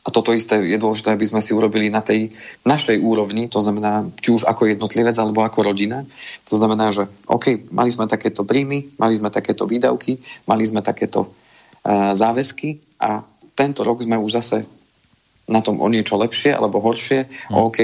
A 0.00 0.08
toto 0.08 0.32
isté 0.32 0.56
je 0.64 0.80
dôležité, 0.80 1.12
aby 1.12 1.28
sme 1.28 1.44
si 1.44 1.52
urobili 1.52 1.92
na 1.92 2.00
tej 2.00 2.32
našej 2.64 3.04
úrovni, 3.04 3.52
to 3.52 3.60
znamená, 3.60 4.08
či 4.16 4.32
už 4.32 4.48
ako 4.48 4.72
jednotlivec 4.72 5.12
alebo 5.20 5.44
ako 5.44 5.72
rodina. 5.72 6.08
To 6.48 6.56
znamená, 6.56 6.88
že 6.88 7.04
OK, 7.28 7.68
mali 7.68 7.92
sme 7.92 8.08
takéto 8.08 8.48
príjmy, 8.48 8.96
mali 8.96 9.20
sme 9.20 9.28
takéto 9.28 9.68
výdavky, 9.68 10.16
mali 10.48 10.64
sme 10.64 10.80
takéto 10.80 11.28
uh, 11.28 12.16
záväzky 12.16 12.80
a 12.96 13.20
tento 13.52 13.84
rok 13.84 14.00
sme 14.00 14.16
už 14.16 14.40
zase 14.40 14.64
na 15.50 15.60
tom 15.60 15.82
o 15.82 15.86
niečo 15.90 16.14
lepšie 16.14 16.54
alebo 16.54 16.78
horšie. 16.78 17.26
Hmm. 17.50 17.66
OK, 17.66 17.78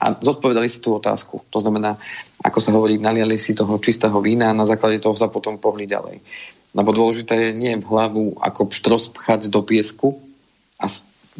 a 0.00 0.16
zodpovedali 0.16 0.64
si 0.72 0.80
tú 0.80 0.96
otázku. 0.96 1.44
To 1.52 1.60
znamená, 1.60 2.00
ako 2.40 2.58
sa 2.58 2.72
hovorí, 2.72 2.96
naliali 2.96 3.36
si 3.36 3.52
toho 3.52 3.76
čistého 3.76 4.16
vína 4.24 4.48
a 4.48 4.56
na 4.56 4.64
základe 4.64 4.96
toho 4.96 5.12
sa 5.12 5.28
potom 5.28 5.60
pohli 5.60 5.84
ďalej. 5.84 6.24
Lebo 6.72 6.96
dôležité 6.96 7.36
je 7.36 7.50
nie 7.52 7.76
v 7.76 7.84
hlavu 7.84 8.40
ako 8.40 8.72
pštros 8.72 9.12
pchať 9.12 9.52
do 9.52 9.60
piesku 9.60 10.16
a 10.80 10.88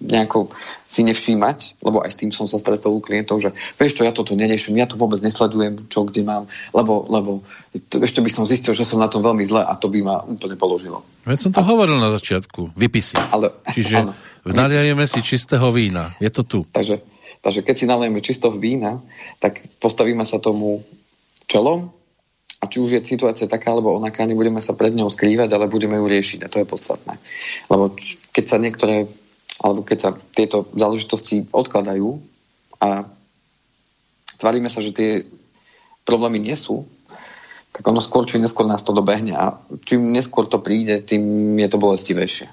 nejako 0.01 0.51
si 0.89 1.05
nevšímať, 1.05 1.85
lebo 1.85 2.03
aj 2.03 2.11
s 2.11 2.19
tým 2.19 2.33
som 2.33 2.49
sa 2.49 2.59
stretol 2.59 2.99
u 2.99 3.01
klientov, 3.05 3.39
že 3.39 3.53
vieš 3.77 4.01
čo, 4.01 4.03
ja 4.03 4.11
toto 4.11 4.33
neneším, 4.33 4.81
ja 4.81 4.89
to 4.89 4.99
vôbec 4.99 5.21
nesledujem, 5.21 5.87
čo 5.87 6.09
kde 6.09 6.25
mám, 6.25 6.49
lebo, 6.73 7.07
lebo 7.07 7.45
to, 7.93 8.03
ešte 8.03 8.25
by 8.25 8.31
som 8.33 8.49
zistil, 8.49 8.73
že 8.73 8.89
som 8.89 8.99
na 8.99 9.07
tom 9.07 9.21
veľmi 9.21 9.45
zle 9.45 9.63
a 9.63 9.73
to 9.77 9.93
by 9.93 10.01
ma 10.01 10.25
úplne 10.25 10.57
položilo. 10.57 11.05
Veď 11.29 11.39
som 11.39 11.53
to 11.53 11.63
a... 11.63 11.69
hovoril 11.69 12.01
na 12.01 12.11
začiatku, 12.17 12.75
vypisy. 12.75 13.21
Ale, 13.21 13.55
Čiže 13.71 13.95
áno. 14.03 14.13
naliajeme 14.49 15.05
si 15.05 15.21
čistého 15.21 15.69
vína, 15.71 16.17
je 16.19 16.33
to 16.33 16.43
tu. 16.43 16.59
Takže, 16.73 17.05
takže 17.45 17.61
keď 17.63 17.75
si 17.77 17.87
nalejeme 17.87 18.25
čistého 18.25 18.57
vína, 18.57 19.05
tak 19.39 19.63
postavíme 19.79 20.25
sa 20.25 20.43
tomu 20.43 20.83
čelom 21.47 21.93
a 22.61 22.69
či 22.69 22.77
už 22.77 22.91
je 22.93 23.01
situácia 23.03 23.49
taká 23.49 23.73
alebo 23.73 23.97
onaká, 23.97 24.29
nebudeme 24.29 24.61
sa 24.61 24.77
pred 24.77 24.93
ňou 24.93 25.09
skrývať, 25.09 25.49
ale 25.57 25.73
budeme 25.73 25.97
ju 25.97 26.05
riešiť 26.05 26.45
a 26.45 26.51
to 26.53 26.61
je 26.61 26.69
podstatné. 26.69 27.17
Lebo 27.73 27.97
keď 28.37 28.45
sa 28.45 28.61
niektoré 28.61 29.09
alebo 29.61 29.85
keď 29.85 29.99
sa 30.01 30.11
tieto 30.33 30.65
záležitosti 30.73 31.45
odkladajú 31.53 32.17
a 32.81 33.05
tvárime 34.41 34.73
sa, 34.73 34.81
že 34.81 34.97
tie 34.97 35.11
problémy 36.09 36.41
nie 36.41 36.57
sú, 36.57 36.89
tak 37.71 37.85
ono 37.85 38.01
skôr 38.01 38.25
či 38.25 38.41
neskôr 38.41 38.67
nás 38.67 38.83
to 38.83 38.97
dobehne 38.97 39.37
a 39.37 39.61
čím 39.85 40.11
neskôr 40.11 40.49
to 40.49 40.59
príde, 40.59 41.05
tým 41.05 41.55
je 41.61 41.69
to 41.69 41.79
bolestivejšie. 41.79 42.49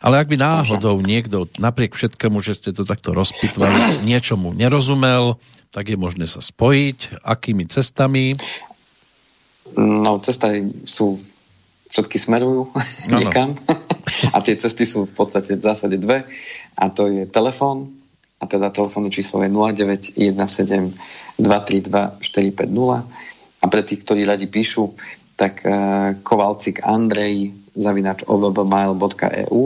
Ale 0.00 0.16
ak 0.16 0.32
by 0.32 0.36
náhodou 0.40 0.96
niekto 1.04 1.44
napriek 1.60 1.92
všetkému, 1.92 2.40
že 2.40 2.56
ste 2.56 2.70
to 2.72 2.88
takto 2.88 3.12
rozpitvali, 3.12 4.00
niečomu 4.08 4.56
nerozumel, 4.56 5.36
tak 5.70 5.92
je 5.92 6.00
možné 6.00 6.24
sa 6.24 6.40
spojiť. 6.40 7.20
Akými 7.20 7.68
cestami? 7.68 8.32
No, 9.76 10.18
cesty 10.18 10.66
sú 10.88 11.20
všetky 11.92 12.16
smerujú 12.16 12.72
no, 12.72 13.16
niekam. 13.20 13.54
A 14.34 14.38
tie 14.40 14.56
cesty 14.56 14.84
sú 14.86 15.06
v 15.06 15.12
podstate 15.14 15.56
v 15.56 15.62
zásade 15.62 15.96
dve. 15.96 16.26
A 16.76 16.88
to 16.90 17.10
je 17.10 17.26
telefón, 17.26 18.00
a 18.40 18.48
teda 18.48 18.72
telefónne 18.72 19.12
číslo 19.12 19.44
je 19.44 19.50
0917 19.52 20.16
232 21.36 22.20
450. 22.20 23.60
A 23.60 23.64
pre 23.68 23.82
tých, 23.84 24.00
ktorí 24.00 24.24
radi 24.24 24.48
píšu, 24.48 24.96
tak 25.36 25.60
uh, 25.64 26.16
Kovalcik 26.24 26.80
Andrej 26.80 27.52
zavinač 27.76 28.24
ovbmail.eu 28.24 29.64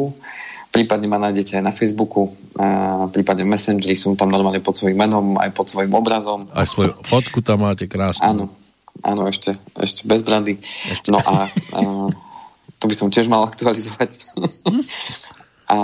prípadne 0.75 1.07
ma 1.07 1.23
nájdete 1.23 1.63
aj 1.63 1.65
na 1.65 1.71
Facebooku, 1.71 2.35
a 2.59 3.07
prípadne 3.07 3.47
v 3.47 3.55
Messengeri, 3.55 3.95
som 3.95 4.19
tam 4.19 4.35
normálne 4.35 4.59
pod 4.59 4.75
svojím 4.75 5.07
menom, 5.07 5.39
aj 5.39 5.55
pod 5.55 5.71
svojím 5.71 5.95
obrazom. 5.95 6.51
Aj 6.51 6.67
svoju 6.67 6.99
fotku 7.07 7.47
tam 7.47 7.63
máte 7.63 7.87
krásnu. 7.87 8.27
Áno, 8.27 8.45
Áno, 9.03 9.27
ešte, 9.27 9.59
ešte 9.75 10.07
bez 10.07 10.23
brady. 10.23 10.63
Ešte. 10.87 11.11
No 11.11 11.19
a, 11.19 11.51
a 11.51 11.81
to 12.85 12.93
by 12.93 13.01
som 13.01 13.09
tiež 13.09 13.33
mal 13.33 13.41
aktualizovať. 13.49 14.37
a 15.73 15.79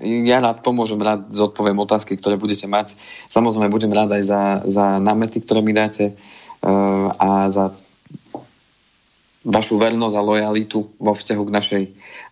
ja 0.00 0.38
rád 0.38 0.62
pomôžem, 0.62 1.02
rád 1.02 1.34
zodpoviem 1.34 1.82
otázky, 1.82 2.14
ktoré 2.14 2.38
budete 2.38 2.70
mať. 2.70 2.94
Samozrejme, 3.26 3.66
budem 3.68 3.90
rád 3.90 4.14
aj 4.14 4.22
za, 4.22 4.40
za 4.70 4.84
námety, 5.02 5.42
ktoré 5.42 5.60
mi 5.66 5.74
dáte 5.74 6.14
uh, 6.14 7.10
a 7.18 7.50
za 7.50 7.74
vašu 9.44 9.76
vernosť 9.76 10.16
a 10.16 10.22
lojalitu 10.24 10.94
vo 11.00 11.12
vzťahu 11.12 11.42
k 11.44 11.54
našej 11.58 11.82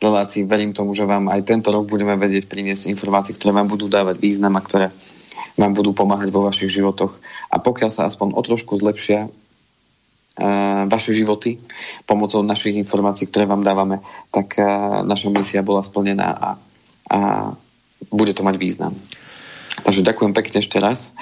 relácii. 0.01 0.49
Verím 0.49 0.73
tomu, 0.73 0.97
že 0.97 1.09
vám 1.09 1.29
aj 1.29 1.45
tento 1.45 1.69
rok 1.75 1.89
budeme 1.89 2.17
vedieť 2.17 2.49
priniesť 2.49 2.89
informácie, 2.89 3.37
ktoré 3.37 3.53
vám 3.53 3.69
budú 3.69 3.91
dávať 3.91 4.17
význam 4.21 4.57
a 4.57 4.65
ktoré 4.65 4.89
vám 5.59 5.73
budú 5.75 5.93
pomáhať 5.93 6.31
vo 6.33 6.47
vašich 6.47 6.73
životoch. 6.73 7.21
A 7.53 7.61
pokiaľ 7.61 7.91
sa 7.93 8.07
aspoň 8.09 8.33
o 8.33 8.41
trošku 8.41 8.77
zlepšia 8.81 9.29
vaše 10.87 11.11
životy 11.11 11.59
pomocou 12.07 12.47
našich 12.47 12.79
informácií, 12.79 13.27
ktoré 13.27 13.45
vám 13.45 13.67
dávame, 13.67 13.99
tak 14.31 14.55
naša 15.03 15.35
misia 15.35 15.67
bola 15.67 15.83
splnená 15.83 16.29
a, 16.31 16.49
a 17.11 17.19
bude 18.15 18.33
to 18.33 18.47
mať 18.47 18.57
význam. 18.57 18.95
Takže 19.83 20.07
ďakujem 20.07 20.33
pekne 20.35 20.59
ešte 20.63 20.79
raz. 20.79 21.15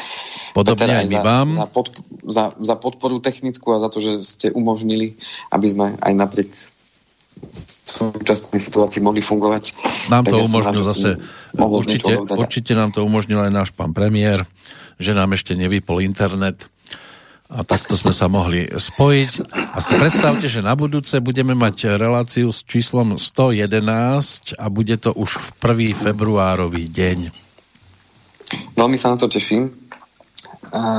Podobne 0.56 1.04
aj 1.04 1.08
my 1.08 1.18
za, 1.20 1.24
vám. 1.24 1.48
Za, 1.52 1.66
pod, 1.68 1.86
za, 2.24 2.44
za 2.56 2.74
podporu 2.76 3.20
technickú 3.20 3.76
a 3.76 3.80
za 3.80 3.92
to, 3.92 4.00
že 4.00 4.24
ste 4.24 4.48
umožnili, 4.48 5.20
aby 5.52 5.66
sme 5.68 5.86
aj 6.00 6.12
napriek 6.16 6.48
súčasnej 7.84 8.56
situácii 8.56 9.04
mohli 9.04 9.20
fungovať. 9.20 9.76
Nám 10.08 10.24
to 10.24 10.40
ja 10.40 10.44
umožnil 10.48 10.84
zase, 10.84 11.20
určite, 11.52 12.16
určite 12.32 12.72
nám 12.72 12.96
to 12.96 13.04
umožnil 13.04 13.44
aj 13.44 13.52
náš 13.52 13.70
pán 13.76 13.92
premiér, 13.92 14.48
že 14.96 15.12
nám 15.12 15.36
ešte 15.36 15.52
nevypol 15.52 16.00
internet 16.00 16.72
a 17.46 17.62
takto 17.62 17.94
sme 17.94 18.10
sa 18.10 18.26
mohli 18.26 18.66
spojiť. 18.66 19.32
A 19.54 19.78
si 19.78 19.94
predstavte, 19.94 20.50
že 20.50 20.66
na 20.66 20.74
budúce 20.74 21.22
budeme 21.22 21.54
mať 21.54 21.94
reláciu 21.94 22.50
s 22.50 22.66
číslom 22.66 23.14
111 23.14 24.58
a 24.58 24.66
bude 24.66 24.98
to 24.98 25.14
už 25.14 25.38
v 25.38 25.48
1. 25.94 26.10
februárový 26.10 26.90
deň. 26.90 27.30
Veľmi 28.74 28.98
sa 28.98 29.14
na 29.14 29.18
to 29.18 29.30
teším. 29.30 29.70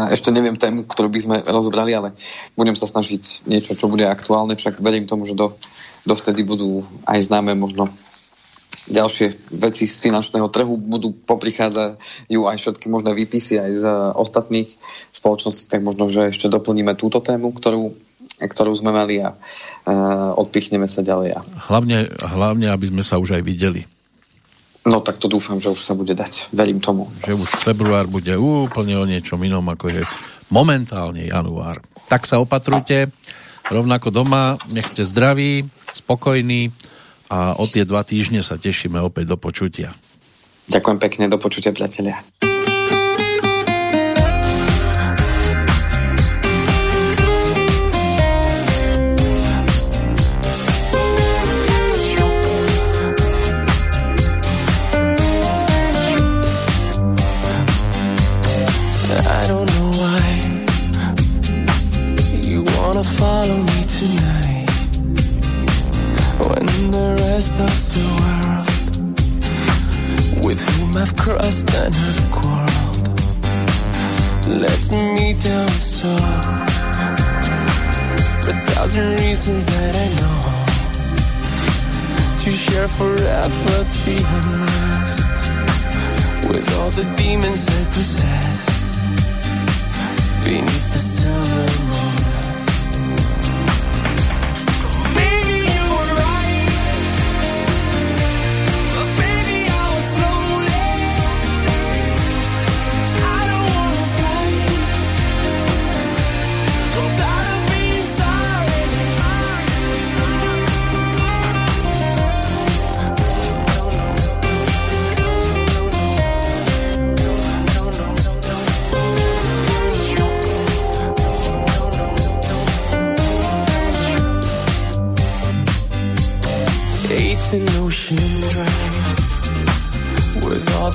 Ešte 0.09 0.31
neviem 0.31 0.55
tému, 0.55 0.87
ktorú 0.87 1.11
by 1.11 1.19
sme 1.19 1.37
rozobrali, 1.43 1.91
ale 1.91 2.15
budem 2.55 2.73
sa 2.73 2.87
snažiť 2.87 3.43
niečo, 3.45 3.75
čo 3.75 3.91
bude 3.91 4.07
aktuálne, 4.07 4.55
však 4.55 4.79
verím 4.79 5.05
tomu, 5.05 5.27
že 5.27 5.35
do, 5.35 5.53
dovtedy 6.07 6.47
budú 6.47 6.87
aj 7.03 7.27
známe 7.27 7.51
možno 7.53 7.91
ďalšie 8.87 9.35
veci 9.59 9.85
z 9.85 9.97
finančného 10.07 10.47
trhu 10.47 10.79
budú 10.79 11.11
poprichádzajú 11.11 12.41
aj 12.47 12.57
všetky 12.57 12.87
možné 12.87 13.11
výpisy 13.13 13.59
aj 13.59 13.71
z 13.83 13.85
ostatných 14.15 14.69
spoločností, 15.11 15.67
tak 15.67 15.83
možno, 15.83 16.07
že 16.07 16.31
ešte 16.31 16.47
doplníme 16.47 16.95
túto 16.95 17.19
tému, 17.19 17.51
ktorú, 17.51 17.95
ktorú 18.39 18.71
sme 18.75 18.95
mali 18.95 19.19
a 19.19 19.35
uh, 19.35 20.31
odpichneme 20.39 20.87
sa 20.87 21.03
ďalej. 21.03 21.43
Hlavne, 21.67 22.11
hlavne, 22.23 22.67
aby 22.71 22.85
sme 22.87 23.03
sa 23.03 23.19
už 23.19 23.39
aj 23.39 23.43
videli. 23.43 23.83
No 24.87 25.03
tak 25.03 25.19
to 25.19 25.27
dúfam, 25.27 25.59
že 25.59 25.67
už 25.67 25.83
sa 25.83 25.91
bude 25.99 26.15
dať. 26.15 26.47
Verím 26.55 26.79
tomu. 26.79 27.11
Že 27.27 27.35
už 27.35 27.49
február 27.59 28.07
bude 28.07 28.31
úplne 28.39 28.95
o 28.95 29.03
niečom 29.03 29.35
inom, 29.43 29.67
ako 29.67 29.91
je 29.91 29.99
momentálne 30.47 31.27
január. 31.27 31.83
Tak 32.07 32.23
sa 32.23 32.39
opatrujte, 32.39 33.11
rovnako 33.67 34.15
doma, 34.15 34.55
nech 34.71 34.87
ste 34.87 35.03
zdraví, 35.03 35.67
spokojní 35.91 36.71
a 37.27 37.55
o 37.59 37.65
tie 37.67 37.83
dva 37.83 38.03
týždne 38.03 38.43
sa 38.43 38.55
tešíme 38.55 38.99
opäť 38.99 39.35
do 39.35 39.37
počutia. 39.39 39.93
Ďakujem 40.67 40.97
pekne, 40.99 41.23
do 41.31 41.39
počutia, 41.39 41.71
priatelia. 41.71 42.19
For 75.99 76.09
a 78.49 78.53
thousand 78.69 79.19
reasons 79.19 79.65
that 79.65 79.95
I 79.95 80.07
know. 80.21 80.41
To 82.43 82.51
share 82.51 82.87
forever 82.87 83.85
be 84.05 84.17
unrest. 84.37 85.31
With 86.49 86.67
all 86.77 86.91
the 86.91 87.05
demons 87.15 87.67
I 87.67 87.83
possess. 87.85 88.65
Beneath 90.43 90.93
the 90.93 90.99
silver 90.99 91.96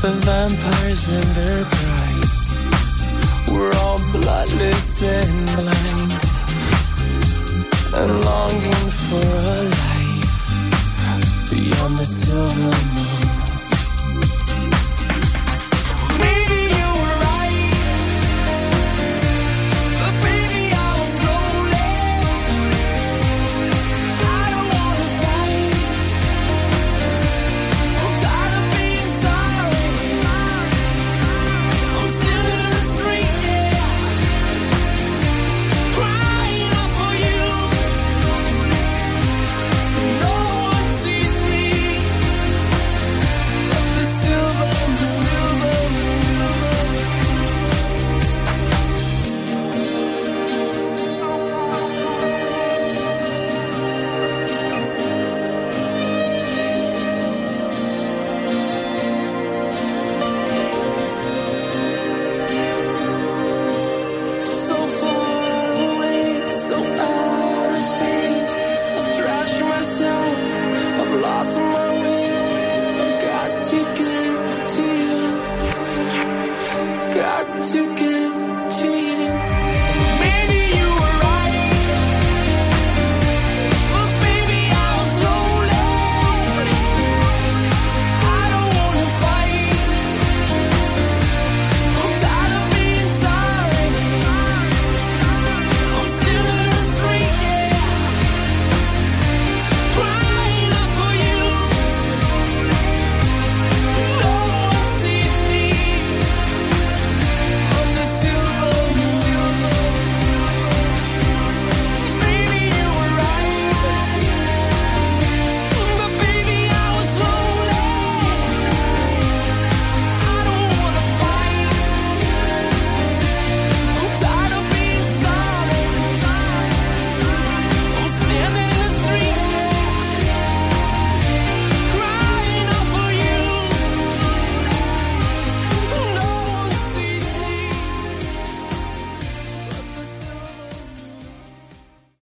the 0.02 0.10
vampires 0.10 1.08
and 1.10 1.36
their 1.36 1.64
brides. 1.64 2.62
We're 3.52 3.72
all 3.84 3.98
bloodless 4.10 5.02
and 5.04 5.46
blind, 5.54 6.12
and 7.94 8.24
longing 8.24 8.90
for 9.06 9.28
a 9.36 9.62
life 9.78 11.50
beyond 11.50 11.98
the 11.98 12.04
silver. 12.04 13.01